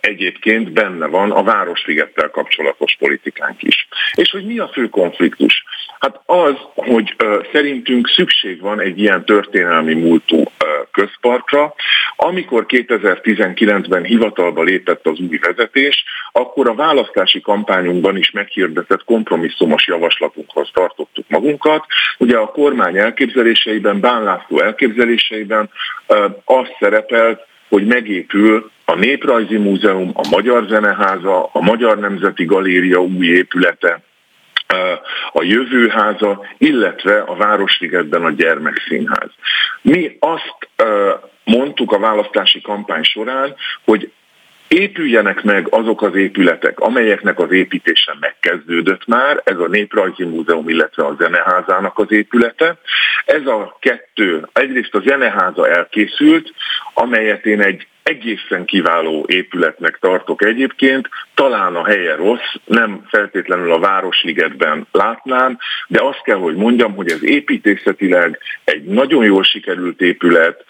[0.00, 3.88] egyébként benne van a Városligettel kapcsolatos politikánk is.
[4.14, 5.64] És hogy mi a fő konfliktus?
[5.98, 7.16] Hát az, hogy
[7.52, 10.42] szerintünk szükség van egy ilyen történelmi múltú
[10.90, 11.74] közparkra.
[12.16, 20.70] Amikor 2019-ben hivatalba lépett az új vezetés, akkor a választási kampányunkban is meghirdetett kompromisszumos javaslatunkhoz
[20.72, 21.84] tartottuk magunkat.
[22.18, 25.70] Ugye a kormány elképzeléseiben, Bán László elképzeléseiben
[26.44, 33.26] az szerepelt, hogy megépül a Néprajzi Múzeum, a Magyar Zeneháza, a Magyar Nemzeti Galéria új
[33.26, 34.02] épülete,
[35.32, 39.30] a Jövőháza, illetve a Városligetben a Gyermekszínház.
[39.82, 40.68] Mi azt
[41.44, 43.54] mondtuk a választási kampány során,
[43.84, 44.12] hogy
[44.68, 51.04] épüljenek meg azok az épületek, amelyeknek az építése megkezdődött már, ez a Néprajzi Múzeum, illetve
[51.04, 52.78] a Zeneházának az épülete.
[53.24, 56.52] Ez a kettő, egyrészt a Zeneháza elkészült,
[56.94, 63.78] amelyet én egy egészen kiváló épületnek tartok egyébként, talán a helye rossz, nem feltétlenül a
[63.78, 65.58] Városligetben látnám,
[65.88, 70.64] de azt kell, hogy mondjam, hogy ez építészetileg egy nagyon jól sikerült épület,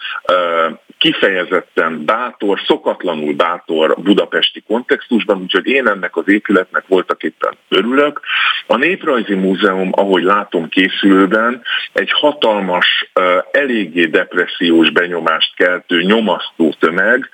[1.03, 8.21] kifejezetten bátor, szokatlanul bátor budapesti kontextusban, úgyhogy én ennek az épületnek voltak éppen örülök.
[8.67, 11.61] A Néprajzi Múzeum, ahogy látom készülőben,
[11.93, 13.11] egy hatalmas,
[13.51, 17.29] eléggé depressziós benyomást keltő, nyomasztó tömeg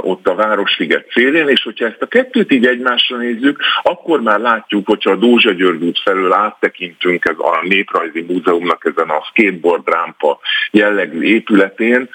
[0.00, 4.86] ott a Városliget szélén, és hogyha ezt a kettőt így egymásra nézzük, akkor már látjuk,
[4.86, 10.40] hogyha a Dózsa György út felől áttekintünk ez a Néprajzi Múzeumnak ezen a skateboard rámpa
[10.70, 12.08] jellegű épületén,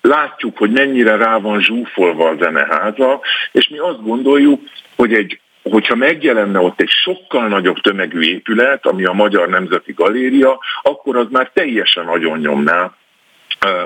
[0.00, 3.20] látjuk, hogy mennyire rá van zsúfolva a zeneháza,
[3.52, 4.60] és mi azt gondoljuk,
[4.96, 10.58] hogy egy hogyha megjelenne ott egy sokkal nagyobb tömegű épület, ami a Magyar Nemzeti Galéria,
[10.82, 12.92] akkor az már teljesen nagyon nyomná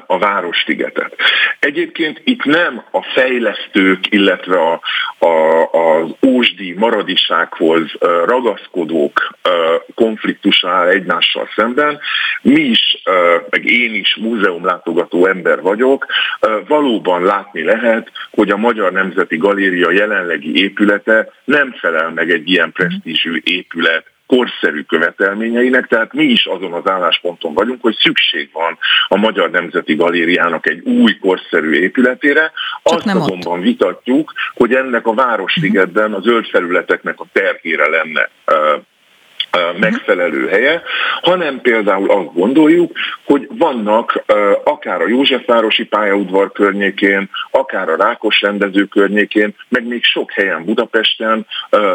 [0.06, 1.16] a Városligetet.
[1.58, 4.80] Egyébként itt nem a fejlesztők, illetve a,
[5.26, 7.92] a, az ósdi maradisághoz
[8.24, 9.36] ragaszkodók
[9.94, 12.00] konfliktusa áll egymással szemben.
[12.42, 13.02] Mi is,
[13.50, 16.06] meg én is múzeumlátogató ember vagyok,
[16.66, 22.72] valóban látni lehet, hogy a Magyar Nemzeti Galéria jelenlegi épülete nem felel meg egy ilyen
[22.72, 28.78] presztízsű épület korszerű követelményeinek, tehát mi is azon az állásponton vagyunk, hogy szükség van
[29.08, 32.52] a Magyar Nemzeti Galériának egy új korszerű épületére.
[32.82, 33.64] Csak Azt azonban ott.
[33.64, 38.30] vitatjuk, hogy ennek a Városligetben a zöld felületeknek a terhére lenne
[39.78, 40.82] megfelelő helye,
[41.20, 42.92] hanem például azt gondoljuk,
[43.24, 44.24] hogy vannak
[44.64, 51.46] akár a Józsefvárosi pályaudvar környékén, akár a Rákos rendező környékén, meg még sok helyen Budapesten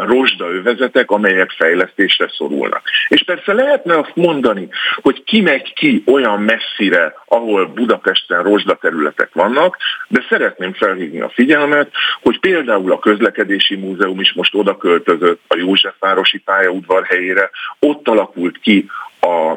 [0.06, 2.82] rozsdaövezetek, amelyek fejlesztésre szorulnak.
[3.08, 4.68] És persze lehetne azt mondani,
[5.02, 9.76] hogy ki megy ki olyan messzire, ahol Budapesten rozsda területek vannak,
[10.08, 11.90] de szeretném felhívni a figyelmet,
[12.22, 18.58] hogy például a közlekedési múzeum is most oda költözött a Józsefvárosi pályaudvar helyére, ott alakult
[18.60, 18.86] ki
[19.20, 19.56] a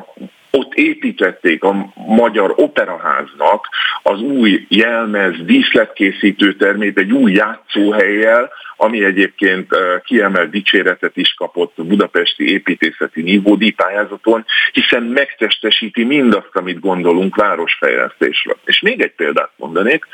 [0.56, 3.68] ott építették a Magyar Operaháznak
[4.04, 9.68] az új jelmez díszletkészítő termét egy új játszóhelyjel, ami egyébként
[10.04, 18.58] kiemelt dicséretet is kapott a budapesti építészeti nívódi pályázaton, hiszen megtestesíti mindazt, amit gondolunk városfejlesztésről.
[18.66, 20.08] És még egy példát mondanék,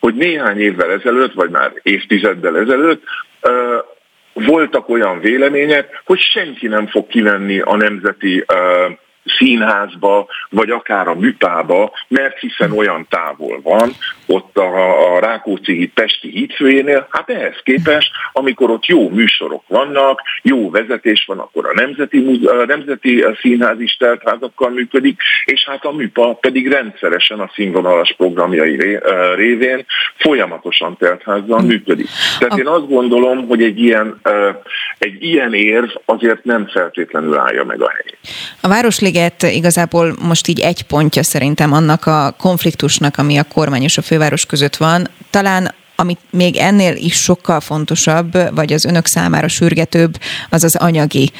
[0.00, 3.02] hogy néhány évvel ezelőtt, vagy már évtizeddel ezelőtt
[4.34, 8.92] voltak olyan vélemények, hogy senki nem fog kivenni a nemzeti uh,
[9.24, 13.90] színházba, vagy akár a műpába, mert hiszen olyan távol van,
[14.26, 20.70] ott a, a Rákóczi Pesti hídfőjénél, hát ehhez képest, amikor ott jó műsorok vannak, jó
[20.70, 26.34] vezetés van, akkor a Nemzeti, a Nemzeti Színház is teltházakkal működik, és hát a műpa
[26.34, 28.98] pedig rendszeresen a színvonalas programjai
[29.34, 29.86] révén
[30.16, 32.08] folyamatosan teltházzal működik.
[32.38, 34.20] Tehát én azt gondolom, hogy egy ilyen,
[34.98, 38.18] egy ilyen érv azért nem feltétlenül állja meg a helyét.
[38.60, 38.68] A
[39.14, 44.02] Városliget igazából most így egy pontja szerintem annak a konfliktusnak, ami a kormány és a
[44.02, 45.08] főváros között van.
[45.30, 50.18] Talán amit még ennél is sokkal fontosabb, vagy az önök számára sürgetőbb,
[50.50, 51.32] az az anyagi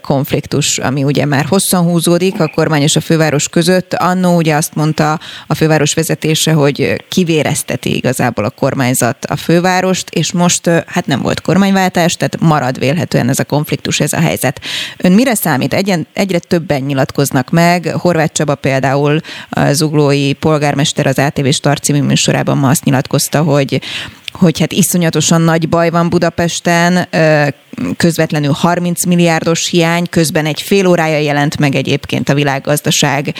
[0.00, 3.94] konfliktus, ami ugye már hosszan húzódik a kormány és a főváros között.
[3.94, 10.32] Annó ugye azt mondta a főváros vezetése, hogy kivérezteti igazából a kormányzat a fővárost, és
[10.32, 14.60] most hát nem volt kormányváltás, tehát marad vélhetően ez a konfliktus, ez a helyzet.
[14.96, 15.74] Ön mire számít?
[15.74, 17.94] Egyen, egyre többen nyilatkoznak meg.
[17.98, 23.80] Horváth Csaba például a zuglói polgármester az ATV Star című műsorában ma azt nyilatkozta, hogy
[24.32, 27.08] hogy hát iszonyatosan nagy baj van Budapesten,
[27.96, 33.34] közvetlenül 30 milliárdos hiány, közben egy fél órája jelent meg egyébként a világgazdaság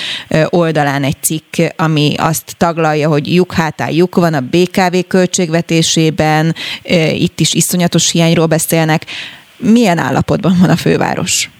[0.48, 6.54] oldalán egy cikk, ami azt taglalja, hogy lyuk hátá lyuk van a BKV költségvetésében,
[7.12, 9.06] itt is iszonyatos hiányról beszélnek.
[9.56, 11.50] Milyen állapotban van a főváros?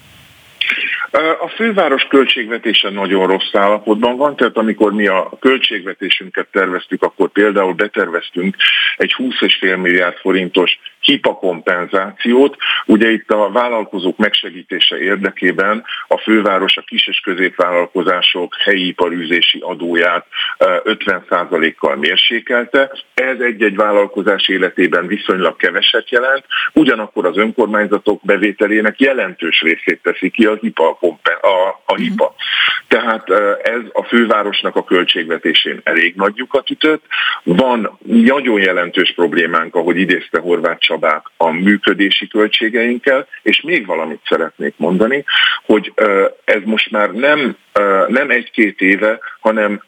[1.41, 7.73] A főváros költségvetése nagyon rossz állapotban van, tehát amikor mi a költségvetésünket terveztük, akkor például
[7.73, 8.57] beterveztünk
[8.97, 12.57] egy 20,5 milliárd forintos HIPA kompenzációt.
[12.87, 20.27] Ugye itt a vállalkozók megsegítése érdekében a főváros a kis és középvállalkozások helyi iparűzési adóját
[20.59, 22.91] 50%-kal mérsékelte.
[23.15, 30.47] Ez egy-egy vállalkozás életében viszonylag keveset jelent, ugyanakkor az önkormányzatok bevételének jelentős részét teszi ki
[30.47, 30.99] a HIPA,
[31.41, 32.35] a, a HIPA.
[32.89, 33.31] Tehát
[33.63, 37.03] ez a fővárosnak a költségvetésén elég nagy lyukat ütött.
[37.43, 44.75] Van nagyon jelentős problémánk, ahogy idézte Horváth Csabák a működési költségeinkkel, és még valamit szeretnék
[44.77, 45.25] mondani,
[45.65, 45.93] hogy
[46.45, 47.57] ez most már nem,
[48.09, 49.83] nem egy-két éve, hanem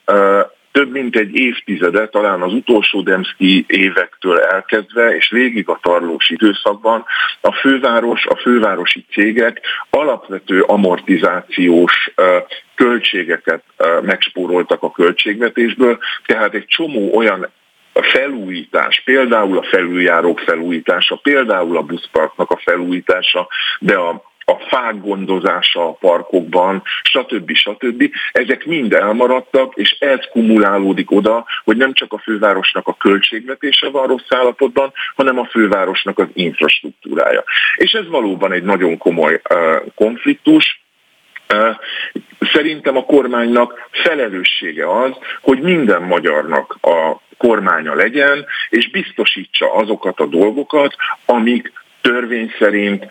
[0.73, 7.05] több mint egy évtizede, talán az utolsó Demszki évektől elkezdve, és végig a tarlós időszakban
[7.41, 9.61] a főváros, a fővárosi cégek
[9.91, 12.11] alapvető amortizációs
[12.75, 13.63] költségeket
[14.03, 17.51] megspóroltak a költségvetésből, tehát egy csomó olyan
[17.97, 23.49] a felújítás, például a felüljárók felújítása, például a buszparknak a felújítása,
[23.79, 27.53] de a a fák gondozása a parkokban, stb.
[27.55, 28.11] stb.
[28.33, 34.07] Ezek mind elmaradtak, és ez kumulálódik oda, hogy nem csak a fővárosnak a költségvetése van
[34.07, 37.45] rossz állapotban, hanem a fővárosnak az infrastruktúrája.
[37.77, 40.85] És ez valóban egy nagyon komoly uh, konfliktus,
[42.53, 45.11] Szerintem a kormánynak felelőssége az,
[45.41, 50.95] hogy minden magyarnak a kormánya legyen, és biztosítsa azokat a dolgokat,
[51.25, 53.07] amik törvény szerint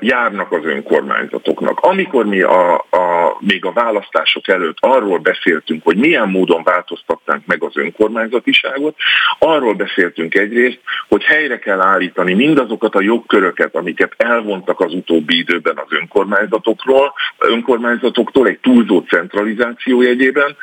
[0.00, 1.80] járnak az önkormányzatoknak.
[1.80, 7.62] Amikor mi a, a, még a választások előtt arról beszéltünk, hogy milyen módon változtatnánk meg
[7.62, 8.96] az önkormányzatiságot,
[9.38, 15.76] arról beszéltünk egyrészt, hogy helyre kell állítani mindazokat a jogköröket, amiket elvontak az utóbbi időben
[15.76, 20.56] az önkormányzatokról, önkormányzatoktól egy túlzó centralizáció jegyében,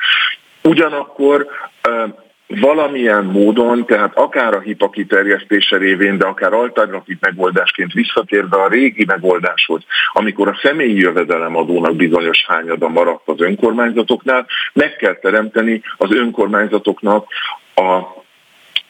[0.64, 1.48] Ugyanakkor
[2.48, 9.06] valamilyen módon, tehát akár a HIPA kiterjesztése révén, de akár alternatív megoldásként visszatérve a régi
[9.06, 9.82] megoldáshoz,
[10.14, 17.28] amikor a személyi jövedelemadónak bizonyos hányada maradt az önkormányzatoknál, meg kell teremteni az önkormányzatoknak
[17.74, 17.82] a,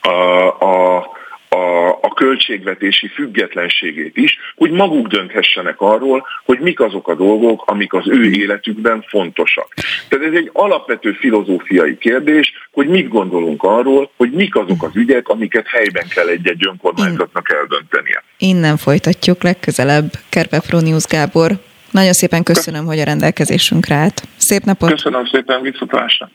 [0.08, 1.06] a, a
[1.54, 7.92] a, a költségvetési függetlenségét is, hogy maguk dönthessenek arról, hogy mik azok a dolgok, amik
[7.92, 9.74] az ő életükben fontosak.
[10.08, 15.28] Tehát ez egy alapvető filozófiai kérdés, hogy mit gondolunk arról, hogy mik azok az ügyek,
[15.28, 18.22] amiket helyben kell egy-egy önkormányzatnak eldöntenie.
[18.38, 20.10] Innen folytatjuk legközelebb.
[20.28, 21.50] Kerpe Fronius Gábor.
[21.90, 24.22] Nagyon szépen köszönöm, hogy a rendelkezésünkre állt.
[24.36, 24.90] Szép napot!
[24.90, 26.30] Köszönöm szépen, viszontlátásra!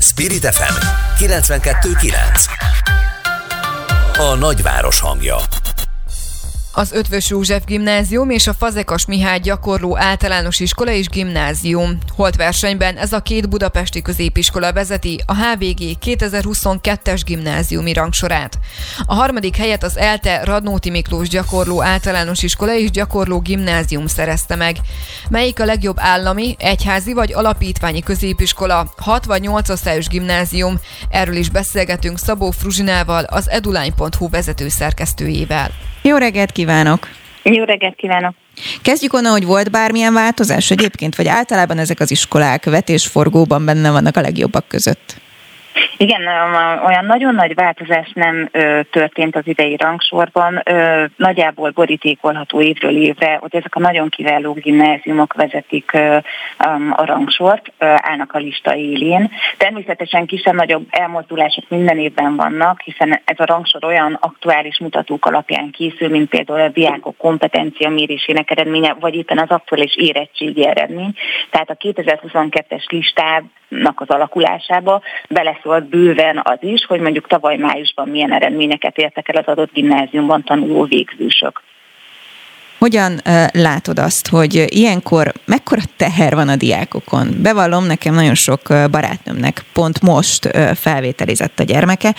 [0.00, 0.74] Spirit FM
[1.24, 3.03] 92.9
[4.18, 5.36] a nagyváros hangja.
[6.76, 11.98] Az Ötvös József Gimnázium és a Fazekas Mihály gyakorló általános iskola és gimnázium.
[12.16, 18.58] Holt versenyben ez a két budapesti középiskola vezeti a HVG 2022-es gimnáziumi rangsorát.
[19.06, 24.76] A harmadik helyet az ELTE Radnóti Miklós gyakorló általános iskola és gyakorló gimnázium szerezte meg.
[25.28, 30.80] Melyik a legjobb állami, egyházi vagy alapítványi középiskola, 6 vagy 8 osztályos gimnázium?
[31.10, 35.70] Erről is beszélgetünk Szabó Fruzsinával, az edulány.hu vezető szerkesztőjével.
[36.02, 36.63] Jó reggelt kívánok!
[37.42, 38.34] Jó reggelt kívánok!
[38.82, 44.16] Kezdjük onnan, hogy volt bármilyen változás egyébként, vagy általában ezek az iskolák vetésforgóban benne vannak
[44.16, 45.22] a legjobbak között?
[45.96, 46.20] Igen,
[46.86, 48.48] olyan nagyon nagy változás nem
[48.90, 50.62] történt az idei rangsorban.
[51.16, 55.92] Nagyjából borítékolható évről évre, hogy ezek a nagyon kiváló gimnáziumok vezetik
[56.90, 59.30] a rangsort, állnak a lista élén.
[59.56, 66.08] Természetesen kisebb-nagyobb elmozdulások minden évben vannak, hiszen ez a rangsor olyan aktuális mutatók alapján készül,
[66.08, 71.14] mint például a diákok kompetencia mérésének eredménye, vagy éppen az aktuális érettségi eredmény.
[71.50, 75.02] Tehát a 2022-es listának az alakulásába
[75.88, 80.84] bőven az is, hogy mondjuk tavaly májusban milyen eredményeket értek el az adott gimnáziumban tanuló
[80.84, 81.62] végzősök.
[82.84, 87.36] Hogyan látod azt, hogy ilyenkor mekkora teher van a diákokon?
[87.38, 92.14] Bevallom, nekem nagyon sok barátnőmnek pont most felvételizett a gyermeke,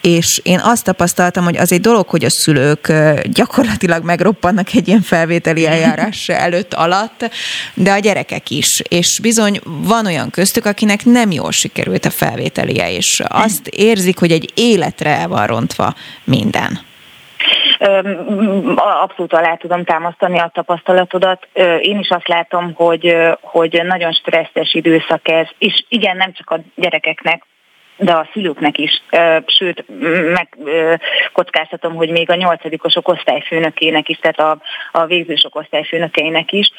[0.00, 2.92] és én azt tapasztaltam, hogy az egy dolog, hogy a szülők
[3.24, 7.30] gyakorlatilag megroppannak egy ilyen felvételi eljárás előtt alatt,
[7.74, 8.82] de a gyerekek is.
[8.88, 14.32] És bizony van olyan köztük, akinek nem jól sikerült a felvételie, és azt érzik, hogy
[14.32, 16.86] egy életre el van rontva minden.
[18.76, 21.48] Abszolút alá tudom támasztani a tapasztalatodat.
[21.80, 26.60] Én is azt látom, hogy, hogy nagyon stresszes időszak ez, és igen, nem csak a
[26.74, 27.42] gyerekeknek,
[27.96, 29.02] de a szülőknek is,
[29.46, 29.84] sőt,
[30.32, 34.58] megkockáztatom, hogy még a nyolcadikosok osztályfőnökének is, tehát a,
[34.92, 36.70] a végzősok osztályfőnökeinek is.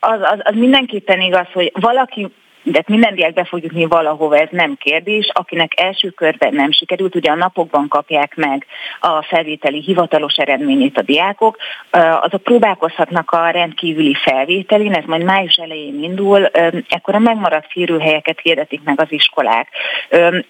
[0.00, 2.28] Az, az, az mindenképpen igaz, hogy valaki
[2.70, 5.28] de minden diák be fog jutni valahova, ez nem kérdés.
[5.32, 8.66] Akinek első körben nem sikerült, ugye a napokban kapják meg
[9.00, 11.56] a felvételi hivatalos eredményét a diákok,
[12.20, 16.44] azok próbálkozhatnak a rendkívüli felvételin, ez majd május elején indul,
[16.88, 19.68] ekkor a megmaradt férőhelyeket hirdetik meg az iskolák.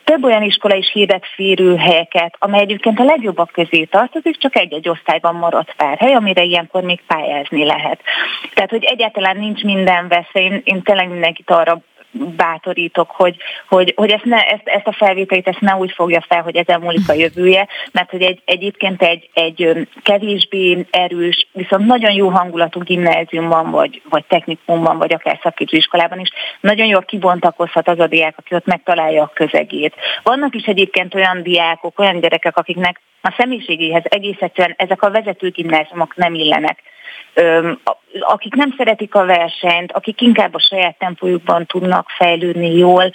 [0.05, 5.35] Több olyan iskola is hirdet férőhelyeket, amely egyébként a legjobbak közé tartozik, csak egy-egy osztályban
[5.35, 8.01] maradt pár hely, amire ilyenkor még pályázni lehet.
[8.55, 13.37] Tehát, hogy egyáltalán nincs minden veszély, én, én tényleg mindenkit arra bátorítok, hogy,
[13.69, 16.81] hogy, hogy ezt, ne, ezt, ezt a felvételt ezt ne úgy fogja fel, hogy ezen
[16.81, 22.81] múlik a jövője, mert hogy egy, egyébként egy, egy kevésbé erős, viszont nagyon jó hangulatú
[22.81, 26.29] gimnáziumban, vagy, vagy technikumban, vagy akár szakképzőiskolában is
[26.61, 29.95] nagyon jól kibontakozhat az a diák, aki ott megtalálja a közegét.
[30.23, 35.51] Vannak is egyébként olyan diákok, olyan gyerekek, akiknek a személyiségéhez egész egyszerűen ezek a vezető
[35.51, 36.83] gimnáziumok nem illenek
[38.21, 43.13] akik nem szeretik a versenyt, akik inkább a saját tempójukban tudnak fejlődni jól,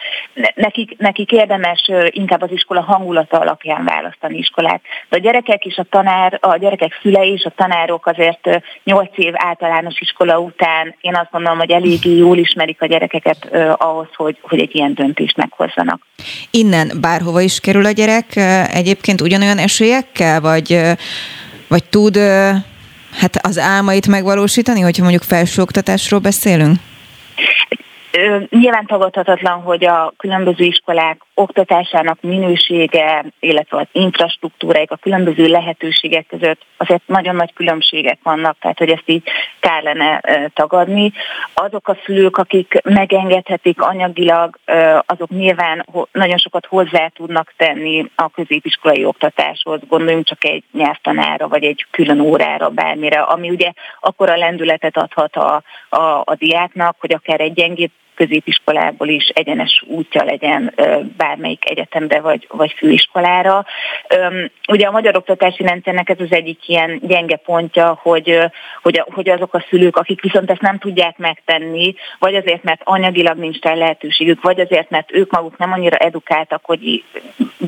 [0.56, 4.82] nekik, nekik érdemes inkább az iskola hangulata alapján választani iskolát.
[5.10, 9.34] De a gyerekek és a tanár, a gyerekek szülei és a tanárok azért 8 év
[9.36, 13.48] általános iskola után én azt gondolom, hogy eléggé jól ismerik a gyerekeket
[13.78, 16.02] ahhoz, hogy, hogy egy ilyen döntést meghozzanak.
[16.52, 18.36] Innen bárhova is kerül a gyerek,
[18.74, 20.80] egyébként ugyanolyan esélyekkel, vagy,
[21.68, 22.18] vagy tud
[23.20, 26.78] hát az álmait megvalósítani, hogyha mondjuk felsőoktatásról beszélünk?
[28.50, 36.62] Nyilván tagadhatatlan, hogy a különböző iskolák oktatásának minősége, illetve az infrastruktúráik, a különböző lehetőségek között
[36.78, 39.24] azért nagyon nagy különbségek vannak, tehát hogy ezt így
[39.60, 40.22] kellene
[40.54, 41.12] tagadni.
[41.54, 44.60] Azok a szülők, akik megengedhetik anyagilag,
[45.06, 49.80] azok nyilván nagyon sokat hozzá tudnak tenni a középiskolai oktatáshoz.
[49.88, 55.36] Gondoljunk csak egy nyelvtanára, vagy egy külön órára, bármire, ami ugye akkor a lendületet adhat
[55.36, 60.74] a, a, a diáknak, hogy akár egy gyengébb középiskolából is egyenes útja legyen
[61.18, 63.66] bármelyik egyetemre vagy, vagy főiskolára.
[64.68, 68.40] Ugye a magyar oktatási rendszernek ez az egyik ilyen gyenge pontja, hogy,
[68.82, 73.38] hogy, hogy azok a szülők, akik viszont ezt nem tudják megtenni, vagy azért, mert anyagilag
[73.38, 77.04] nincs rá lehetőségük, vagy azért, mert ők maguk nem annyira edukáltak, hogy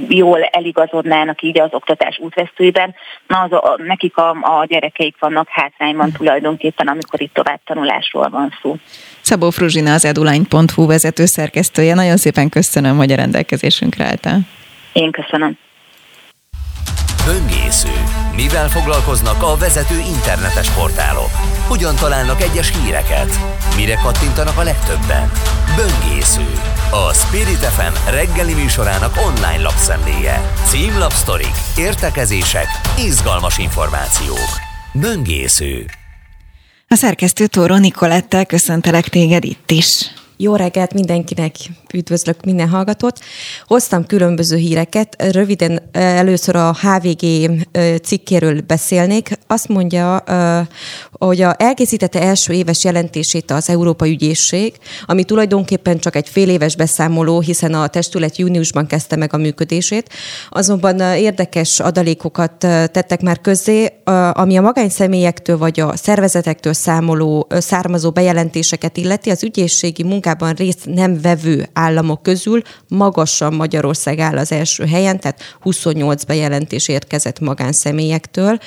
[0.08, 2.96] jól eligazodnának így az oktatás útvesztőiben,
[3.28, 8.54] na az a, nekik a, a gyerekeik vannak hátrányban tulajdonképpen, amikor itt tovább tanulásról van
[8.62, 8.76] szó.
[9.26, 11.94] Szabó Fruzsina az edulány.hu vezető szerkesztője.
[11.94, 14.40] Nagyon szépen köszönöm, hogy a rendelkezésünkre álltál.
[14.94, 15.58] Én köszönöm.
[17.26, 17.94] Böngésző.
[18.36, 21.30] Mivel foglalkoznak a vezető internetes portálok?
[21.68, 23.30] Hogyan találnak egyes híreket?
[23.76, 25.32] Mire kattintanak a legtöbben?
[25.76, 26.48] Böngésző.
[26.92, 30.52] A Spirit FM reggeli műsorának online lapszemléje.
[30.66, 34.52] Címlapsztorik, értekezések, izgalmas információk.
[34.94, 35.86] Böngésző.
[36.88, 40.14] A szerkesztő Tóró Nikolettel köszöntelek téged itt is.
[40.38, 41.56] Jó reggelt mindenkinek,
[41.94, 43.20] üdvözlök minden hallgatót.
[43.68, 47.50] Hoztam különböző híreket, röviden először a HVG
[48.04, 49.40] cikkéről beszélnék.
[49.48, 50.24] Azt mondja,
[51.12, 54.74] hogy a elkészítette első éves jelentését az Európai Ügyészség,
[55.06, 60.10] ami tulajdonképpen csak egy fél éves beszámoló, hiszen a testület júniusban kezdte meg a működését.
[60.50, 63.94] Azonban érdekes adalékokat tettek már közzé,
[64.32, 71.22] ami a magánszemélyektől vagy a szervezetektől számoló, származó bejelentéseket illeti, az ügyészségi munkában részt nem
[71.22, 78.58] vevő államok közül magasan Magyarország áll az első helyen, tehát 28 bejelentés érkezett magánszemélyektől.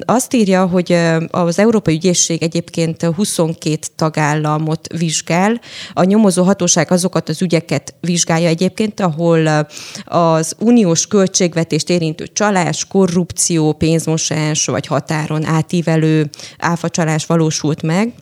[0.00, 0.92] Azt írja, hogy
[1.30, 5.60] az Európai Ügyészség egyébként 22 tagállamot vizsgál.
[5.92, 9.66] A nyomozó hatóság azokat az ügyeket vizsgálja egyébként, ahol
[10.04, 18.12] az uniós költségvetést érintő csalás, korrupció, pénzmosás vagy határon átívelő áfacsalás valósult meg.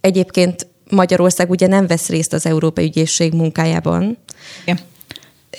[0.00, 4.18] Egyébként Magyarország ugye nem vesz részt az Európai Ügyészség munkájában.
[4.64, 4.78] Igen.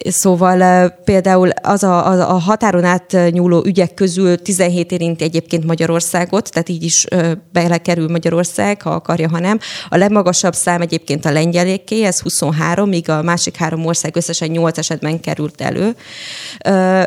[0.03, 6.69] Szóval például az a, a, a határon átnyúló ügyek közül 17 érinti egyébként Magyarországot, tehát
[6.69, 7.05] így is
[7.51, 9.59] belekerül Magyarország, ha akarja, ha nem.
[9.89, 14.77] A legmagasabb szám egyébként a lengyeléké, ez 23, míg a másik három ország összesen 8
[14.77, 15.95] esetben került elő.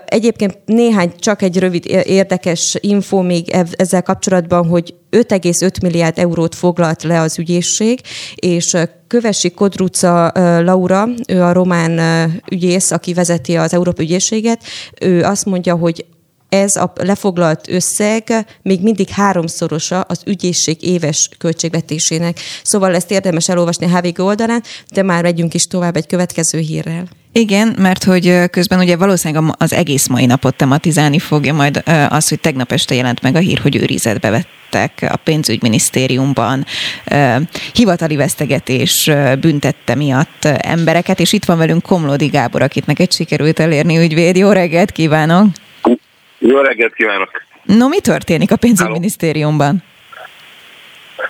[0.05, 7.03] Egyébként néhány, csak egy rövid érdekes info még ezzel kapcsolatban, hogy 5,5 milliárd eurót foglalt
[7.03, 8.01] le az ügyészség,
[8.35, 8.77] és
[9.07, 10.33] Kövesi Kodruca
[10.63, 12.01] Laura, ő a román
[12.51, 14.63] ügyész, aki vezeti az Európai Ügyészséget,
[15.01, 16.05] ő azt mondja, hogy
[16.49, 22.39] ez a lefoglalt összeg még mindig háromszorosa az ügyészség éves költségvetésének.
[22.63, 24.63] Szóval ezt érdemes elolvasni a HVG oldalán,
[24.93, 27.09] de már megyünk is tovább egy következő hírrel.
[27.33, 32.41] Igen, mert hogy közben ugye valószínűleg az egész mai napot tematizálni fogja majd az, hogy
[32.41, 36.67] tegnap este jelent meg a hír, hogy őrizetbe vettek a pénzügyminisztériumban
[37.75, 39.11] hivatali vesztegetés
[39.41, 44.37] büntette miatt embereket, és itt van velünk Komlódi Gábor, akit neked sikerült elérni ügyvéd.
[44.37, 45.47] Jó reggelt kívánok!
[46.39, 47.43] Jó reggelt kívánok!
[47.63, 49.83] No, mi történik a pénzügyminisztériumban?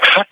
[0.00, 0.28] Hát,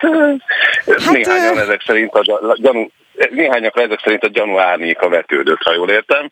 [0.87, 2.91] hát néhányan ezek szerint a gyanú,
[3.31, 6.31] néhányakra ezek szerint a gyanú árnyéka vetődött, ha jól értem.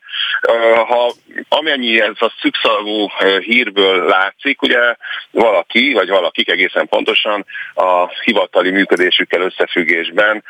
[0.86, 1.12] Ha
[1.48, 3.08] amennyi ez a szükszalvú
[3.40, 4.96] hírből látszik, ugye
[5.30, 10.44] valaki, vagy valakik egészen pontosan a hivatali működésükkel összefüggésben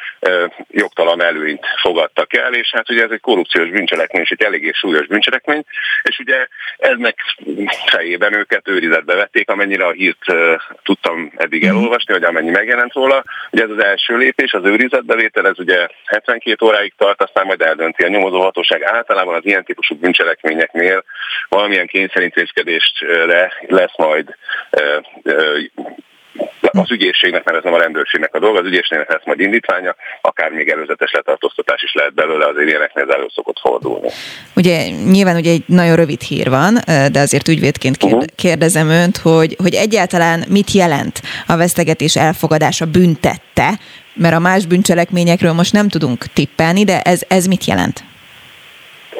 [0.70, 5.06] jogtalan előnyt fogadtak el, és hát ugye ez egy korrupciós bűncselekmény, és egy eléggé súlyos
[5.06, 5.64] bűncselekmény,
[6.02, 6.46] és ugye
[6.76, 7.18] eznek
[7.86, 10.24] fejében őket őrizetbe vették, amennyire a hírt
[10.82, 11.70] tudtam eddig mhm.
[11.70, 13.24] elolvasni, vagy amennyi megjelent róla.
[13.50, 15.88] Ugye ez az első lépés, az őrizetbevétel, ez ugye
[16.24, 18.82] 72 óráig tart, aztán majd eldönti a nyomozóhatóság.
[18.82, 21.04] Általában az ilyen típusú bűncselekményeknél
[21.48, 24.36] valamilyen kényszerintézkedésre lesz majd
[26.60, 30.50] az ügyészségnek, mert ez nem a rendőrségnek a dolga, az ügyészségnek lesz majd indítványa, akár
[30.50, 34.08] még előzetes letartóztatás is lehet belőle, azért ilyeneknél elő szokott fordulni.
[34.56, 36.74] Ugye nyilván ugye egy nagyon rövid hír van,
[37.12, 38.24] de azért ügyvédként uh-huh.
[38.36, 43.78] kérdezem önt, hogy, hogy egyáltalán mit jelent a vesztegetés elfogadása büntette,
[44.14, 48.04] mert a más bűncselekményekről most nem tudunk tippelni, de ez, ez mit jelent?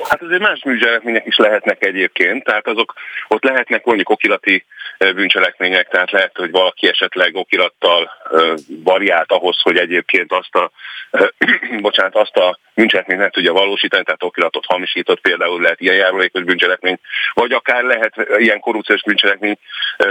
[0.09, 2.95] Hát azért más bűncselekmények is lehetnek egyébként, tehát azok
[3.29, 4.65] ott lehetnek mondjuk okilati
[4.99, 8.11] bűncselekmények, tehát lehet, hogy valaki esetleg okirattal
[8.67, 10.71] variált ahhoz, hogy egyébként azt a,
[11.81, 16.99] bocsánat, azt a bűncselekményt meg tudja valósítani, tehát okiratot hamisított például lehet ilyen járulékos bűncselekmény,
[17.35, 19.59] vagy akár lehet ilyen korrupciós bűncselekmény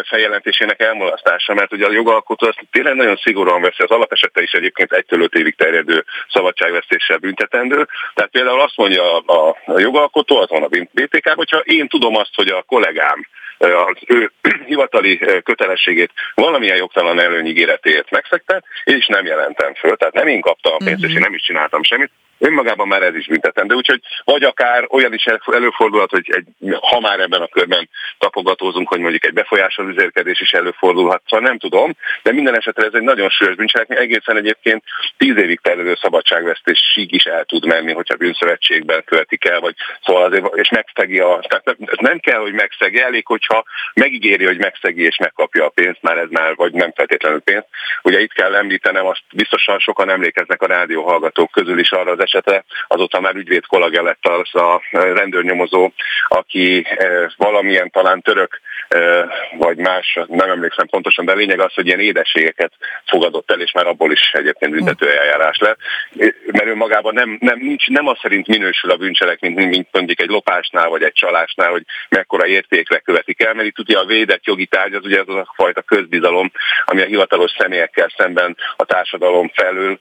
[0.04, 4.92] feljelentésének elmulasztása, mert ugye a jogalkotó azt tényleg nagyon szigorúan veszi, az alapesete is egyébként
[4.92, 7.88] egytől öt évig terjedő szabadságvesztéssel büntetendő.
[8.14, 12.16] Tehát például azt mondja a, a, a jogalkotó, az van a BTK, hogyha én tudom
[12.16, 13.28] azt, hogy a kollégám
[13.58, 14.32] az ő
[14.72, 19.96] hivatali kötelességét valamilyen jogtalan előnyigéretét megszegte, és nem jelentem föl.
[19.96, 22.12] Tehát nem én kaptam a pénzt, és én nem is csináltam semmit,
[22.44, 27.20] önmagában már ez is De Úgyhogy vagy akár olyan is előfordulhat, hogy egy, ha már
[27.20, 32.32] ebben a körben tapogatózunk, hogy mondjuk egy befolyásoló üzérkedés is előfordulhat, szóval nem tudom, de
[32.32, 34.84] minden esetre ez egy nagyon súlyos bűncselekmény, egészen egyébként
[35.18, 39.76] tíz évig terjedő szabadságvesztésig is el tud menni, hogyha bűnszövetségben követik el, vagy
[40.06, 43.64] szóval azért, és megszegi a, tehát nem kell, hogy megszegi, elég, hogyha
[43.94, 47.68] megígéri, hogy megszegi és megkapja a pénzt, már ez már, vagy nem feltétlenül pénzt.
[48.03, 52.64] Ugye itt kell említenem, azt biztosan sokan emlékeznek a rádióhallgatók közül is arra az esetre,
[52.88, 55.92] azóta már ügyvéd kollega lett az a rendőrnyomozó,
[56.28, 59.24] aki eh, valamilyen talán török eh,
[59.58, 62.72] vagy más, nem emlékszem pontosan, de lényeg az, hogy ilyen édeségeket
[63.06, 65.78] fogadott el, és már abból is egyébként büntetőeljárás lett.
[66.52, 70.22] Mert ő magában nem, nem, nincs, nem az szerint minősül a bűncselekmény, mint, mint mondjuk
[70.22, 74.46] egy lopásnál vagy egy csalásnál, hogy mekkora értékre követik el, mert itt ugye a védett
[74.46, 76.52] jogi tárgy az ugye az a fajta közbizalom,
[76.86, 80.00] ami a hivatalos személyekkel szemben a társadalom felül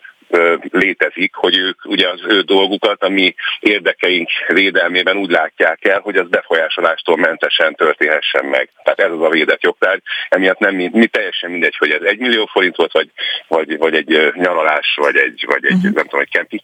[0.71, 6.17] létezik, hogy ők ugye az ő dolgukat, a mi érdekeink védelmében úgy látják el, hogy
[6.17, 8.69] az befolyásolástól mentesen történhessen meg.
[8.83, 10.03] Tehát ez az a védett jogtárgy.
[10.29, 13.11] Emiatt nem mi, mi teljesen mindegy, hogy ez egy millió forint volt, vagy,
[13.49, 15.93] vagy, vagy egy nyaralás, vagy egy, vagy egy uh-huh.
[15.93, 16.63] nem tudom, egy kemping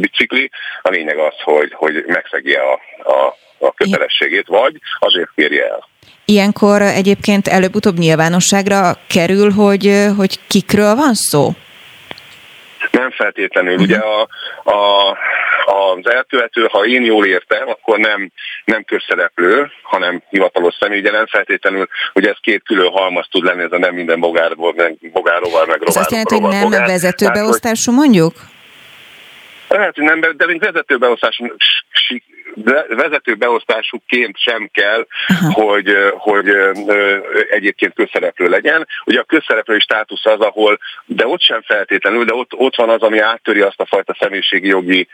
[0.00, 0.50] bicikli.
[0.82, 5.88] A lényeg az, hogy, hogy megszegi a, a, a kötelességét, vagy azért kérje el.
[6.24, 11.52] Ilyenkor egyébként előbb-utóbb nyilvánosságra kerül, hogy, hogy kikről van szó?
[12.90, 13.72] Nem feltétlenül.
[13.72, 13.86] Uh-huh.
[13.86, 14.28] Ugye a,
[14.70, 15.10] a,
[15.66, 18.30] az elkövető, ha én jól értem, akkor nem,
[18.64, 20.98] nem közszereplő, hanem hivatalos személy.
[20.98, 24.72] Ugye nem feltétlenül, hogy ez két külön halmaz tud lenni, ez a nem minden bogárból,
[24.76, 28.32] meg bogároval, meg Ez azt jelenti, hogy nem vezetőbeosztású mondjuk?
[29.68, 31.46] Lehet, hogy nem, de mint vezetőbeosztású
[32.88, 35.06] vezető beosztásukként sem kell,
[35.52, 36.46] hogy, hogy
[37.50, 38.86] egyébként közszereplő legyen.
[39.04, 43.02] Ugye a közszereplői státusz az, ahol, de ott sem feltétlenül, de ott, ott van az,
[43.02, 45.08] ami áttöri azt a fajta személyiségi jogi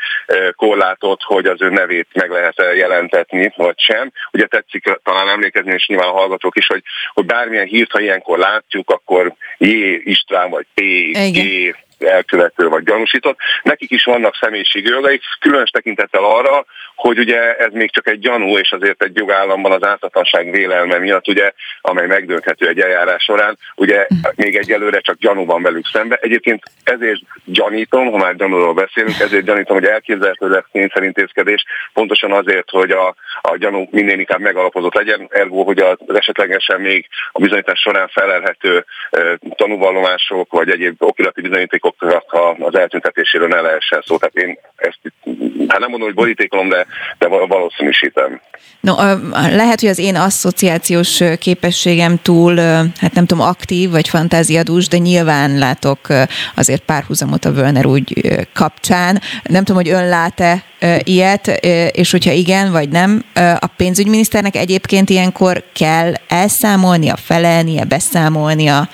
[0.57, 4.13] korlátot, hogy az ő nevét meg lehet jelentetni, vagy sem.
[4.33, 6.83] Ugye tetszik talán emlékezni, és nyilván a hallgatók is, hogy,
[7.13, 9.69] hogy bármilyen hírt, ha ilyenkor látjuk, akkor J.
[10.05, 10.81] István, vagy P.
[11.33, 11.75] G
[12.07, 13.39] elkövető vagy gyanúsított.
[13.63, 16.65] Nekik is vannak személyiségi jogaik, különös tekintettel arra,
[16.95, 21.29] hogy ugye ez még csak egy gyanú, és azért egy jogállamban az ártatlanság vélelme miatt,
[21.29, 26.19] ugye, amely megdönthető egy eljárás során, ugye még egyelőre csak gyanú van velük szembe.
[26.21, 32.71] Egyébként ezért gyanítom, ha már gyanúról beszélünk, ezért gyanítom, hogy elképzelhető lesz kényszerintézkedés, pontosan azért,
[32.71, 37.81] hogy a, a gyanú minél inkább megalapozott legyen, ergo, hogy az esetlegesen még a bizonyítás
[37.81, 41.41] során felelhető e, tanúvallomások, vagy egyéb okirati
[41.99, 44.19] bizonyítékoknak az eltüntetéséről ne lehessen szó.
[44.19, 44.99] Tehát én ezt,
[45.69, 46.87] hát nem mondom, hogy borítékolom, de
[47.19, 48.41] de valószínűsítem.
[48.81, 48.95] No,
[49.33, 52.57] lehet, hogy az én asszociációs képességem túl,
[53.01, 55.99] hát nem tudom, aktív vagy fantáziadús, de nyilván látok
[56.55, 59.21] azért párhuzamot a Völner úgy kapcsán.
[59.43, 60.63] Nem tudom, hogy ön lát-e
[60.99, 61.47] ilyet,
[61.93, 68.89] és hogyha igen vagy nem, a pénzügyminiszternek egyébként ilyenkor kell elszámolnia, felelnie, beszámolnia,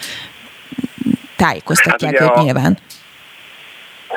[1.41, 2.43] tájékoztatják hát őt a...
[2.43, 2.79] nyilván.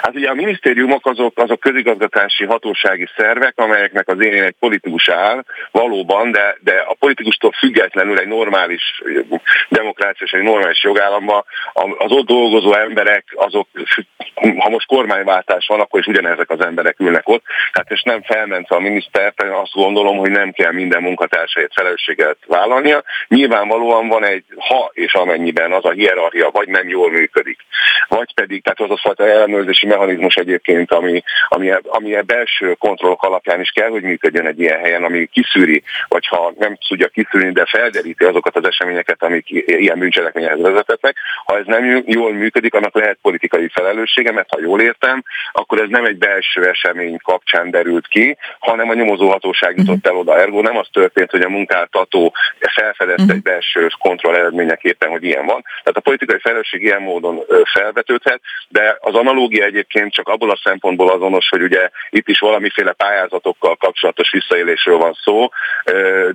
[0.02, 5.44] Hát ugye a minisztériumok azok, azok közigazgatási hatósági szervek, amelyeknek az élén egy politikus áll,
[5.72, 9.02] valóban, de, de a politikustól függetlenül egy normális
[9.70, 11.46] demokrácia és egy normális jogállamban
[11.98, 13.68] az ott dolgozó emberek, azok,
[14.58, 17.44] ha most kormányváltás van, akkor is ugyanezek az emberek ülnek ott.
[17.72, 23.04] Tehát és nem felment a miniszter, azt gondolom, hogy nem kell minden munkatársait felelősséget vállalnia.
[23.28, 27.60] Nyilvánvalóan van egy, ha és amennyiben az a hierarchia vagy nem jól működik,
[28.08, 29.26] vagy pedig, tehát az a fajta
[29.84, 34.60] ellenőrzési mechanizmus egyébként, ami, ami, ami a belső kontrollok alapján is kell, hogy működjön egy
[34.60, 39.46] ilyen helyen, ami kiszűri, vagy ha nem tudja kiszűrni, de felderíti azokat az eseményeket, amik
[39.50, 41.16] ilyen bűncselekményhez vezetettek.
[41.46, 45.90] Ha ez nem jól működik, annak lehet politikai felelőssége, mert ha jól értem, akkor ez
[45.90, 50.40] nem egy belső esemény kapcsán derült ki, hanem a nyomozóhatóság jutott el oda.
[50.40, 55.62] Ergo nem az történt, hogy a munkáltató felfedezte egy belső kontroll eredményeképpen, hogy ilyen van.
[55.62, 57.40] Tehát a politikai felelősség ilyen módon
[57.74, 62.92] felvetődhet, de az analógia egyébként csak abból a szempontból azonos, hogy ugye itt is valamiféle
[62.92, 65.50] pályázatokkal kapcsolatos visszaélésről van szó,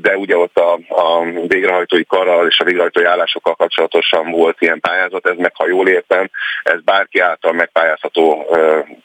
[0.00, 5.26] de ugye ott a, a végrehajtói karral és a végrehajtói állásokkal kapcsolatosan volt ilyen pályázat,
[5.26, 6.30] ez meg, ha jól értem,
[6.62, 8.46] ez bárki által megpályázható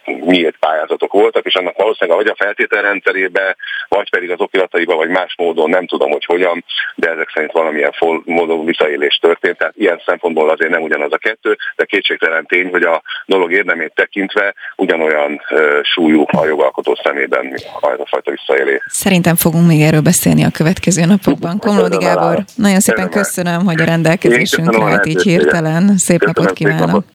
[0.05, 3.55] nyílt pályázatok voltak, és annak valószínűleg vagy a feltételrendszerébe,
[3.87, 6.65] vagy pedig az okirataiba, vagy más módon, nem tudom, hogy hogyan,
[6.95, 7.93] de ezek szerint valamilyen
[8.25, 9.57] módon visszaélés történt.
[9.57, 13.93] Tehát ilyen szempontból azért nem ugyanaz a kettő, de kétségtelen tény, hogy a dolog érdemét
[14.23, 15.41] tekintve ugyanolyan
[15.81, 18.83] súlyú a jogalkotó szemében ez a fajta visszaélés.
[18.89, 21.59] Szerintem fogunk még erről beszélni a következő napokban.
[21.59, 25.97] Komlódi Gábor, nagyon szépen köszönöm, hogy a rendelkezésünkre állt így hirtelen.
[25.97, 27.05] Szép napot kívánok!